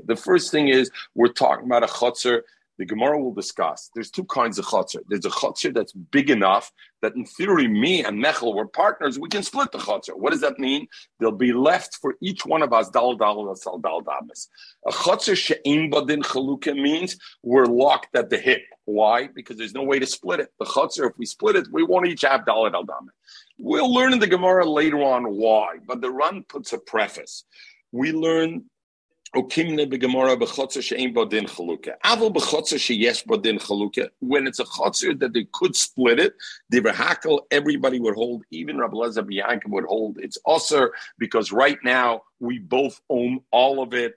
The 0.06 0.16
first 0.16 0.50
thing 0.50 0.68
is 0.68 0.90
we're 1.14 1.28
talking 1.28 1.66
about 1.66 1.84
a 1.84 1.86
chotzer 1.86 2.42
the 2.78 2.86
Gemara 2.86 3.20
will 3.20 3.34
discuss. 3.34 3.90
There's 3.94 4.10
two 4.10 4.24
kinds 4.24 4.58
of 4.58 4.64
chutzir. 4.64 5.00
There's 5.08 5.26
a 5.26 5.30
chutzir 5.30 5.74
that's 5.74 5.92
big 5.92 6.30
enough 6.30 6.72
that, 7.02 7.14
in 7.14 7.24
theory, 7.24 7.68
me 7.68 8.04
and 8.04 8.22
Mechel 8.22 8.54
were 8.54 8.66
partners. 8.66 9.18
We 9.18 9.28
can 9.28 9.42
split 9.42 9.72
the 9.72 9.78
chutzir. 9.78 10.16
What 10.16 10.30
does 10.30 10.40
that 10.40 10.58
mean? 10.58 10.86
There'll 11.18 11.36
be 11.36 11.52
left 11.52 11.98
for 12.00 12.14
each 12.22 12.46
one 12.46 12.62
of 12.62 12.72
us 12.72 12.88
dal 12.90 13.14
dal 13.14 13.54
dal 13.54 13.78
dal 13.78 14.00
damas. 14.00 14.48
A 14.86 14.90
chutzir 14.90 15.36
she'im 15.36 15.90
badin 15.90 16.22
chaluka 16.22 16.74
means 16.74 17.18
we're 17.42 17.66
locked 17.66 18.16
at 18.16 18.30
the 18.30 18.38
hip. 18.38 18.62
Why? 18.84 19.28
Because 19.28 19.58
there's 19.58 19.74
no 19.74 19.82
way 19.82 19.98
to 19.98 20.06
split 20.06 20.40
it. 20.40 20.48
The 20.58 20.64
chutzir, 20.64 21.10
if 21.10 21.18
we 21.18 21.26
split 21.26 21.56
it, 21.56 21.68
we 21.70 21.82
won't 21.82 22.06
each 22.06 22.22
have 22.22 22.46
dal 22.46 22.68
dal 22.70 22.84
damas. 22.84 23.14
We'll 23.58 23.92
learn 23.92 24.12
in 24.12 24.18
the 24.18 24.26
Gemara 24.26 24.64
later 24.68 25.02
on 25.02 25.24
why, 25.24 25.76
but 25.86 26.00
the 26.00 26.10
Ran 26.10 26.44
puts 26.48 26.72
a 26.72 26.78
preface. 26.78 27.44
We 27.92 28.12
learn 28.12 28.64
When 29.34 29.48
it's 34.46 34.58
a 34.58 34.64
chotzer 34.64 35.18
that 35.18 35.32
they 35.32 35.46
could 35.52 35.74
split 35.74 36.20
it, 36.20 36.34
the 36.68 36.80
verhakel 36.80 37.40
everybody 37.50 37.98
would 37.98 38.14
hold. 38.14 38.44
Even 38.50 38.78
Rabbi 38.78 38.94
Lezer 38.94 39.68
would 39.68 39.84
hold. 39.84 40.18
It's 40.18 40.36
usher 40.46 40.92
because 41.18 41.50
right 41.50 41.78
now 41.82 42.22
we 42.40 42.58
both 42.58 43.00
own 43.08 43.40
all 43.50 43.82
of 43.82 43.94
it. 43.94 44.16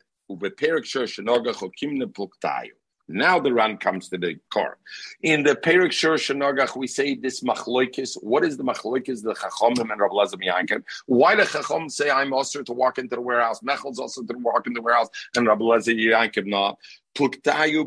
Now 3.08 3.39
the 3.39 3.54
Ran 3.54 3.78
comes 3.78 4.10
to 4.10 4.18
the 4.18 4.38
car. 4.50 4.78
In 5.22 5.44
the 5.44 5.56
Perik 5.56 5.91
Shur 5.91 6.15
Shanagach, 6.15 6.76
we 6.76 6.88
say 6.88 7.15
this 7.15 7.41
machloikis. 7.41 8.18
What 8.24 8.44
is 8.44 8.58
the 8.58 8.63
machloikis? 8.63 9.22
The 9.22 9.36
Chachomim 9.36 9.91
and 9.91 10.02
Rav 10.02 10.12
Lazar 10.12 10.38
Yankin. 10.38 10.84
Why 11.06 11.36
the 11.36 11.44
Chachom 11.44 11.91
say 11.91 12.10
I'm 12.10 12.34
also 12.34 12.63
to 12.63 12.74
walk 12.74 12.98
into 12.98 13.15
the 13.15 13.22
warehouse? 13.22 13.62
Mechel's 13.62 14.00
also 14.00 14.24
to 14.24 14.38
walk 14.39 14.65
in 14.65 14.74
the 14.74 14.82
warehouse, 14.82 15.10
and 15.36 15.46
Rav 15.46 15.62
Lazar 15.62 15.91
Yankin 15.91 16.50
not. 16.50 16.80
Pluktayu 17.15 17.86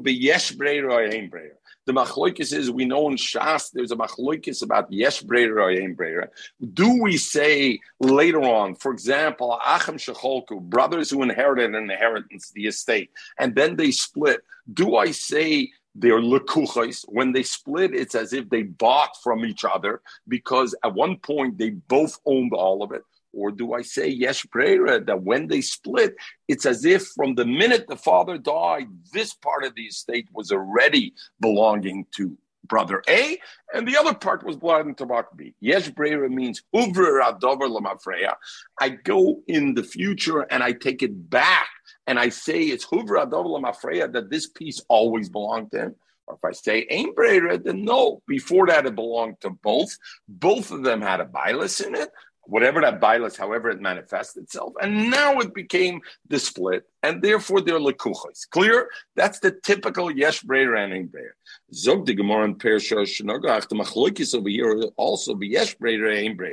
or 0.90 1.02
ein 1.02 1.28
breir. 1.28 1.57
The 1.88 1.94
machloikis 1.94 2.52
is 2.52 2.70
we 2.70 2.84
know 2.84 3.08
in 3.08 3.16
Shas 3.16 3.70
there's 3.72 3.92
a 3.92 3.96
machloikis 3.96 4.62
about 4.62 4.92
yesh 4.92 5.22
breira 5.22 5.56
or 5.56 5.70
ein 5.70 5.96
breira. 5.96 6.28
Do 6.74 7.00
we 7.00 7.16
say 7.16 7.80
later 7.98 8.42
on, 8.42 8.74
for 8.74 8.92
example, 8.92 9.58
achim 9.64 9.96
shecholku, 9.96 10.60
brothers 10.60 11.08
who 11.08 11.22
inherited 11.22 11.74
an 11.74 11.90
inheritance, 11.90 12.50
the 12.50 12.66
estate, 12.66 13.10
and 13.38 13.54
then 13.54 13.76
they 13.76 13.90
split? 13.90 14.42
Do 14.70 14.96
I 14.96 15.12
say 15.12 15.70
they're 15.94 16.20
lekuchais. 16.20 17.04
When 17.08 17.32
they 17.32 17.42
split, 17.42 17.94
it's 17.94 18.14
as 18.14 18.34
if 18.34 18.50
they 18.50 18.62
bought 18.64 19.16
from 19.22 19.44
each 19.46 19.64
other 19.64 20.02
because 20.28 20.74
at 20.84 20.94
one 20.94 21.16
point 21.16 21.56
they 21.56 21.70
both 21.70 22.20
owned 22.26 22.52
all 22.52 22.82
of 22.82 22.92
it. 22.92 23.02
Or 23.32 23.50
do 23.50 23.74
I 23.74 23.82
say 23.82 24.08
yes, 24.08 24.44
prayer 24.44 24.86
uh, 24.86 24.98
that 25.00 25.22
when 25.22 25.48
they 25.48 25.60
split, 25.60 26.16
it's 26.48 26.66
as 26.66 26.84
if 26.84 27.06
from 27.08 27.34
the 27.34 27.44
minute 27.44 27.86
the 27.88 27.96
father 27.96 28.38
died, 28.38 28.88
this 29.12 29.34
part 29.34 29.64
of 29.64 29.74
the 29.74 29.84
estate 29.84 30.28
was 30.32 30.50
already 30.50 31.14
belonging 31.40 32.06
to 32.16 32.36
brother 32.64 33.02
A, 33.08 33.38
and 33.74 33.86
the 33.86 33.96
other 33.96 34.14
part 34.14 34.44
was 34.44 34.56
belonging 34.56 34.94
to 34.96 35.06
brother 35.06 35.28
B. 35.36 35.54
Yes, 35.60 35.88
Brera 35.88 36.28
means 36.28 36.62
Uvra 36.74 37.38
Adover. 37.38 38.32
I 38.80 38.88
go 38.90 39.42
in 39.46 39.74
the 39.74 39.82
future 39.82 40.40
and 40.40 40.62
I 40.62 40.72
take 40.72 41.02
it 41.02 41.30
back 41.30 41.68
and 42.06 42.18
I 42.18 42.28
say 42.28 42.62
it's 42.62 42.86
Huvra 42.86 43.26
Adover 43.26 44.12
that 44.12 44.30
this 44.30 44.48
piece 44.48 44.80
always 44.88 45.28
belonged 45.28 45.72
to 45.72 45.78
him. 45.78 45.96
Or 46.26 46.34
if 46.34 46.44
I 46.44 46.52
say 46.52 46.86
Ain 46.90 47.14
Brera, 47.14 47.58
then 47.58 47.84
no. 47.84 48.22
Before 48.26 48.66
that, 48.66 48.86
it 48.86 48.94
belonged 48.94 49.40
to 49.40 49.50
both. 49.50 49.96
Both 50.28 50.70
of 50.70 50.82
them 50.82 51.00
had 51.00 51.20
a 51.20 51.24
bias 51.24 51.80
in 51.80 51.94
it 51.94 52.10
whatever 52.48 52.80
that 52.80 52.98
bias, 52.98 53.36
however 53.36 53.68
it 53.68 53.80
manifests 53.80 54.36
itself. 54.36 54.72
And 54.80 55.10
now 55.10 55.38
it 55.38 55.54
became 55.54 56.00
the 56.28 56.38
split, 56.38 56.84
and 57.02 57.22
therefore 57.22 57.60
they're 57.60 57.78
lekuchas. 57.78 58.48
Clear? 58.50 58.88
That's 59.16 59.38
the 59.40 59.52
typical 59.52 60.10
yesh 60.10 60.42
breir 60.42 60.74
and 60.74 61.12
breir. 61.12 61.36
Zog 61.74 62.06
the 62.06 62.14
Gemara 62.14 62.44
and 62.44 62.58
Persha 62.58 63.02
Shnogach, 63.02 63.68
the 63.68 64.36
over 64.36 64.48
here 64.48 64.82
also 64.96 65.34
be 65.34 65.48
yesh 65.48 65.74
breir 65.74 66.26
and 66.26 66.36
breir. 66.36 66.52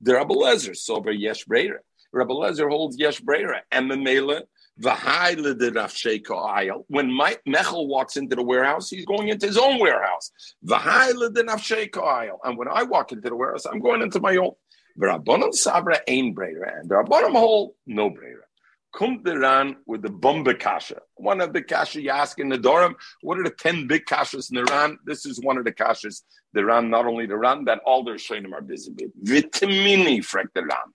The 0.00 0.14
Rabbi 0.14 0.34
Lezer 0.34 0.90
over 0.90 1.12
yesh 1.12 1.44
breir. 1.44 1.82
Rabbi 2.12 2.32
Lezer 2.32 2.68
holds 2.68 2.98
yesh 2.98 3.20
breir, 3.20 3.62
and 3.70 3.90
the 3.90 3.96
mele. 3.96 4.42
When 4.78 4.94
Mike 7.10 7.40
Mechel 7.48 7.88
walks 7.88 8.18
into 8.18 8.36
the 8.36 8.42
warehouse, 8.42 8.90
he's 8.90 9.06
going 9.06 9.28
into 9.28 9.46
his 9.46 9.56
own 9.56 9.80
warehouse. 9.80 10.30
And 10.68 12.58
when 12.58 12.68
I 12.68 12.82
walk 12.82 13.12
into 13.12 13.30
the 13.30 13.36
warehouse, 13.36 13.64
I'm 13.64 13.80
going 13.80 14.02
into 14.02 14.20
my 14.20 14.36
own. 14.36 14.50
Rabbanon 15.04 15.52
Sabra 15.54 16.00
ain 16.06 16.34
Breira, 16.34 16.80
and 16.80 16.88
the 16.88 16.94
Rabbanon 16.94 17.32
hold 17.32 17.74
no 17.86 18.10
Breira. 18.10 18.46
Come 18.94 19.20
the 19.22 19.38
Ran 19.38 19.76
with 19.86 20.00
the 20.00 20.08
Bomba 20.08 20.54
Kasha. 20.54 21.02
One 21.16 21.42
of 21.42 21.52
the 21.52 21.60
Kasha 21.60 22.00
you 22.00 22.08
ask 22.08 22.38
in 22.38 22.48
the 22.48 22.56
Dorim, 22.56 22.94
what 23.20 23.38
are 23.38 23.44
the 23.44 23.50
10 23.50 23.86
big 23.86 24.06
Kashas 24.06 24.50
in 24.50 24.56
the 24.56 24.64
Ran? 24.64 24.98
This 25.04 25.26
is 25.26 25.38
one 25.40 25.58
of 25.58 25.64
the 25.64 25.72
Kashas, 25.72 26.22
the 26.54 26.64
Ran, 26.64 26.88
not 26.88 27.04
only 27.04 27.26
the 27.26 27.36
Ran, 27.36 27.66
that 27.66 27.80
all 27.84 28.04
their 28.04 28.14
Shainim 28.14 28.54
are 28.54 28.62
busy 28.62 28.92
with. 28.92 29.12
Vitamini 29.22 30.20
frek 30.20 30.46
the 30.54 30.62
Ran. 30.62 30.94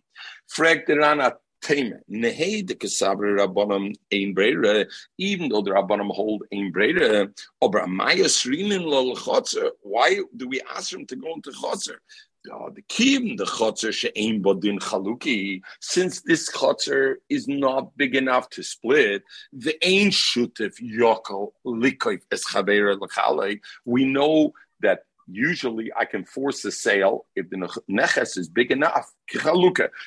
Frek 0.51 0.87
the 0.87 0.97
Ran 0.97 1.21
at 1.21 1.37
Tame. 1.61 1.99
Nehei 2.09 2.65
de 2.65 2.73
Kasabra 2.73 3.45
Rabbanon 3.45 3.93
ain 4.11 4.33
Breira, 4.33 4.87
even 5.19 5.49
though 5.49 5.61
the 5.61 5.69
Rabbanon 5.69 6.11
hold 6.11 6.41
ain 6.51 6.73
Breira, 6.73 7.31
Obra 7.61 7.87
Maya 7.87 8.25
Srinin 8.25 8.83
Lol 8.83 9.15
Chotzer, 9.15 9.69
why 9.83 10.17
do 10.35 10.47
we 10.47 10.59
ask 10.75 10.91
him 10.91 11.05
to 11.05 11.15
go 11.15 11.35
into 11.35 11.51
Chotzer? 11.51 11.97
The 12.43 12.84
kim 12.88 13.36
the 13.36 13.45
chotzer 13.45 13.93
she'ein 13.93 14.41
bodin 14.41 14.80
chaluki. 14.80 15.62
Since 15.80 16.21
this 16.21 16.49
chotzer 16.51 17.15
is 17.30 17.47
not 17.47 17.95
big 17.97 18.15
enough 18.15 18.49
to 18.51 18.63
split, 18.63 19.23
the 19.54 19.75
ain 19.86 20.10
shutif 20.10 20.80
yokol 20.82 21.51
likoif 21.65 22.21
es 22.32 22.45
chavera 22.45 22.99
l'chalei. 22.99 23.60
We 23.86 24.06
know 24.06 24.54
that 24.82 25.04
usually 25.27 25.91
I 25.95 26.06
can 26.06 26.25
force 26.25 26.65
a 26.65 26.71
sale 26.71 27.25
if 27.36 27.49
the 27.49 27.58
neches 27.89 28.38
is 28.38 28.49
big 28.49 28.71
enough. 28.71 29.12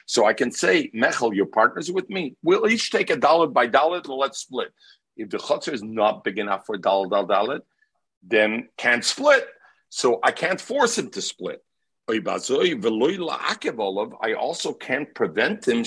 So 0.07 0.27
I 0.27 0.33
can 0.33 0.51
say, 0.51 0.91
Mechel, 0.95 1.35
your 1.35 1.47
partner's 1.47 1.91
with 1.91 2.11
me. 2.11 2.37
We'll 2.43 2.69
each 2.69 2.91
take 2.91 3.11
a 3.11 3.17
dollar 3.17 3.47
by 3.47 3.67
dollar 3.67 3.99
and 3.99 4.09
let's 4.09 4.39
split. 4.39 4.73
If 5.17 5.31
the 5.31 5.39
chotzer 5.39 5.73
is 5.73 5.83
not 5.83 6.25
big 6.25 6.39
enough 6.39 6.67
for 6.67 6.77
dollar 6.77 7.09
dollar 7.09 7.29
dollar, 7.29 7.61
then 8.23 8.69
can't 8.77 9.05
split. 9.05 9.47
So 9.89 10.19
I 10.23 10.33
can't 10.33 10.61
force 10.61 10.99
him 10.99 11.11
to 11.11 11.23
split. 11.23 11.65
I 12.07 12.19
also 14.35 14.75
can't 14.75 15.15
prevent 15.15 15.67
him. 15.67 15.85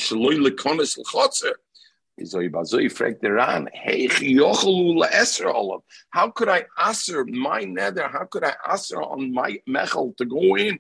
How 6.09 6.29
could 6.31 6.49
I 6.49 6.65
answer 6.83 7.25
my 7.25 7.63
nether? 7.65 8.07
How 8.07 8.25
could 8.25 8.43
I 8.43 8.55
answer 8.67 8.99
on 8.99 9.31
my 9.31 9.61
mechel 9.69 10.17
to 10.17 10.25
go 10.25 10.57
in? 10.57 10.79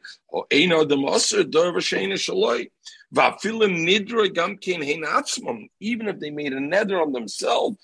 Even 5.79 6.07
if 6.07 6.19
they 6.19 6.31
made 6.31 6.53
a 6.53 6.59
nether 6.59 6.99
on 6.99 7.11
themselves, 7.11 7.77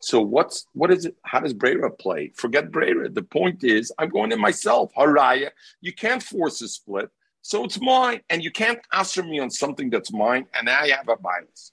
so 0.00 0.20
what's 0.20 0.66
what 0.72 0.90
is 0.90 1.04
it? 1.06 1.16
How 1.22 1.40
does 1.40 1.54
Brera 1.54 1.90
play? 1.90 2.32
Forget 2.34 2.70
Brera. 2.70 3.08
The 3.08 3.22
point 3.22 3.64
is, 3.64 3.92
I'm 3.98 4.08
going 4.08 4.32
in 4.32 4.40
myself. 4.40 4.92
Haraya. 4.96 5.50
You 5.80 5.92
can't 5.92 6.22
force 6.22 6.60
a 6.60 6.68
split, 6.68 7.10
so 7.42 7.64
it's 7.64 7.80
mine, 7.80 8.20
and 8.30 8.42
you 8.42 8.50
can't 8.50 8.80
answer 8.92 9.22
me 9.22 9.38
on 9.38 9.50
something 9.50 9.90
that's 9.90 10.12
mine, 10.12 10.46
and 10.54 10.68
I 10.68 10.88
have 10.88 11.08
a 11.08 11.16
bias. 11.16 11.72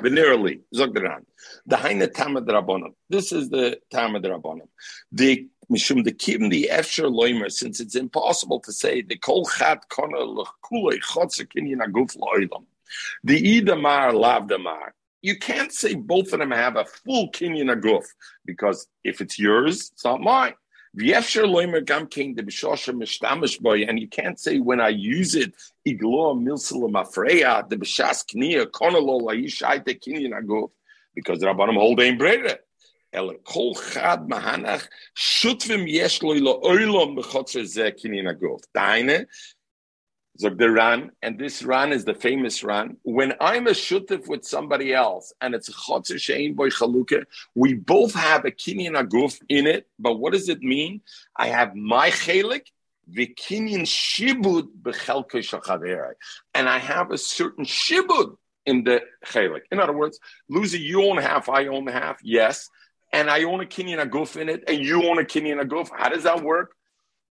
Venerally, 0.00 0.60
Zogdaran. 0.74 1.24
The 1.66 1.76
Haina 1.76 2.08
Tamad 2.08 2.46
Rabbanim. 2.46 2.94
This 3.08 3.32
is 3.32 3.48
the 3.50 3.80
Tamad 3.92 4.24
Rabbanim. 4.24 4.68
The 5.10 5.48
Mishum 5.70 6.04
the 6.04 6.12
Kim 6.12 6.48
the 6.48 6.70
Efsher 6.72 7.10
Loimer, 7.10 7.50
since 7.50 7.80
it's 7.80 7.94
impossible 7.94 8.60
to 8.60 8.72
say 8.72 9.02
the 9.02 9.16
Kol 9.16 9.44
Chat 9.44 9.88
Kona 9.90 10.18
Lechule 10.18 10.98
Chotzer 11.00 11.46
Kinyan 11.46 11.80
Aguf 11.84 12.16
Loilam. 12.16 12.64
The 13.24 13.60
idamar 13.60 14.12
lavdamar. 14.12 14.90
you 15.22 15.36
can't 15.36 15.72
say 15.72 15.94
both 15.94 16.32
of 16.32 16.38
them 16.38 16.52
have 16.52 16.76
a 16.76 16.84
full 16.84 17.30
kinyan 17.30 17.74
aguf 17.74 18.04
because 18.44 18.86
if 19.04 19.20
it's 19.20 19.38
yours, 19.38 19.90
it's 19.92 20.04
not 20.04 20.20
mine. 20.20 20.54
And 20.94 21.06
you 24.00 24.08
can't 24.08 24.40
say 24.40 24.58
when 24.58 24.80
I 24.80 24.88
use 24.88 25.34
it, 25.34 25.52
because 31.14 31.42
Rabbanim 31.42 31.74
hold 31.74 32.00
ein 32.00 32.18
brere. 32.18 32.58
El 33.12 33.34
kol 33.44 33.74
chad 33.74 34.28
mahanach 34.28 34.86
shutvim 35.16 35.90
yesh 35.90 36.22
lo 36.22 36.34
ilo 36.34 36.60
oilom 36.60 37.16
b'chotzer 37.16 37.64
zeh 37.64 37.92
kinyan 37.92 38.34
aguf. 38.34 38.60
Deine 38.74 39.26
Zog 40.40 40.56
the 40.56 40.70
Ran, 40.70 41.10
and 41.20 41.36
this 41.36 41.64
Ran 41.64 41.92
is 41.92 42.04
the 42.04 42.14
famous 42.14 42.62
Ran. 42.62 42.96
When 43.02 43.34
I'm 43.40 43.66
a 43.66 43.70
shutif 43.70 44.28
with 44.28 44.44
somebody 44.44 44.94
else, 44.94 45.32
and 45.40 45.52
it's 45.52 45.68
chotzer 45.68 46.14
shein 46.14 46.54
boy 46.54 46.68
chaluke, 46.68 47.24
we 47.56 47.74
both 47.74 48.14
have 48.14 48.44
a 48.44 48.52
kinyan 48.52 48.94
aguf 48.94 49.40
in 49.48 49.66
it. 49.66 49.88
But 49.98 50.20
what 50.20 50.34
does 50.34 50.48
it 50.48 50.62
mean? 50.62 51.00
I 51.36 51.48
have 51.48 51.74
my 51.74 52.10
chelik, 52.10 52.66
v'kinyan 53.12 53.82
shibud 53.82 54.68
b'chelke 54.80 55.42
shachaverai, 55.42 56.12
and 56.54 56.68
I 56.68 56.78
have 56.78 57.10
a 57.10 57.18
certain 57.18 57.64
shibud 57.64 58.36
in 58.64 58.84
the 58.84 59.02
chelik. 59.26 59.62
In 59.72 59.80
other 59.80 59.92
words, 59.92 60.20
Lucy, 60.48 60.78
you 60.78 61.04
own 61.04 61.16
half, 61.16 61.48
I 61.48 61.66
own 61.66 61.88
half, 61.88 62.18
yes, 62.22 62.70
and 63.12 63.28
I 63.28 63.42
own 63.42 63.60
a 63.60 63.66
kinyan 63.66 64.08
aguf 64.08 64.40
in 64.40 64.48
it, 64.48 64.62
and 64.68 64.78
you 64.78 65.08
own 65.08 65.18
a 65.18 65.24
kinyan 65.24 65.60
aguf. 65.60 65.88
How 65.92 66.10
does 66.10 66.22
that 66.22 66.44
work? 66.44 66.76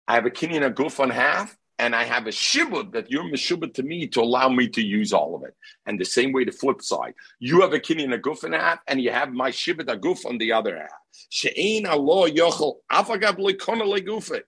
I 0.08 0.16
have 0.16 0.26
a 0.26 0.32
kinyan 0.32 0.74
aguf 0.74 1.01
on 1.01 1.10
half 1.10 1.58
and 1.84 1.93
I 1.93 2.05
have 2.05 2.27
a 2.27 2.29
shibud 2.29 2.93
that 2.93 3.11
you're 3.11 3.25
meshubad 3.25 3.73
to 3.73 3.84
me 3.84 4.07
to 4.07 4.21
allow 4.21 4.47
me 4.47 4.69
to 4.69 4.81
use 4.81 5.11
all 5.11 5.36
of 5.36 5.43
it. 5.43 5.53
And 5.86 5.99
the 5.99 6.05
same 6.05 6.31
way, 6.31 6.45
the 6.45 6.53
flip 6.53 6.81
side, 6.81 7.13
you 7.39 7.59
have 7.59 7.73
a 7.73 7.79
kinyan 7.79 8.17
aguf 8.17 8.45
in 8.45 8.53
half, 8.53 8.79
and 8.88 9.01
you 9.01 9.11
have 9.11 9.34
my 9.34 9.51
shibud 9.51 9.88
aguf 9.88 10.25
on 10.25 10.38
the 10.38 10.53
other 10.53 10.77
half. 10.77 11.01
She'ein 11.29 11.86
Allah 11.86 12.31
yochel 12.31 12.75
afagab 12.89 13.38
lekona 13.38 13.84
legufet. 13.84 14.43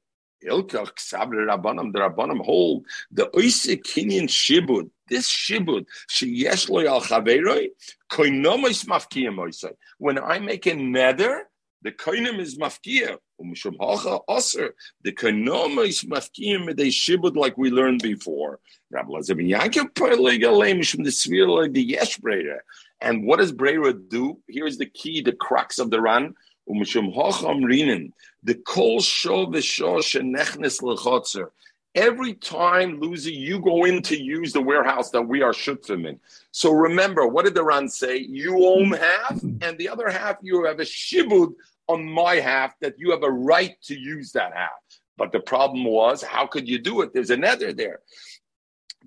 Ilkach 0.45 0.95
sabri 0.95 1.45
rabbanim, 1.45 1.91
the 1.91 1.99
rabbanim 1.99 2.45
hold 2.45 2.85
the 3.11 3.27
oise 3.35 3.65
kinyan 3.65 4.29
shibud. 4.29 4.89
This 5.09 5.29
shibud 5.29 5.87
sheyesh 6.09 6.69
lo 6.69 6.79
al 6.87 7.01
chaveroi 7.01 7.67
koinomis 8.09 8.85
mafkiyam 8.85 9.73
When 9.97 10.19
I 10.19 10.39
make 10.39 10.67
a 10.67 10.73
nether, 10.73 11.49
the 11.81 11.91
koinim 11.91 12.39
is 12.39 12.57
mafkia. 12.57 13.17
Umishum 13.41 13.75
hacha 13.79 14.19
aser. 14.29 14.75
The 15.03 15.11
koinoma 15.11 15.87
is 15.87 16.03
mafkia 16.03 16.59
midei 16.65 16.87
shibud 16.87 17.35
like 17.35 17.57
we 17.57 17.69
learned 17.69 18.01
before. 18.01 18.59
Rabbi 18.91 19.09
Lazar 19.11 19.35
ben 19.35 19.47
mishum 19.47 21.03
the 21.03 21.09
svir 21.09 21.73
the 21.73 21.81
yesh 21.81 22.17
brera. 22.17 22.59
And 23.01 23.25
what 23.25 23.39
does 23.39 23.51
brera 23.51 23.93
do? 23.93 24.39
Here's 24.47 24.77
the 24.77 24.85
key, 24.85 25.21
the 25.21 25.33
crux 25.33 25.79
of 25.79 25.89
the 25.89 26.01
Ran. 26.01 26.33
Umishum 26.69 27.13
hacha 27.13 27.45
amrinin. 27.45 28.13
The 28.43 28.55
kol 28.55 28.99
shov 28.99 29.53
v'shor 29.53 29.99
shenechnes 29.99 30.81
lechotzer. 30.81 31.49
Every 31.93 32.33
time, 32.33 32.99
Lucy, 32.99 33.31
you 33.31 33.59
go 33.61 33.85
in 33.85 34.01
to 34.01 34.21
use 34.21 34.51
the 34.51 34.61
warehouse 34.61 35.11
that 35.11 35.21
we 35.21 35.41
are 35.41 35.53
shutzim 35.53 36.05
in. 36.05 36.19
So 36.51 36.71
remember, 36.73 37.25
what 37.25 37.45
did 37.45 37.55
the 37.55 37.63
Ran 37.63 37.87
say? 37.87 38.17
You 38.17 38.65
own 38.65 38.91
half, 38.91 39.41
and 39.61 39.77
the 39.77 39.87
other 39.87 40.09
half 40.09 40.35
you 40.41 40.65
have 40.65 40.81
a 40.81 40.83
shibud 40.83 41.53
on 41.87 42.03
my 42.03 42.35
half 42.35 42.77
that 42.79 42.97
you 42.97 43.11
have 43.11 43.23
a 43.23 43.29
right 43.31 43.75
to 43.83 43.95
use 43.97 44.31
that 44.31 44.53
half. 44.53 44.71
But 45.17 45.31
the 45.31 45.39
problem 45.39 45.85
was, 45.85 46.21
how 46.21 46.45
could 46.45 46.67
you 46.67 46.79
do 46.79 47.01
it? 47.01 47.13
There's 47.13 47.29
a 47.29 47.37
nether 47.37 47.71
there. 47.73 48.01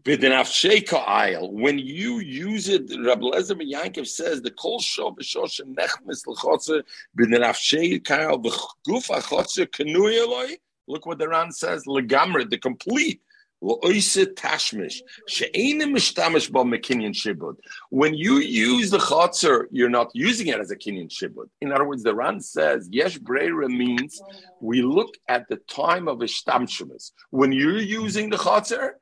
When 0.04 0.22
you 1.78 2.18
use 2.20 2.68
it, 2.68 2.82
Rabbi 3.04 3.22
Lezer 3.22 3.60
Yankov 3.60 4.06
says 4.06 4.40
the 4.40 4.52
kol 4.52 4.80
shov 4.80 5.18
v'shosh 5.18 5.60
nechmes 5.60 6.24
l'chotzer 6.26 6.82
b'denafshei 7.18 8.02
ka'al 8.04 8.38
v'guf 8.38 9.10
achotzer. 9.10 10.56
Look 10.86 11.04
what 11.04 11.18
the 11.18 11.28
Ran 11.28 11.52
says, 11.52 11.84
legamre, 11.84 12.48
the 12.48 12.58
complete. 12.58 13.20
When 13.60 13.92
you 18.14 18.34
use 18.38 18.90
the 18.90 18.98
chotzer, 18.98 19.66
you're 19.72 19.88
not 19.88 20.10
using 20.14 20.46
it 20.46 20.60
as 20.60 20.70
a 20.70 20.76
kinyan 20.76 21.08
shibud. 21.08 21.48
In 21.60 21.72
other 21.72 21.84
words, 21.84 22.04
the 22.04 22.14
Ran 22.14 22.40
says 22.40 22.88
yesh 22.92 23.18
breira 23.18 23.68
means 23.68 24.22
we 24.60 24.82
look 24.82 25.16
at 25.26 25.48
the 25.48 25.56
time 25.56 26.06
of 26.06 26.18
ishtamshumas. 26.18 27.10
When 27.30 27.50
you're 27.50 27.78
using 27.78 28.30
the 28.30 28.36
chotzer, 28.36 28.92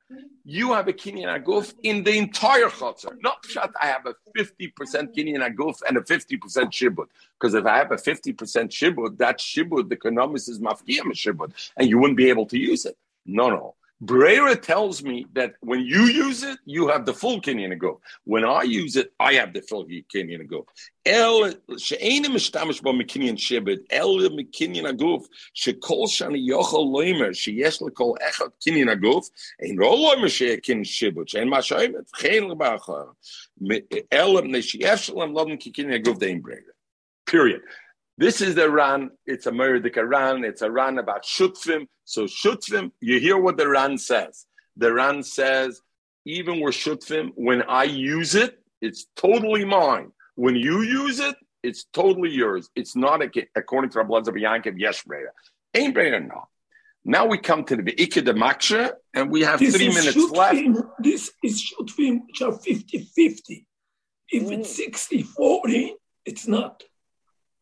you 0.44 0.72
have 0.72 0.88
a 0.88 0.92
kinyan 0.94 1.28
aguf 1.38 1.74
in 1.82 2.04
the 2.04 2.16
entire 2.16 2.70
chotzer. 2.70 3.12
Not 3.20 3.44
shot. 3.44 3.72
I 3.82 3.88
have 3.88 4.06
a 4.06 4.14
fifty 4.34 4.68
percent 4.68 5.14
kinyan 5.14 5.46
aguf 5.46 5.82
and 5.86 5.98
a 5.98 6.04
fifty 6.04 6.38
percent 6.38 6.70
shibud. 6.70 7.08
Because 7.38 7.52
if 7.52 7.66
I 7.66 7.76
have 7.76 7.92
a 7.92 7.98
fifty 7.98 8.32
percent 8.32 8.70
shibud, 8.70 9.18
that 9.18 9.38
shibud, 9.38 9.90
the 9.90 9.96
economics 9.96 10.48
is 10.48 10.60
mafkiyam 10.60 11.12
shibud, 11.12 11.52
and 11.76 11.90
you 11.90 11.98
wouldn't 11.98 12.16
be 12.16 12.30
able 12.30 12.46
to 12.46 12.56
use 12.58 12.86
it. 12.86 12.96
No, 13.26 13.50
no. 13.50 13.74
Brera 14.00 14.54
tells 14.54 15.02
me 15.02 15.26
that 15.32 15.54
when 15.60 15.80
you 15.80 16.02
use 16.02 16.42
it, 16.42 16.58
you 16.66 16.88
have 16.88 17.06
the 17.06 17.14
full 17.14 17.40
kinyan 17.40 17.72
ago. 17.72 18.00
When 18.24 18.44
I 18.44 18.62
use 18.62 18.94
it, 18.96 19.12
I 19.18 19.34
have 19.34 19.54
the 19.54 19.62
full 19.62 19.86
kinyan 19.86 20.42
ago. 20.42 20.66
El 21.06 21.54
she'enim 21.78 22.32
mishtamish 22.32 22.82
bo 22.82 22.92
mekinyan 22.92 23.38
shibit 23.38 23.86
el 23.88 24.18
mekinyan 24.30 24.92
aguf 24.92 25.24
shekol 25.56 26.08
shani 26.08 26.46
yochol 26.46 26.92
loimer 26.92 27.30
sheyesh 27.30 27.80
lekol 27.80 28.16
echad 28.18 28.52
kinyan 28.64 28.94
aguf 28.94 29.30
ein 29.62 29.78
ro 29.78 29.96
loimer 29.96 30.28
she'ekin 30.28 30.84
shibut 30.84 31.30
she'en 31.30 31.48
ma 31.48 31.58
shoymet 31.58 32.06
chen 32.18 32.50
lebachar 32.50 33.14
el 34.10 34.34
neshiyesh 34.42 35.04
shalom 35.04 35.32
lodin 35.32 35.56
kikinyan 35.56 36.02
aguf 36.02 36.18
dein 36.18 36.42
brera. 36.42 36.60
Period. 37.24 37.62
This 38.18 38.40
is 38.40 38.54
the 38.54 38.70
Ran. 38.70 39.10
It's 39.26 39.46
a 39.46 39.52
Meridic 39.52 39.96
Ran. 39.96 40.44
It's 40.44 40.62
a 40.62 40.70
Ran 40.70 40.98
about 40.98 41.24
Shutfim. 41.24 41.86
So 42.04 42.24
Shutfim, 42.24 42.92
you 43.00 43.20
hear 43.20 43.36
what 43.36 43.58
the 43.58 43.68
Ran 43.68 43.98
says. 43.98 44.46
The 44.76 44.92
Ran 44.92 45.22
says, 45.22 45.80
even 46.24 46.60
with 46.60 46.74
Shutfim, 46.74 47.32
when 47.34 47.62
I 47.62 47.84
use 47.84 48.34
it, 48.34 48.58
it's 48.80 49.06
totally 49.16 49.64
mine. 49.64 50.12
When 50.34 50.56
you 50.56 50.82
use 50.82 51.20
it, 51.20 51.36
it's 51.62 51.84
totally 51.92 52.30
yours. 52.30 52.70
It's 52.74 52.96
not 52.96 53.22
a, 53.22 53.30
according 53.54 53.90
to 53.90 53.98
Rabbi 53.98 54.38
Yankov, 54.38 54.76
yes, 54.78 55.02
Breya. 55.02 55.28
Ain't 55.74 55.94
Breya, 55.94 56.26
no. 56.26 56.48
Now 57.04 57.26
we 57.26 57.38
come 57.38 57.64
to 57.64 57.76
the 57.76 57.82
Be'ikah 57.82 58.24
de 58.24 58.34
Maksha, 58.34 58.92
and 59.14 59.30
we 59.30 59.42
have 59.42 59.60
this 59.60 59.76
three 59.76 59.88
minutes 59.88 60.16
Shutfim, 60.16 60.74
left. 60.74 60.88
This 61.00 61.32
is 61.42 61.62
Shutfim, 61.62 62.20
which 62.26 62.42
are 62.42 62.52
50 62.52 62.98
50. 62.98 63.66
If 64.28 64.50
it's 64.50 64.72
mm. 64.72 64.76
60 64.76 65.22
40, 65.22 65.96
it's 66.24 66.48
not. 66.48 66.82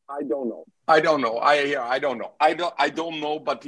I 0.09 0.23
don't 0.23 0.49
know. 0.49 0.65
I 0.87 1.01
don't 1.01 1.23
know. 1.23 1.39
I 1.39 1.77
I 1.95 1.99
don't 1.99 2.19
know. 2.19 2.33
I 2.39 2.53
don't 2.53 2.75
I 2.79 2.91
don't 2.91 3.21
know. 3.21 3.39
But 3.39 3.67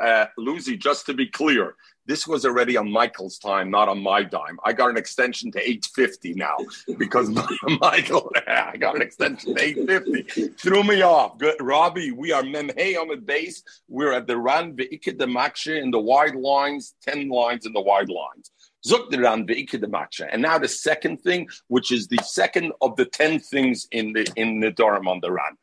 uh, 0.00 0.26
Lucy, 0.38 0.78
just 0.78 1.04
to 1.06 1.14
be 1.14 1.26
clear, 1.26 1.74
this 2.06 2.26
was 2.26 2.46
already 2.46 2.76
on 2.78 2.90
Michael's 2.90 3.38
time, 3.38 3.70
not 3.70 3.88
on 3.88 4.02
my 4.02 4.22
dime. 4.22 4.58
I 4.64 4.72
got 4.72 4.88
an 4.88 4.96
extension 4.96 5.52
to 5.52 5.68
eight 5.68 5.86
fifty 5.94 6.32
now 6.32 6.56
because 6.98 7.28
Michael. 7.80 8.32
I 8.46 8.76
got 8.78 8.96
an 8.96 9.02
extension 9.02 9.54
to 9.54 9.62
eight 9.62 9.86
fifty. 9.86 10.22
Threw 10.48 10.84
me 10.84 11.02
off. 11.02 11.36
Good, 11.36 11.56
Robbie. 11.60 12.12
We 12.12 12.32
are 12.32 12.42
memhei 12.42 12.98
on 12.98 13.08
the 13.08 13.16
base. 13.16 13.62
We're 13.88 14.12
at 14.12 14.26
the 14.26 14.38
Ran 14.38 14.74
Ve'ikid 14.74 15.18
the 15.18 15.78
in 15.78 15.90
the 15.90 16.00
wide 16.00 16.34
lines, 16.34 16.94
ten 17.02 17.28
lines 17.28 17.66
in 17.66 17.74
the 17.74 17.82
wide 17.82 18.08
lines. 18.08 18.50
And 18.86 20.42
now 20.42 20.58
the 20.58 20.68
second 20.68 21.22
thing, 21.22 21.48
which 21.68 21.90
is 21.90 22.06
the 22.06 22.18
second 22.22 22.72
of 22.82 22.96
the 22.96 23.06
ten 23.06 23.38
things 23.38 23.86
in 23.92 24.12
the 24.14 24.26
in 24.36 24.60
the 24.60 24.70
Durham 24.70 25.08
on 25.08 25.20
the 25.20 25.30
Ran 25.30 25.56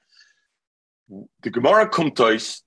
the 1.42 1.50
Gemara 1.50 1.90
us 2.22 2.64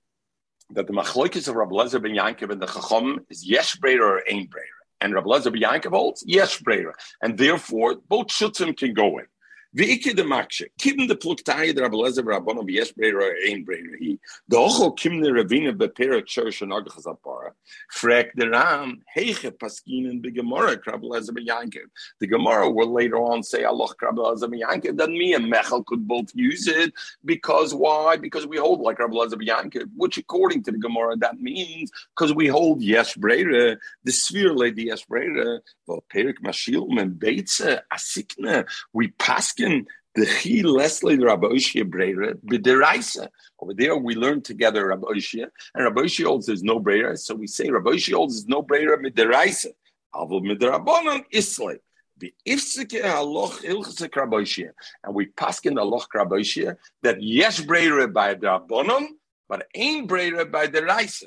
that 0.71 0.87
the 0.87 0.93
machlokes 0.93 1.49
of 1.49 1.55
Rabbi 1.55 1.73
Lezer 1.73 2.03
ben 2.03 2.13
Yankov 2.13 2.51
and 2.51 2.61
the 2.61 2.67
Chacham 2.67 3.21
is 3.31 3.47
yesh 3.47 3.77
breira 3.77 4.01
or 4.01 4.23
ain 4.29 4.49
breira. 4.49 4.81
And 5.01 5.15
Rabbi 5.15 5.29
Lezer 5.29 5.53
ben 5.53 5.63
Yankov 5.63 5.91
holds 5.91 6.25
yesh 6.27 6.61
breira. 6.61 6.93
And 7.23 7.39
therefore, 7.39 7.97
both 8.09 8.29
shutzim 8.29 8.77
can 8.77 8.95
go 8.95 9.19
in. 9.19 9.27
V'ike 9.77 10.15
de 10.15 10.23
makshe, 10.23 10.67
kim 10.79 11.09
de 11.09 11.17
pluktaye 11.17 11.75
de 11.75 11.83
Rabbi 11.83 11.97
Lezer 11.97 12.23
Rabbanon 12.23 12.65
v'yesh 12.65 12.95
breira 12.95 13.33
ain 13.45 13.67
breira 13.67 13.97
hi. 14.01 14.17
The 14.47 14.57
ocho 14.57 14.93
kim 14.93 15.21
de 15.21 15.31
ravina 15.31 15.77
beperek 15.77 16.27
shorish 16.27 16.63
and 16.63 16.71
agachas 16.71 17.07
apara. 17.07 17.51
Frek 17.93 18.35
de 18.37 18.49
Ran, 18.49 19.03
heiche 19.17 19.51
paskinen 19.51 20.23
be 20.23 20.31
Gemara, 20.31 20.81
Rabbi 20.87 21.07
Lezer 21.07 21.35
ben 21.35 21.47
Yankov. 21.47 21.91
The 22.21 22.29
Gemara 22.29 22.71
will 22.71 22.93
later 22.93 23.17
on 23.17 23.43
say, 23.43 23.65
Allah, 23.65 23.89
Rabbi 24.01 24.23
Lezer 24.23 24.49
ben 24.49 24.61
Yankov, 24.61 24.97
that 24.97 25.11
me 25.11 25.35
and 25.35 25.53
Mechel 25.53 25.85
could 25.85 26.07
both 26.07 26.31
use 26.35 26.69
it. 26.69 26.93
Because 27.25 27.75
why? 27.75 28.17
Because 28.17 28.47
we 28.47 28.59
hold 28.59 28.79
like 28.79 29.01
Rabbi 29.01 29.15
Lezer 29.15 29.39
ben 29.39 29.49
Yankov, 29.49 29.91
which 29.97 30.19
according 30.19 30.63
to 30.63 30.71
the 30.71 30.79
Gemara, 30.79 31.17
that 31.17 31.41
means 31.41 31.91
because 32.17 32.33
we 32.33 32.47
hold 32.47 32.81
yesh 32.81 33.17
breira, 33.17 33.77
the 34.05 34.13
sphere 34.13 34.55
lady 34.55 34.85
yesh 34.85 35.05
breira, 35.09 35.59
v'perek 35.89 36.35
mashilum 36.45 37.01
and 37.01 37.15
beitze, 37.19 37.81
asikne, 37.93 38.69
we 38.93 39.09
paskin 39.09 39.64
Leslie 40.17 41.19
Rabbi 41.19 41.47
Breira. 41.47 43.29
Over 43.61 43.75
there, 43.75 43.97
we 43.97 44.15
learn 44.15 44.43
together 44.43 44.89
Rabbi 44.89 45.21
and 45.75 45.85
Rabbi 45.85 46.09
holds 46.23 46.47
there's 46.47 46.63
no 46.63 46.79
Breira, 46.81 47.19
so 47.19 47.35
we 47.35 47.47
say 47.47 47.69
Rabbi 47.69 47.99
holds 48.11 48.35
there's 48.35 48.49
no 48.49 48.63
Breira 48.63 48.97
b'deraisa. 48.97 49.73
Avol 50.15 50.43
ilchase 53.65 54.09
kraboishia, 54.09 54.71
and 55.03 55.15
we 55.15 55.27
pass 55.27 55.59
in 55.61 55.75
the 55.75 55.85
loch 55.85 56.09
kraboishia 56.15 56.77
that 57.03 57.21
yes 57.21 57.61
breire 57.61 58.07
by 58.07 58.35
the 58.35 59.11
but 59.49 59.67
ain't 59.75 60.09
breire 60.09 60.45
by 60.45 60.67
the 60.67 60.85
reise. 60.85 61.25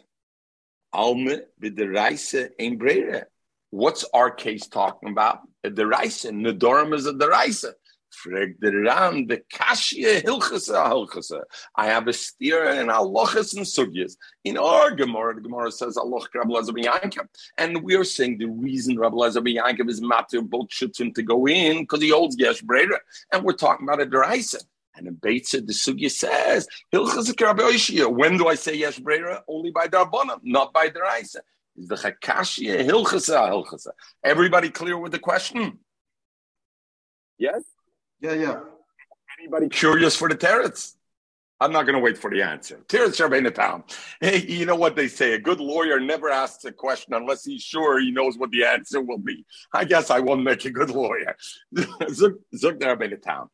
Alme 0.93 1.41
the 1.59 1.87
reise 1.87 2.35
ain't 2.57 2.79
breire. 2.79 3.27
What's 3.69 4.05
our 4.13 4.31
case 4.31 4.67
talking 4.67 5.09
about? 5.09 5.41
The 5.63 5.85
reise, 5.85 6.23
nedorim 6.23 6.93
is 6.93 7.03
the 7.03 7.27
reise. 7.27 7.65
Frag 8.11 8.59
the 8.59 8.75
Ran, 8.75 9.27
the 9.27 9.41
Kashia 9.53 10.21
Hilchasa 10.21 10.87
Hilchasa. 10.89 11.41
I 11.75 11.87
have 11.87 12.07
a 12.07 12.13
steer 12.13 12.65
and 12.65 12.89
Alochas 12.89 13.55
and 13.55 13.65
Sugyas. 13.65 14.15
In 14.43 14.57
our 14.57 14.91
Gemara, 14.91 15.35
the 15.35 15.41
Gemara 15.41 15.71
says 15.71 15.97
Allah 15.97 16.25
Rabbi 16.33 16.49
Yankiv. 16.49 17.27
And 17.57 17.83
we 17.83 17.95
are 17.95 18.03
saying 18.03 18.37
the 18.37 18.45
reason 18.45 18.97
Rabbi 18.97 19.15
Yankiv 19.17 19.89
is 19.89 20.01
matter 20.01 20.41
bullshit 20.41 20.99
him 20.99 21.13
to 21.13 21.23
go 21.23 21.47
in 21.47 21.81
because 21.81 22.01
he 22.01 22.09
holds 22.09 22.37
Yesh 22.39 22.61
Breda. 22.61 22.99
And 23.31 23.43
we're 23.43 23.53
talking 23.53 23.87
about 23.87 24.01
a 24.01 24.05
Deraisa. 24.05 24.63
And 24.95 25.07
in 25.07 25.15
Beitza, 25.17 25.65
the 25.65 25.73
Sugya 25.73 26.09
says, 26.09 26.67
When 26.91 28.37
do 28.37 28.47
I 28.47 28.55
say 28.55 28.75
Yesh 28.75 28.99
Breda? 28.99 29.43
Only 29.47 29.71
by 29.71 29.87
Darbonam, 29.87 30.39
not 30.43 30.73
by 30.73 30.89
Deraisa. 30.89 31.37
Is 31.75 31.87
the 31.87 31.95
Chakashia 31.95 32.83
Hilchasa 32.83 33.51
Hilchasa. 33.51 33.89
Everybody 34.23 34.69
clear 34.71 34.97
with 34.97 35.11
the 35.11 35.19
question? 35.19 35.77
Yes? 37.37 37.63
Yeah, 38.21 38.33
yeah. 38.33 38.59
Anybody 39.39 39.69
curious 39.69 40.15
for 40.15 40.27
the 40.29 40.35
teretz? 40.35 40.95
I'm 41.59 41.71
not 41.71 41.83
going 41.83 41.95
to 41.95 41.99
wait 41.99 42.17
for 42.17 42.29
the 42.29 42.43
answer. 42.43 42.77
Teretz 42.87 43.19
Rabbeinu 43.19 43.53
Tam. 43.53 43.83
Hey, 44.21 44.45
you 44.45 44.65
know 44.65 44.75
what 44.75 44.95
they 44.95 45.07
say? 45.07 45.33
A 45.33 45.39
good 45.39 45.59
lawyer 45.59 45.99
never 45.99 46.29
asks 46.29 46.63
a 46.65 46.71
question 46.71 47.13
unless 47.15 47.45
he's 47.45 47.63
sure 47.63 47.99
he 47.99 48.11
knows 48.11 48.37
what 48.37 48.51
the 48.51 48.63
answer 48.63 49.01
will 49.01 49.17
be. 49.17 49.43
I 49.73 49.83
guess 49.83 50.11
I 50.11 50.19
won't 50.19 50.43
make 50.43 50.65
a 50.65 50.69
good 50.69 50.91
lawyer. 50.91 51.35
Zuk 51.75 52.37
Rabbeinu 52.53 53.21
Tam. 53.21 53.49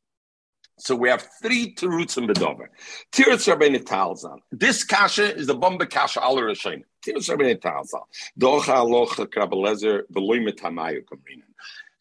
So 0.80 0.96
we 0.96 1.08
have 1.10 1.26
three 1.42 1.74
teruts 1.76 2.18
in 2.18 2.28
Bedover. 2.28 2.68
Teretz 3.12 3.48
Rabbeinu 3.54 3.84
Talzan. 3.84 4.40
This 4.52 4.84
kasha 4.84 5.36
is 5.36 5.48
the 5.48 5.56
bomba 5.56 5.86
kasha 5.86 6.22
al 6.22 6.36
Rishonim. 6.36 6.84
Teretz 7.06 7.30
Rabbeinu 7.30 7.62
Talzan. 7.62 8.02
Docha 8.38 8.76
alocha 8.76 9.28
krabelezer 9.28 10.02
v'loy 10.12 10.54
kamrinan. 10.54 11.53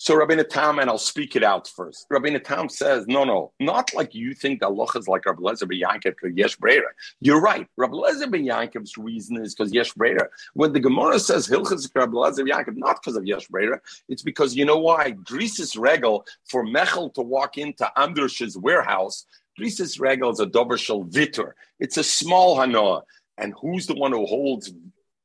So 0.03 0.17
Rabbi 0.17 0.35
Tam, 0.43 0.81
and 0.81 0.91
I'll 0.91 0.99
speak 0.99 1.37
it 1.37 1.45
out 1.45 1.69
first. 1.69 2.09
Rabbi 2.11 2.37
Tam 2.39 2.69
says, 2.69 3.07
no, 3.07 3.23
no, 3.23 3.53
not 3.61 3.95
like 3.95 4.17
you 4.17 4.35
think 4.35 4.59
that 4.59 4.67
Allah 4.67 4.89
is 4.97 5.07
like 5.07 5.27
Rabbi 5.27 5.41
Lezer 5.41 5.69
ben 5.69 5.79
Yankiv 5.79 6.37
Yesh 6.37 6.57
Brera. 6.57 6.89
You're 7.21 7.41
right. 7.41 7.69
Rabbi 7.77 7.95
Lezer 7.95 8.29
ben 8.29 9.05
reason 9.05 9.41
is 9.41 9.55
because 9.55 9.73
Yesh 9.73 9.93
Brera. 9.93 10.29
When 10.55 10.73
the 10.73 10.81
Gemara 10.81 11.21
says 11.21 11.47
Hilchas 11.47 11.89
Rabbi 11.95 12.15
Lezer 12.15 12.45
Yankiv, 12.45 12.77
not 12.77 13.01
because 13.01 13.15
of 13.15 13.25
Yesh 13.25 13.47
Brera, 13.47 13.81
it's 14.09 14.25
because 14.25 14.57
you 14.57 14.65
know 14.65 14.79
why? 14.79 15.13
Drisis 15.13 15.79
Regel 15.79 16.27
for 16.51 16.67
Mechel 16.67 17.15
to 17.15 17.23
walk 17.23 17.57
into 17.57 17.89
Andrush's 17.97 18.59
warehouse, 18.59 19.27
Drisis 19.57 20.01
Regel 20.01 20.33
is 20.33 20.41
a 20.41 20.47
Dobershal 20.47 21.09
Vitter. 21.13 21.53
It's 21.79 21.97
a 21.97 22.03
small 22.03 22.57
Hanoah. 22.57 23.03
And 23.39 23.55
who's 23.61 23.87
the 23.87 23.95
one 23.95 24.11
who 24.11 24.27
holds 24.27 24.73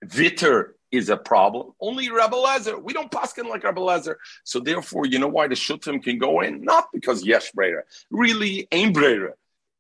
Vitter 0.06 0.74
is 0.92 1.10
a 1.10 1.18
problem. 1.18 1.74
Only 1.82 2.10
Rabbi 2.10 2.36
Lezer. 2.36 2.82
We 2.82 2.94
don't 2.94 3.12
paskin 3.12 3.50
like 3.50 3.64
Rabbi 3.64 3.82
Lezer. 3.82 4.16
So 4.44 4.60
therefore, 4.60 5.06
you 5.06 5.20
know 5.20 5.28
why 5.28 5.48
the 5.48 5.56
shutrim 5.56 6.04
can 6.04 6.18
go 6.18 6.42
in? 6.42 6.64
Not 6.64 6.88
because 6.94 7.26
yesh 7.26 7.52
brera. 7.52 7.84
Really, 8.10 8.68
ain't 8.72 8.94
brera. 8.94 9.34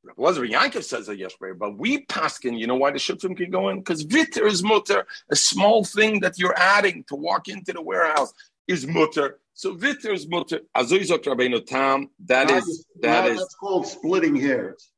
Rabbi 0.03 0.21
Lezer 0.21 0.49
Yankov 0.49 0.83
says 0.83 1.09
a 1.09 1.17
yesh 1.17 1.35
brera, 1.37 1.55
but 1.55 1.77
we 1.77 2.05
paskin. 2.05 2.57
You 2.59 2.67
know 2.67 2.75
why 2.75 2.91
the 2.91 2.99
shutrim 2.99 3.35
can 3.35 3.51
go 3.51 3.69
in? 3.69 3.79
Because 3.79 4.05
vitter 4.05 4.45
is 4.45 4.63
mutter, 4.63 5.05
a 5.29 5.35
small 5.35 5.83
thing 5.83 6.19
that 6.21 6.37
you're 6.37 6.57
adding 6.57 7.03
to 7.07 7.15
walk 7.15 7.47
into 7.47 7.73
the 7.73 7.81
warehouse 7.81 8.33
is 8.67 8.85
mutter. 8.85 9.39
So 9.53 9.75
vitter 9.75 10.13
is 10.13 10.27
mutter. 10.27 10.61
Azoizot 10.75 11.23
Rabbeinu 11.23 11.65
Tam. 11.65 12.09
That 12.25 12.51
is 12.51 12.85
that 13.01 13.27
is. 13.27 13.39
That's 13.39 13.55
called 13.55 13.87
splitting 13.87 14.35
hairs. 14.35 14.91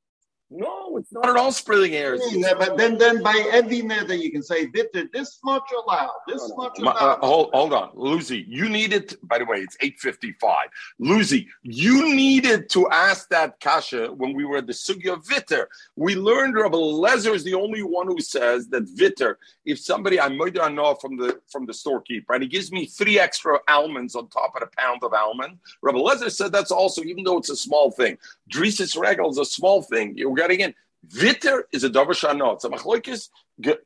No, 0.52 0.98
it's 0.98 1.14
not 1.14 1.30
at 1.30 1.36
all 1.36 1.52
splitting 1.52 1.92
hairs. 1.92 2.22
Yeah, 2.32 2.56
but 2.58 2.76
then, 2.76 2.98
then 2.98 3.22
by 3.22 3.48
every 3.52 3.82
neder 3.82 4.20
you 4.20 4.32
can 4.32 4.42
say 4.42 4.66
bitter 4.66 5.08
this 5.14 5.40
much 5.44 5.62
allowed, 5.86 6.10
this 6.28 6.42
no, 6.42 6.48
no. 6.48 6.64
much 6.64 6.80
allowed. 6.80 6.96
Uh, 6.96 7.18
hold, 7.20 7.50
hold 7.54 7.72
on, 7.74 7.92
Lucy. 7.94 8.46
You 8.48 8.68
needed. 8.68 9.16
By 9.22 9.38
the 9.38 9.46
way, 9.46 9.60
it's 9.60 9.78
eight 9.82 10.00
fifty-five. 10.00 10.70
Lucy, 10.98 11.48
you 11.62 12.16
needed 12.16 12.68
to 12.72 12.90
ask 12.90 13.30
that 13.30 13.60
kasha 13.60 14.08
when 14.08 14.34
we 14.34 14.44
were 14.44 14.58
at 14.58 14.66
the 14.66 14.74
sugya 14.74 15.24
vitter. 15.24 15.68
We 15.96 16.16
learned 16.16 16.56
Rabbi 16.56 16.78
Lezer 16.78 17.36
is 17.36 17.44
the 17.44 17.54
only 17.54 17.84
one 17.84 18.08
who 18.08 18.20
says 18.20 18.68
that 18.70 18.86
vitter. 18.86 19.36
If 19.66 19.78
somebody 19.78 20.20
I 20.20 20.30
might 20.30 20.56
know 20.56 20.96
from 20.96 21.16
the 21.16 21.40
from 21.52 21.68
the 21.68 21.76
storekeeper 21.76 22.34
and 22.34 22.42
he 22.42 22.50
gives 22.50 22.72
me 22.72 22.88
three 22.88 23.20
extra 23.20 23.60
almonds 23.68 24.16
on 24.16 24.30
top 24.30 24.56
of 24.56 24.64
a 24.64 24.82
pound 24.82 25.04
of 25.04 25.14
almond, 25.14 25.60
Rabbi 25.84 26.00
Lezer 26.00 26.32
said 26.32 26.52
that's 26.52 26.72
also 26.72 27.04
even 27.04 27.24
though 27.24 27.38
it's 27.38 27.52
a 27.52 27.56
small 27.56 27.92
thing. 27.92 28.18
Drisis 28.52 29.00
regal 29.00 29.30
is 29.30 29.38
a 29.38 29.46
small 29.46 29.84
thing. 29.84 30.18
You're 30.18 30.39
getting 30.40 30.62
in. 30.62 30.74
Vitter 31.08 31.64
is 31.72 31.84
a 31.84 31.90
davar 31.90 32.16
shano. 32.22 32.56
It's 32.56 32.66
a 32.66 32.70
machloikis 32.70 33.30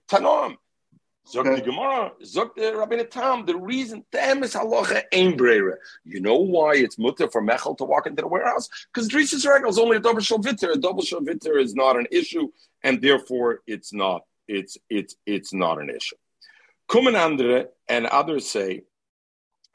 tanom. 0.10 0.56
Zog 1.26 1.46
the 1.46 1.62
Gemara, 1.62 2.12
zog 2.26 2.54
the 2.56 2.76
Rabbi 2.76 3.02
Tam. 3.04 3.46
The 3.46 3.56
reason 3.56 4.04
them 4.12 4.44
is 4.44 4.56
halacha 4.56 5.04
ein 5.14 5.38
brera. 5.38 5.78
You 6.04 6.20
know 6.20 6.36
why 6.36 6.76
it's 6.76 6.98
mutter 7.00 7.30
for 7.30 7.42
Mechel 7.42 7.78
to 7.78 7.86
walk 7.86 8.08
into 8.08 8.22
the 8.22 8.28
warehouse? 8.28 8.68
Because 8.94 9.08
Drisas 9.08 9.50
Regal 9.50 9.70
is 9.70 9.80
only 9.80 9.98
a 9.98 10.02
double 10.02 10.20
shal 10.20 10.40
vitter. 10.40 10.74
A 10.74 10.78
double 10.78 11.02
shal 11.02 11.22
vitter 11.22 11.62
is 11.62 11.76
not 11.76 11.98
an 11.98 12.08
issue, 12.12 12.50
and 12.84 13.02
therefore 13.02 13.62
it's 13.66 13.94
not. 13.94 14.24
It's 14.50 14.78
it's 14.90 15.16
it's 15.26 15.54
not 15.54 15.80
an 15.80 15.90
issue. 15.90 16.18
Kumen 16.90 17.16
andere 17.16 17.68
and 17.88 18.06
others 18.06 18.50
say, 18.50 18.84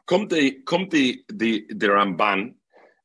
come 0.06 0.28
the 0.28 0.58
come 0.66 0.88
the 0.90 1.22
the 1.32 1.64
the 1.70 1.86
Ramban, 1.86 2.54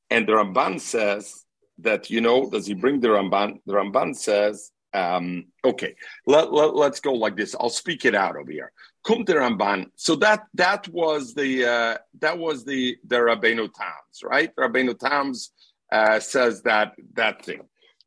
and 0.09 0.27
the 0.27 0.33
Ramban 0.33 0.81
says 0.81 1.42
that 1.79 2.09
you 2.09 2.21
know 2.21 2.49
does 2.49 2.67
he 2.67 2.73
bring 2.73 2.99
the 2.99 3.09
Ramban? 3.09 3.59
The 3.65 3.73
Ramban 3.73 4.15
says, 4.15 4.71
um, 4.93 5.45
okay, 5.65 5.95
let, 6.27 6.53
let, 6.53 6.75
let's 6.75 6.99
go 6.99 7.13
like 7.13 7.35
this. 7.35 7.55
I'll 7.59 7.69
speak 7.69 8.05
it 8.05 8.15
out 8.15 8.35
over 8.35 8.51
here. 8.51 8.71
Kum 9.03 9.25
the 9.25 9.33
Ramban. 9.33 9.87
So 9.95 10.15
that 10.17 10.45
that 10.53 10.87
was 10.89 11.33
the 11.33 11.65
uh, 11.65 11.97
that 12.21 12.37
was 12.37 12.63
the 12.63 12.97
the 13.05 13.17
Rabbeinu 13.17 13.73
Tams, 13.73 14.23
right? 14.23 14.55
Rabbeinu 14.55 14.97
Tams 14.97 15.51
uh, 15.91 16.19
says 16.19 16.61
that 16.63 16.93
that 17.13 17.43
thing. 17.43 17.61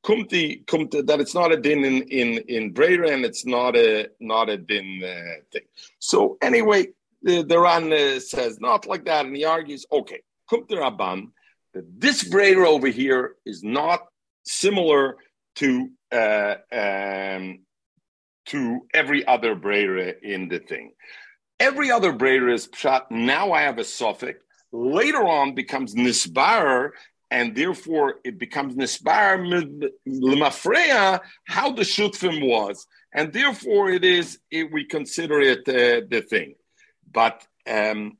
Kumti, 0.04 0.64
kumti, 0.66 1.04
that 1.04 1.20
it's 1.20 1.34
not 1.34 1.52
a 1.52 1.56
din 1.56 1.84
in 1.84 2.02
in 2.02 2.38
in 2.48 2.72
Brera 2.72 3.10
and 3.10 3.24
it's 3.24 3.44
not 3.44 3.76
a 3.76 4.08
not 4.20 4.48
a 4.48 4.56
din 4.56 5.02
uh, 5.04 5.42
thing. 5.52 5.66
So 5.98 6.38
anyway, 6.40 6.88
the, 7.22 7.42
the 7.42 7.58
Ran 7.58 7.92
uh, 7.92 8.20
says 8.20 8.60
not 8.60 8.86
like 8.86 9.04
that, 9.06 9.26
and 9.26 9.34
he 9.34 9.44
argues, 9.44 9.84
okay, 9.90 10.22
kumti 10.50 10.72
Rabban, 10.72 11.32
that 11.76 12.00
this 12.00 12.24
Brera 12.24 12.68
over 12.68 12.86
here 12.86 13.36
is 13.44 13.62
not 13.62 14.00
similar 14.44 15.16
to 15.56 15.90
uh, 16.10 16.54
um, 16.72 17.58
to 18.46 18.80
every 18.94 19.26
other 19.26 19.54
Brera 19.54 20.14
in 20.22 20.48
the 20.48 20.58
thing. 20.58 20.92
Every 21.60 21.90
other 21.90 22.12
Brera 22.12 22.54
is 22.54 22.70
shot. 22.74 23.10
Now 23.10 23.52
I 23.52 23.60
have 23.62 23.78
a 23.78 23.84
suffix. 23.84 24.42
Later 24.72 25.22
on 25.26 25.54
becomes 25.54 25.94
nisbar, 25.94 26.92
and 27.30 27.54
therefore 27.54 28.20
it 28.24 28.38
becomes 28.38 28.74
nisbar 28.74 29.90
lemafreya 30.08 31.20
how 31.44 31.72
the 31.72 31.82
shutfim 31.82 32.48
was, 32.48 32.86
and 33.12 33.34
therefore 33.34 33.90
it 33.90 34.04
is 34.04 34.38
it, 34.50 34.72
we 34.72 34.86
consider 34.86 35.40
it 35.40 35.68
uh, 35.68 36.06
the 36.08 36.22
thing. 36.22 36.54
But 37.12 37.46
um, 37.68 38.16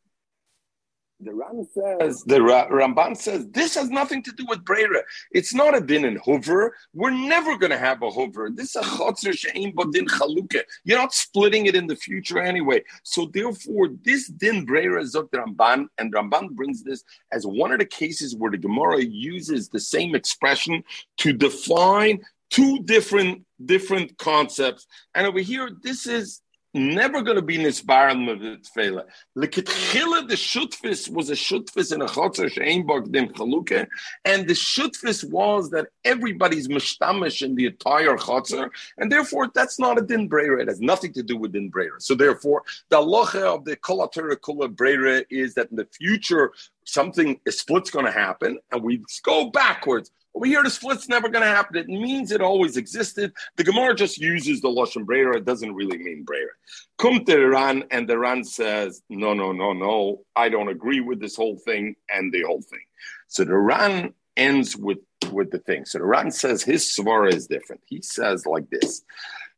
the 1.20 1.32
Ram 1.32 1.66
says, 1.72 2.22
the 2.24 2.38
Ramban 2.38 3.16
says, 3.16 3.46
this 3.48 3.74
has 3.74 3.88
nothing 3.88 4.22
to 4.22 4.32
do 4.32 4.44
with 4.48 4.64
Brera. 4.64 5.02
It's 5.30 5.54
not 5.54 5.76
a 5.76 5.80
din 5.80 6.04
in 6.04 6.16
Hoover. 6.24 6.74
We're 6.92 7.10
never 7.10 7.56
going 7.56 7.70
to 7.70 7.78
have 7.78 8.02
a 8.02 8.10
Hoover. 8.10 8.50
This 8.50 8.76
is 8.76 8.76
a 8.76 8.84
chotzer 8.84 9.36
she'im 9.36 9.72
din 9.92 10.06
chaluke. 10.06 10.60
You're 10.84 10.98
not 10.98 11.14
splitting 11.14 11.66
it 11.66 11.74
in 11.74 11.86
the 11.86 11.96
future 11.96 12.38
anyway. 12.38 12.82
So 13.02 13.26
therefore, 13.32 13.88
this 14.04 14.28
din 14.28 14.64
Brera 14.64 15.02
the 15.04 15.26
Ramban, 15.32 15.86
and 15.98 16.12
Ramban 16.12 16.50
brings 16.50 16.82
this 16.82 17.02
as 17.32 17.46
one 17.46 17.72
of 17.72 17.78
the 17.78 17.86
cases 17.86 18.36
where 18.36 18.50
the 18.50 18.58
Gemara 18.58 19.00
uses 19.02 19.68
the 19.68 19.80
same 19.80 20.14
expression 20.14 20.84
to 21.18 21.32
define 21.32 22.20
two 22.50 22.80
different 22.84 23.44
different 23.64 24.16
concepts. 24.18 24.86
And 25.14 25.26
over 25.26 25.40
here, 25.40 25.70
this 25.82 26.06
is 26.06 26.42
never 26.74 27.22
going 27.22 27.36
to 27.36 27.42
be 27.42 27.58
nisbaran 27.58 28.26
mitzvela. 28.26 29.04
Lekitchila, 29.36 30.28
the 30.28 30.34
shutfis 30.34 31.08
was 31.08 31.30
a 31.30 31.34
shutfis 31.34 31.92
in 31.92 32.02
a 32.02 32.06
chotzer 32.06 32.50
she'einbog 32.50 33.10
dem 33.12 33.28
chaluke, 33.28 33.86
and 34.24 34.46
the 34.46 34.54
shutfis 34.54 35.28
was 35.28 35.70
that 35.70 35.88
everybody's 36.04 36.68
mishtamish 36.68 37.42
in 37.42 37.54
the 37.54 37.66
entire 37.66 38.16
chotzer, 38.16 38.70
and 38.98 39.10
therefore 39.10 39.50
that's 39.54 39.78
not 39.78 39.98
a 39.98 40.02
din 40.02 40.28
breira. 40.28 40.60
It 40.60 40.68
has 40.68 40.80
nothing 40.80 41.12
to 41.14 41.22
do 41.22 41.36
with 41.36 41.52
din 41.52 41.70
breira. 41.70 42.00
So 42.00 42.14
therefore, 42.14 42.62
the 42.88 42.96
halacha 42.96 43.42
of 43.42 43.64
the 43.64 43.76
kolatura 43.76 44.36
kula 44.36 44.68
breira 44.74 45.24
is 45.30 45.54
that 45.54 45.70
in 45.70 45.76
the 45.76 45.86
future 45.86 46.52
something 46.84 47.40
a 47.46 47.52
split's 47.52 47.90
going 47.90 48.06
to 48.06 48.12
happen, 48.12 48.58
and 48.72 48.82
we 48.82 49.04
go 49.22 49.50
backwards. 49.50 50.10
Over 50.36 50.44
here, 50.44 50.62
the 50.62 50.68
split's 50.68 51.08
never 51.08 51.30
going 51.30 51.44
to 51.44 51.48
happen. 51.48 51.76
It 51.76 51.88
means 51.88 52.30
it 52.30 52.42
always 52.42 52.76
existed. 52.76 53.32
The 53.56 53.64
Gemara 53.64 53.94
just 53.94 54.18
uses 54.18 54.60
the 54.60 54.68
Lashon 54.68 55.06
Breira. 55.06 55.34
It 55.34 55.46
doesn't 55.46 55.74
really 55.74 55.96
mean 55.96 56.26
Breira. 56.26 56.52
Come 56.98 57.24
to 57.24 57.40
Iran, 57.40 57.84
and 57.90 58.06
the 58.06 58.18
Ran 58.18 58.44
says, 58.44 59.00
no, 59.08 59.32
no, 59.32 59.52
no, 59.52 59.72
no. 59.72 60.20
I 60.36 60.50
don't 60.50 60.68
agree 60.68 61.00
with 61.00 61.20
this 61.20 61.36
whole 61.36 61.56
thing 61.64 61.96
and 62.12 62.34
the 62.34 62.42
whole 62.42 62.60
thing. 62.60 62.84
So 63.28 63.44
the 63.44 63.56
Ran 63.56 64.12
ends 64.36 64.76
with, 64.76 64.98
with 65.32 65.52
the 65.52 65.58
thing. 65.58 65.86
So 65.86 66.00
the 66.00 66.04
Ran 66.04 66.30
says 66.30 66.62
his 66.62 66.84
svara 66.84 67.32
is 67.32 67.46
different. 67.46 67.80
He 67.86 68.02
says 68.02 68.44
like 68.44 68.68
this. 68.68 69.02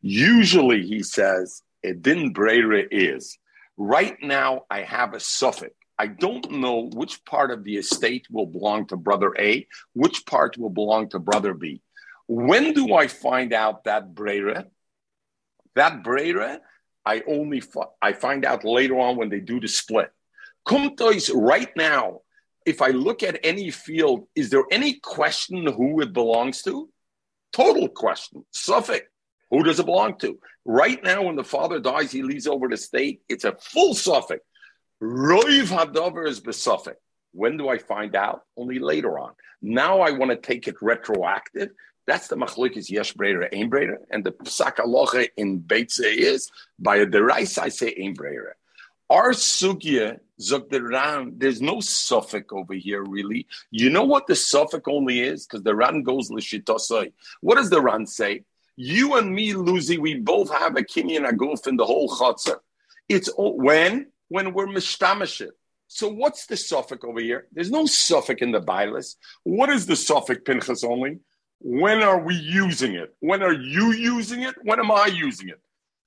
Usually 0.01 0.87
he 0.87 1.03
says, 1.03 1.61
didn't 1.83 2.35
Breira 2.35 2.87
is. 2.93 3.37
Right 3.77 4.17
now, 4.23 4.63
I 4.71 4.83
have 4.83 5.13
a 5.13 5.19
suffix 5.19 5.75
I 5.99 6.07
don't 6.07 6.51
know 6.51 6.89
which 6.93 7.25
part 7.25 7.51
of 7.51 7.65
the 7.65 7.77
estate 7.77 8.27
will 8.31 8.47
belong 8.47 8.87
to 8.87 8.97
brother 8.97 9.35
A, 9.39 9.67
which 9.95 10.25
part 10.27 10.57
will 10.57 10.71
belong 10.71 11.09
to 11.11 11.19
brother 11.19 11.55
B. 11.55 11.83
When 12.29 12.73
do 12.73 12.95
I 12.95 13.09
find 13.09 13.53
out 13.53 13.85
that 13.85 14.15
Brera? 14.15 14.67
That 15.75 16.05
Brera, 16.05 16.61
I 17.05 17.23
only 17.27 17.63
I 18.01 18.13
find 18.13 18.45
out 18.45 18.65
later 18.65 18.99
on 18.99 19.17
when 19.17 19.29
they 19.29 19.41
do 19.41 19.61
the 19.61 19.69
split. 19.69 20.11
Kumtois 20.67 21.31
right 21.35 21.71
now, 21.77 22.21
if 22.67 22.83
I 22.83 22.89
look 22.89 23.23
at 23.23 23.41
any 23.43 23.71
field, 23.71 24.27
is 24.35 24.51
there 24.51 24.65
any 24.71 25.01
question 25.03 25.67
who 25.67 26.01
it 26.01 26.13
belongs 26.13 26.63
to? 26.63 26.91
Total 27.53 27.89
question. 27.89 28.45
Suffolk. 28.53 29.05
Who 29.51 29.63
does 29.63 29.81
it 29.81 29.87
belong 29.87 30.19
to? 30.19 30.39
Right 30.67 31.03
now, 31.03 31.23
when 31.23 31.37
the 31.37 31.45
father 31.45 31.81
dies, 31.81 32.13
he 32.13 32.23
leaves 32.23 32.47
over 32.47 32.69
the 32.69 32.77
state. 32.77 33.23
It's 33.29 33.45
a 33.45 33.57
full 33.59 33.95
Suffolk. 33.95 34.43
Roiv 35.03 35.69
Hadover 35.69 36.27
is 36.27 36.41
besuffic. 36.41 36.97
When 37.33 37.57
do 37.57 37.69
I 37.69 37.79
find 37.79 38.17
out? 38.17 38.43
Only 38.57 38.79
later 38.79 39.19
on. 39.19 39.33
Now 39.63 40.01
I 40.01 40.11
want 40.11 40.31
to 40.31 40.37
take 40.37 40.67
it 40.67 40.77
retroactive. 40.81 41.71
That's 42.07 42.29
the 42.29 42.37
machlokes 42.37 42.91
yesh 42.91 43.15
breder, 43.15 43.49
ein 43.55 43.71
breder, 43.71 43.99
and 44.11 44.25
the 44.25 44.33
psak 44.33 44.77
aloche 44.77 45.29
in 45.37 45.61
Beitze 45.61 46.05
is 46.05 46.51
by 46.79 46.97
a 46.97 47.07
derais 47.07 47.59
I 47.59 47.69
say 47.69 47.95
ein 48.01 48.17
breder. 48.17 48.53
Our 49.11 49.33
sugya 49.33 50.19
zok 50.41 51.39
There's 51.39 51.61
no 51.63 51.81
suffix 51.81 52.47
over 52.51 52.75
here 52.75 53.05
really. 53.05 53.47
You 53.71 53.91
know 53.91 54.05
what 54.05 54.27
the 54.27 54.35
suffix 54.35 54.85
only 54.87 55.21
is 55.21 55.47
because 55.47 55.63
the 55.63 55.75
ran 55.75 56.03
goes 56.03 56.31
l'shitosai. 56.31 57.13
What 57.41 57.57
does 57.57 57.71
the 57.71 57.81
ran 57.81 58.07
say? 58.07 58.45
You 58.77 59.17
and 59.17 59.35
me, 59.35 59.55
Lucy, 59.55 59.99
we 59.99 60.15
both 60.15 60.51
have 60.51 60.77
a 60.77 60.83
kinyan 60.83 61.29
aguf 61.29 61.67
in 61.67 61.77
the 61.77 61.85
whole 61.85 62.09
chutzah. 62.09 62.57
It's 63.09 63.31
when 63.37 64.07
when 64.29 64.53
we're 64.53 64.67
mistamashit. 64.67 65.51
So 65.89 66.09
what's 66.09 66.47
the 66.47 66.57
suffix 66.57 67.03
over 67.05 67.21
here? 67.21 67.47
There's 67.53 67.71
no 67.71 67.87
suffix 67.87 68.43
in 68.43 68.53
the 68.53 68.61
Bilis. 68.61 69.17
What 69.45 69.71
is 69.71 69.87
the 69.87 69.97
suffix 69.97 70.43
Pinchas 70.45 70.85
only? 70.85 71.19
When 71.61 72.03
are 72.03 72.21
we 72.21 72.35
using 72.35 72.95
it? 72.95 73.15
When 73.21 73.43
are 73.43 73.55
you 73.55 73.93
using 73.93 74.43
it? 74.43 74.55
When 74.63 74.79
am 74.79 74.91
I 74.91 75.07
using 75.07 75.49
it? 75.49 75.61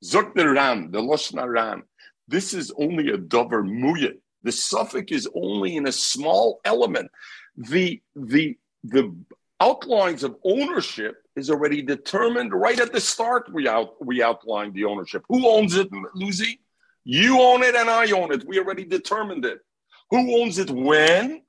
Zuk 0.04 0.34
the 0.36 0.50
Ran, 0.50 0.92
the 0.92 1.02
Loshna 1.02 1.48
Ram. 1.48 1.84
This 2.28 2.54
is 2.54 2.72
only 2.78 3.10
a 3.10 3.18
dover 3.18 3.64
muyat. 3.64 4.18
The 4.44 4.52
suffix 4.52 5.12
is 5.12 5.28
only 5.36 5.76
in 5.76 5.88
a 5.88 5.92
small 5.92 6.62
element. 6.64 7.12
The 7.58 8.02
the 8.16 8.58
the 8.84 9.16
outlines 9.60 10.24
of 10.24 10.38
ownership 10.44 11.16
is 11.36 11.50
already 11.50 11.82
determined 11.82 12.54
right 12.54 12.80
at 12.80 12.94
the 12.94 13.02
start. 13.02 13.52
We 13.54 13.68
out 13.68 14.04
we 14.04 14.24
outlined 14.24 14.74
the 14.74 14.86
ownership. 14.86 15.24
Who 15.30 15.48
owns 15.48 15.76
it, 15.76 15.90
Lucy? 16.16 16.62
You 17.04 17.42
own 17.42 17.64
it 17.64 17.76
and 17.76 17.90
I 17.90 18.12
own 18.12 18.32
it. 18.32 18.46
We 18.48 18.60
already 18.60 18.86
determined 18.86 19.46
it. 19.46 19.60
Who 20.12 20.42
owns 20.42 20.60
it 20.60 20.70
when? 20.70 21.42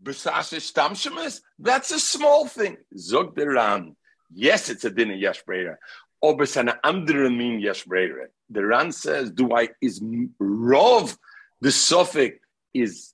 That's 0.00 1.90
a 1.90 2.00
small 2.00 2.46
thing. 2.46 2.76
Zog 2.96 3.38
Ran. 3.38 3.96
Yes, 4.34 4.68
it's 4.68 4.84
a 4.84 4.90
dinner 4.90 5.14
yesh 5.14 5.44
breder. 5.44 5.76
Obes 6.22 6.56
an 6.56 6.72
andere 6.82 7.30
mean. 7.30 7.60
The 7.60 8.66
Ran 8.66 8.92
says, 8.92 9.30
do 9.30 9.54
I, 9.54 9.68
is 9.80 10.00
Rov, 10.00 11.16
the 11.60 11.70
suffix 11.70 12.38
is 12.74 13.12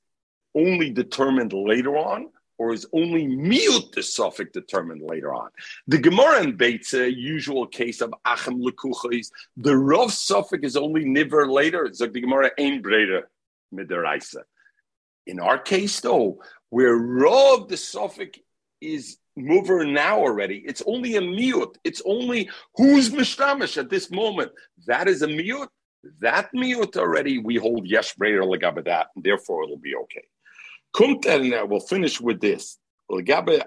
only 0.55 0.91
determined 0.91 1.53
later 1.53 1.97
on? 1.97 2.29
Or 2.63 2.73
is 2.73 2.87
only 2.93 3.27
miut 3.27 3.91
the 3.91 4.05
suffix 4.05 4.53
determined 4.53 5.03
later 5.03 5.35
on. 5.35 5.51
The 5.89 5.99
Gemara 5.99 6.45
in 6.45 6.57
Beitze, 6.57 7.13
usual 7.13 7.67
case 7.67 8.01
of 8.01 8.15
achem 8.25 8.63
lekuchis, 8.63 9.33
the 9.57 9.77
rough 9.77 10.13
suffix 10.13 10.65
is 10.65 10.77
only 10.77 11.05
niver 11.05 11.51
later. 11.51 11.85
It's 11.87 12.01
like 12.01 12.13
the 12.13 12.21
Gemara 12.21 12.53
ein 12.61 12.81
breda 12.81 13.23
midaraisa. 13.75 14.43
In 15.27 15.41
our 15.41 15.59
case, 15.59 15.99
though, 15.99 16.41
where 16.71 16.97
rov 16.97 17.69
the 17.69 17.77
suffix 17.77 18.39
is 18.81 19.19
mover 19.37 19.85
now 19.85 20.21
already, 20.21 20.59
it's 20.65 20.85
only 20.87 21.17
a 21.17 21.21
miut. 21.21 21.75
It's 21.83 22.03
only 22.07 22.49
who's 22.77 23.11
mishtamish 23.11 23.77
at 23.77 23.91
this 23.91 24.09
moment. 24.13 24.53
That 24.87 25.09
is 25.09 25.23
a 25.23 25.27
miut. 25.27 25.67
That 26.21 26.51
miut 26.55 26.97
already 26.97 27.39
we 27.39 27.57
hold 27.57 27.89
yesh 27.89 28.15
breder 28.15 28.47
legabadat, 28.47 29.07
and 29.17 29.25
therefore 29.25 29.65
it'll 29.65 29.79
be 29.79 29.97
okay. 30.05 30.27
Kommt 30.93 31.27
er, 31.27 31.67
we'll 31.67 31.81
finish 31.81 32.21
with 32.21 32.41
this. 32.41 32.79
Legabe 33.11 33.63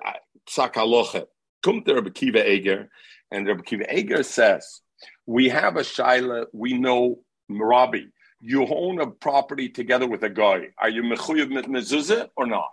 tzakaloche. 0.48 1.26
Kommt 1.64 1.88
er 1.88 2.02
Kiva 2.12 2.48
Eger, 2.48 2.90
and 3.32 3.48
Rabbi 3.48 3.64
Kiva 3.64 3.98
Eger 3.98 4.24
says, 4.24 4.82
we 5.26 5.50
have 5.50 5.76
a 5.78 5.82
shaila, 5.82 6.46
we 6.54 6.74
know 6.74 7.20
Marabi. 7.50 8.12
You 8.40 8.68
own 8.68 9.00
a 9.00 9.08
property 9.08 9.70
together 9.70 10.08
with 10.08 10.24
a 10.24 10.30
guy. 10.30 10.68
Are 10.78 10.90
you 10.90 11.02
mechuyev 11.02 11.50
mit 11.50 11.66
mezuzah 11.66 12.30
or 12.36 12.46
not? 12.46 12.70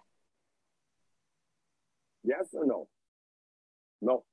Yes 2.24 2.48
or 2.52 2.66
no? 2.66 2.88
No. 4.00 4.24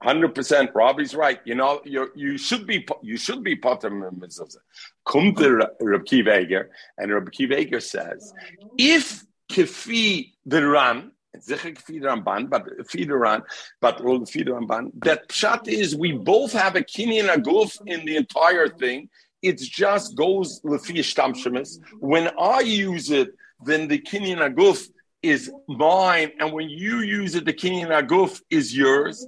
Hundred 0.00 0.34
percent. 0.34 0.70
Robbie's 0.74 1.14
right. 1.14 1.40
You 1.44 1.56
know, 1.56 1.80
you 1.84 2.38
should 2.38 2.66
be 2.66 2.86
you 3.02 3.16
should 3.16 3.42
be 3.42 3.56
potter 3.56 3.90
mezuzah. 3.90 4.58
Come 5.04 5.34
to 5.34 5.68
Reb 5.80 6.04
Kiva 6.06 6.64
and 6.98 7.12
Reb 7.12 7.32
Kiva 7.32 7.80
says, 7.80 8.32
if 8.78 9.24
kefi 9.50 10.32
the 10.46 10.66
ran, 10.68 11.10
Zichik 11.36 12.48
but 12.48 12.88
feed 12.88 13.10
Ran, 13.10 13.42
but 13.80 13.98
Ramban. 13.98 14.92
That 15.04 15.28
pshat 15.28 15.66
is 15.68 15.96
we 15.96 16.12
both 16.12 16.52
have 16.52 16.76
a 16.76 16.82
kinyan 16.82 17.28
aguf 17.34 17.80
in 17.86 18.04
the 18.06 18.16
entire 18.16 18.68
thing. 18.68 19.08
It 19.42 19.58
just 19.58 20.16
goes 20.16 20.60
lefi 20.62 20.98
shtamshemis. 20.98 21.78
When 22.00 22.30
I 22.38 22.60
use 22.60 23.10
it, 23.10 23.34
then 23.64 23.88
the 23.88 23.98
kinyan 23.98 24.38
aguf 24.38 24.88
is 25.22 25.50
mine, 25.68 26.30
and 26.38 26.52
when 26.52 26.68
you 26.68 27.00
use 27.00 27.34
it, 27.34 27.44
the 27.44 27.52
kinyan 27.52 27.88
aguf 27.88 28.40
is 28.50 28.76
yours. 28.76 29.26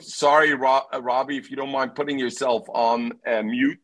Sorry, 0.00 0.52
uh, 0.52 1.00
Robbie, 1.00 1.36
if 1.36 1.50
you 1.50 1.56
don't 1.56 1.70
mind 1.70 1.94
putting 1.94 2.18
yourself 2.18 2.66
on 2.68 3.12
uh, 3.26 3.42
mute. 3.42 3.80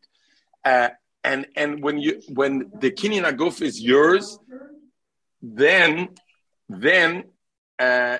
Uh, 0.63 0.89
and 1.23 1.47
and 1.55 1.83
when 1.83 1.99
you 1.99 2.21
when 2.29 2.71
the 2.79 2.91
kinyan 2.91 3.29
aguf 3.29 3.61
is 3.61 3.79
yours, 3.79 4.39
then 5.41 6.09
then 6.69 7.25
uh, 7.79 8.17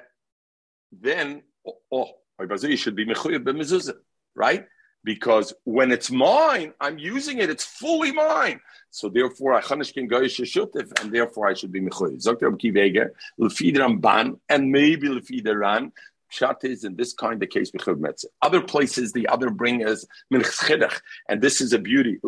then 0.91 1.43
oh, 1.91 2.10
you 2.39 2.78
should 2.78 2.95
be 2.95 3.06
mechuyah 3.06 3.93
right? 4.36 4.66
Because 5.04 5.54
when 5.64 5.91
it's 5.91 6.12
mine, 6.12 6.74
I'm 6.80 6.99
using 6.99 7.39
it; 7.39 7.49
it's 7.49 7.66
fully 7.66 8.12
mine. 8.12 8.60
So 8.91 9.10
therefore, 9.10 9.54
I 9.54 9.62
chanishkin 9.62 10.10
goyish 10.10 10.99
and 11.02 11.12
therefore 11.12 11.47
I 11.47 11.54
should 11.56 11.72
be 11.72 11.82
mechuyah. 11.82 12.24
Zokter 12.24 14.02
ban, 14.02 14.39
and 14.47 14.72
maybe 14.72 15.08
lefidaran. 15.08 15.91
Pshat 16.34 16.63
is 16.63 16.84
in 16.84 16.95
this 16.95 17.13
kind 17.13 17.41
of 17.41 17.49
case 17.49 17.71
Other 18.41 18.61
places, 18.61 19.11
the 19.11 19.27
other 19.27 19.49
bring 19.49 19.84
as 19.84 20.05
minchchidach, 20.34 21.01
and 21.29 21.41
this 21.41 21.61
is 21.61 21.73
a 21.73 21.79
beauty. 21.79 22.19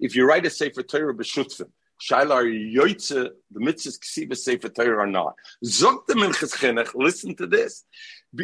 If 0.00 0.16
you 0.16 0.26
write 0.26 0.46
a 0.46 0.50
sefer 0.50 0.82
Torah 0.82 1.14
b'shutfim, 1.14 1.70
Shaila 2.02 2.30
are 2.30 2.44
yoitze 2.44 3.30
the 3.50 3.60
mitzvahs 3.60 3.98
ksiva 4.00 4.36
sefer 4.36 4.68
Torah 4.68 5.04
or 5.04 5.06
not? 5.06 5.34
Zok 5.64 6.06
the 6.06 6.14
minchas 6.14 6.94
Listen 6.94 7.36
to 7.36 7.46
this. 7.46 7.84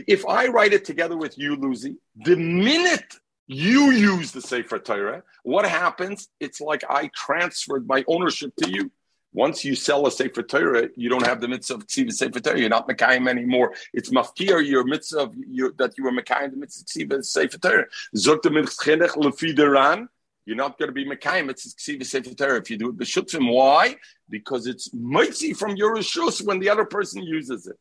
If 0.06 0.24
I 0.26 0.46
write 0.46 0.72
it 0.72 0.84
together 0.84 1.16
with 1.16 1.36
you, 1.38 1.56
Lucy, 1.56 1.96
the 2.14 2.36
minute 2.36 3.14
you 3.48 3.90
use 3.90 4.30
the 4.30 4.42
sefer 4.42 4.78
Torah, 4.78 5.24
what 5.42 5.66
happens? 5.66 6.28
It's 6.38 6.60
like 6.60 6.84
I 6.88 7.10
transferred 7.14 7.88
my 7.88 8.04
ownership 8.06 8.52
to 8.62 8.70
you. 8.70 8.92
Once 9.32 9.64
you 9.64 9.74
sell 9.74 10.06
a 10.06 10.10
Sefer 10.10 10.42
Torah, 10.42 10.88
you 10.96 11.08
don't 11.08 11.26
have 11.26 11.40
the 11.40 11.48
mitzvah 11.48 11.74
of 11.74 11.86
Ksiva 11.86 12.12
Sefer 12.12 12.40
Torah. 12.40 12.58
You're 12.58 12.70
not 12.70 12.88
Mekayim 12.88 13.28
anymore. 13.28 13.74
It's 13.92 14.10
mafkir 14.10 14.66
your 14.66 14.84
mitzvah 14.84 15.20
of 15.20 15.34
your, 15.36 15.72
that 15.78 15.98
you 15.98 16.04
were 16.04 16.12
Mekayim 16.12 16.50
the 16.52 16.56
mitzvah 16.56 16.82
of 16.82 17.08
Ksiva 17.10 17.24
Sefer 17.24 17.58
Torah. 17.58 17.86
Zok 18.16 18.42
the 18.42 18.50
mitzvah 18.50 18.96
lefideran. 18.96 20.08
You're 20.46 20.56
not 20.56 20.78
going 20.78 20.88
to 20.88 20.94
be 20.94 21.04
Mekayim. 21.04 21.50
It's 21.50 21.74
Ksiva 21.74 22.06
Sefer 22.06 22.34
Torah 22.34 22.58
if 22.58 22.70
you 22.70 22.78
do 22.78 22.88
it 22.88 22.96
b'shutzim. 22.96 23.52
Why? 23.52 23.96
Because 24.30 24.66
it's 24.66 24.92
mitzi 24.94 25.52
from 25.52 25.76
your 25.76 25.94
rishus 25.94 26.44
when 26.44 26.58
the 26.58 26.70
other 26.70 26.86
person 26.86 27.22
uses 27.22 27.66
it. 27.66 27.76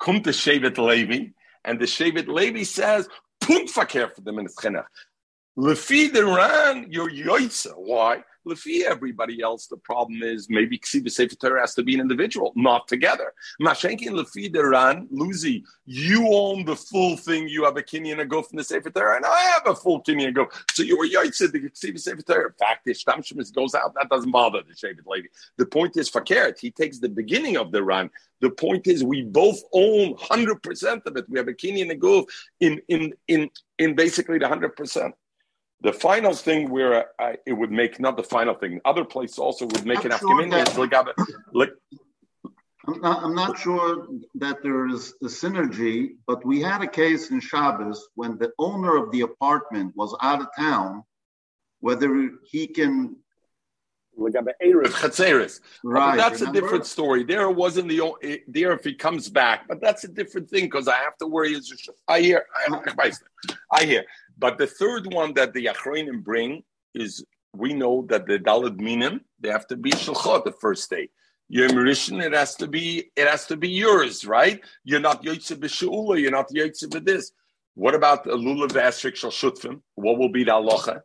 Come 0.00 0.20
to 0.22 0.30
Shevet 0.30 0.78
Levi, 0.78 1.30
and 1.64 1.78
the 1.78 1.84
Shevet 1.84 2.26
Levi 2.26 2.64
says, 2.64 3.08
"Punt 3.40 3.70
fakir 3.70 4.08
for 4.08 4.20
the 4.20 4.32
mitzvah." 4.32 4.84
Lefi 5.56 6.12
the 6.12 6.24
ran 6.24 6.90
your 6.90 7.08
yoitza. 7.08 7.72
Why? 7.76 8.24
Lefi 8.46 8.82
everybody 8.82 9.42
else, 9.42 9.66
the 9.66 9.76
problem 9.76 10.22
is 10.22 10.48
maybe 10.50 10.78
Ksiva 10.78 11.10
Sefer 11.10 11.36
Torah 11.36 11.60
has 11.60 11.74
to 11.74 11.82
be 11.82 11.94
an 11.94 12.00
individual, 12.00 12.52
not 12.56 12.88
together. 12.88 13.32
Mashenkin 13.60 14.10
Lefi 14.10 14.52
Deran, 14.52 15.08
Luzi, 15.10 15.62
you 15.86 16.28
own 16.32 16.64
the 16.64 16.76
full 16.76 17.16
thing. 17.16 17.48
You 17.48 17.64
have 17.64 17.76
a 17.76 17.82
kinyan 17.82 18.20
and 18.20 18.30
go 18.30 18.42
from 18.42 18.56
the 18.56 18.64
Sefer 18.64 18.90
Torah, 18.90 19.16
and 19.16 19.24
I 19.24 19.40
have 19.54 19.66
a 19.66 19.74
full 19.74 20.02
kinyan 20.02 20.26
and 20.26 20.34
go. 20.34 20.48
So 20.72 20.82
you 20.82 20.98
were 20.98 21.06
Yaitse, 21.06 21.50
the 21.50 21.60
Ksiva 21.60 21.98
Sefer 21.98 22.22
Torah. 22.22 22.46
In 22.48 22.54
fact, 22.58 22.84
the 22.84 22.92
Shtamshemis 22.92 23.54
goes 23.54 23.74
out. 23.74 23.94
That 23.94 24.08
doesn't 24.08 24.30
bother 24.30 24.62
the 24.66 24.74
Shevet 24.74 25.06
Levi. 25.06 25.28
The 25.56 25.66
point 25.66 25.96
is, 25.96 26.10
Fakert, 26.10 26.58
he 26.58 26.70
takes 26.70 26.98
the 26.98 27.08
beginning 27.08 27.56
of 27.56 27.72
the 27.72 27.82
Ran. 27.82 28.10
The 28.40 28.50
point 28.50 28.86
is, 28.86 29.04
we 29.04 29.22
both 29.22 29.60
own 29.72 30.14
100% 30.16 31.06
of 31.06 31.16
it. 31.16 31.28
We 31.28 31.38
have 31.38 31.48
a 31.48 31.52
kinyan 31.52 31.90
and 31.90 32.00
go 32.00 32.26
in, 32.60 32.80
in, 32.88 33.12
in, 33.28 33.50
in 33.78 33.94
basically 33.94 34.38
the 34.38 34.46
100%. 34.46 35.12
The 35.82 35.92
final 35.92 36.32
thing 36.32 36.70
where 36.70 37.06
I, 37.20 37.36
it 37.44 37.52
would 37.52 37.72
make 37.72 37.98
not 37.98 38.16
the 38.16 38.22
final 38.22 38.54
thing. 38.54 38.80
Other 38.84 39.04
places 39.04 39.38
also 39.38 39.66
would 39.66 39.84
make 39.84 40.04
an 40.04 40.12
sure 40.12 40.18
afkaminian. 40.18 41.14
Like, 41.52 41.70
I'm 42.86 43.00
not, 43.00 43.22
I'm 43.24 43.34
not 43.34 43.58
sure 43.58 44.06
that 44.36 44.62
there 44.62 44.86
is 44.86 45.14
a 45.22 45.26
synergy, 45.26 46.16
but 46.26 46.44
we 46.44 46.60
had 46.60 46.82
a 46.82 46.86
case 46.86 47.30
in 47.30 47.40
Shabbos 47.40 48.08
when 48.14 48.38
the 48.38 48.50
owner 48.58 48.96
of 48.96 49.10
the 49.12 49.22
apartment 49.22 49.92
was 49.96 50.16
out 50.20 50.40
of 50.40 50.48
town, 50.56 51.02
whether 51.80 52.30
he 52.44 52.66
can. 52.66 53.16
Right, 55.82 55.98
Right, 55.98 56.16
that's 56.16 56.40
a 56.42 56.52
different 56.52 56.86
story. 56.86 57.24
There 57.24 57.50
wasn't 57.50 57.88
the 57.88 58.00
o- 58.02 58.18
it- 58.20 58.44
there 58.52 58.72
if 58.72 58.84
he 58.84 58.94
comes 58.94 59.28
back, 59.28 59.66
but 59.68 59.80
that's 59.80 60.04
a 60.04 60.08
different 60.08 60.48
thing 60.50 60.64
because 60.64 60.88
I 60.88 60.96
have 60.96 61.16
to 61.18 61.26
worry. 61.26 61.52
Is 61.54 61.72
I 62.08 62.20
hear, 62.20 62.44
I, 62.98 63.10
I 63.72 63.84
hear. 63.84 64.04
But 64.38 64.58
the 64.58 64.66
third 64.66 65.12
one 65.12 65.32
that 65.34 65.52
the 65.54 65.66
Achronim 65.66 66.22
bring 66.22 66.62
is 66.94 67.24
we 67.54 67.72
know 67.74 68.06
that 68.08 68.26
the 68.26 68.38
Dalad 68.38 68.78
Minim 68.80 69.22
they 69.40 69.48
have 69.50 69.66
to 69.68 69.76
be 69.76 69.90
Shulchat 69.90 70.44
the 70.44 70.52
first 70.52 70.88
day. 70.90 71.08
Yom 71.48 71.70
Rishon, 71.72 72.22
it 72.24 72.32
has 72.32 72.54
to 72.56 72.66
be 72.66 73.10
it 73.16 73.26
has 73.28 73.46
to 73.46 73.56
be 73.56 73.68
yours, 73.68 74.24
right? 74.24 74.60
You're 74.84 75.00
not 75.00 75.22
Yotze 75.22 75.56
b'Sheula, 75.56 76.20
you're 76.20 76.30
not 76.30 76.48
Yotze 76.50 76.84
b'Dis. 76.88 77.32
What 77.74 77.94
about 77.94 78.24
the 78.24 78.30
Lulav 78.32 78.72
Asrik 78.72 79.16
Shal 79.16 79.30
Shutfim? 79.30 79.80
What 79.96 80.18
will 80.18 80.28
be 80.30 80.44
the 80.44 80.52
halacha? 80.52 81.02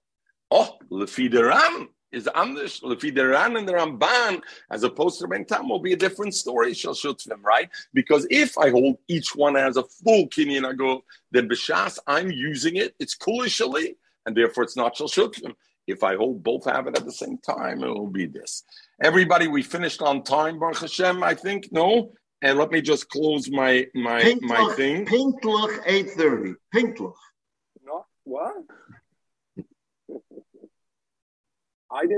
Oh, 0.51 0.77
Lefi 0.91 1.29
the 1.31 1.43
Ran 1.45 1.87
is 2.11 2.27
anders. 2.35 2.79
Lefi 2.81 3.13
the 3.13 3.27
Ran 3.27 3.57
and 3.57 3.67
the 3.67 3.73
Ramban, 3.73 4.41
as 4.71 4.83
opposed 4.83 5.19
to 5.19 5.27
Ben 5.27 5.45
Tam, 5.45 5.69
will 5.69 5.79
be 5.79 5.93
a 5.93 5.97
different 5.97 6.33
story. 6.33 6.73
Shal 6.73 6.93
Shutfim, 6.93 7.43
right? 7.43 7.69
Because 7.93 8.25
if 8.29 8.57
I 8.57 8.69
hold 8.69 8.97
each 9.07 9.35
one 9.35 9.55
as 9.55 9.77
a 9.77 9.83
full 9.83 10.27
Kinyan 10.27 10.71
Agov, 10.71 11.01
then 11.31 11.49
B'Shas, 11.49 11.99
I'm 12.07 12.31
using 12.31 12.77
it. 12.77 12.95
It's 12.99 13.17
kulishally, 13.17 13.95
and 14.25 14.35
therefore 14.35 14.63
it's 14.63 14.77
not 14.77 14.95
Shal 14.95 15.07
Shutfim. 15.07 15.53
If 15.87 16.03
I 16.03 16.15
hold 16.15 16.43
both 16.43 16.65
have 16.65 16.87
it 16.87 16.97
at 16.97 17.05
the 17.05 17.11
same 17.11 17.37
time, 17.37 17.81
it 17.83 17.87
will 17.87 18.07
be 18.07 18.25
this. 18.25 18.63
Everybody, 19.01 19.47
we 19.47 19.63
finished 19.63 20.01
on 20.01 20.23
time, 20.23 20.59
Baruch 20.59 20.79
Hashem, 20.79 21.23
I 21.23 21.33
think. 21.33 21.71
No? 21.71 22.11
And 22.41 22.59
let 22.59 22.71
me 22.71 22.81
just 22.81 23.09
close 23.09 23.49
my 23.49 23.87
my 23.95 24.35
my 24.41 24.57
Pinkloch, 24.57 24.75
thing. 24.75 25.05
Pinkloch 25.05 25.79
830. 25.87 26.53
Pinkloch. 26.75 27.13
No, 27.83 28.05
what? 28.25 28.57
I 31.91 32.01
didn't. 32.03 32.15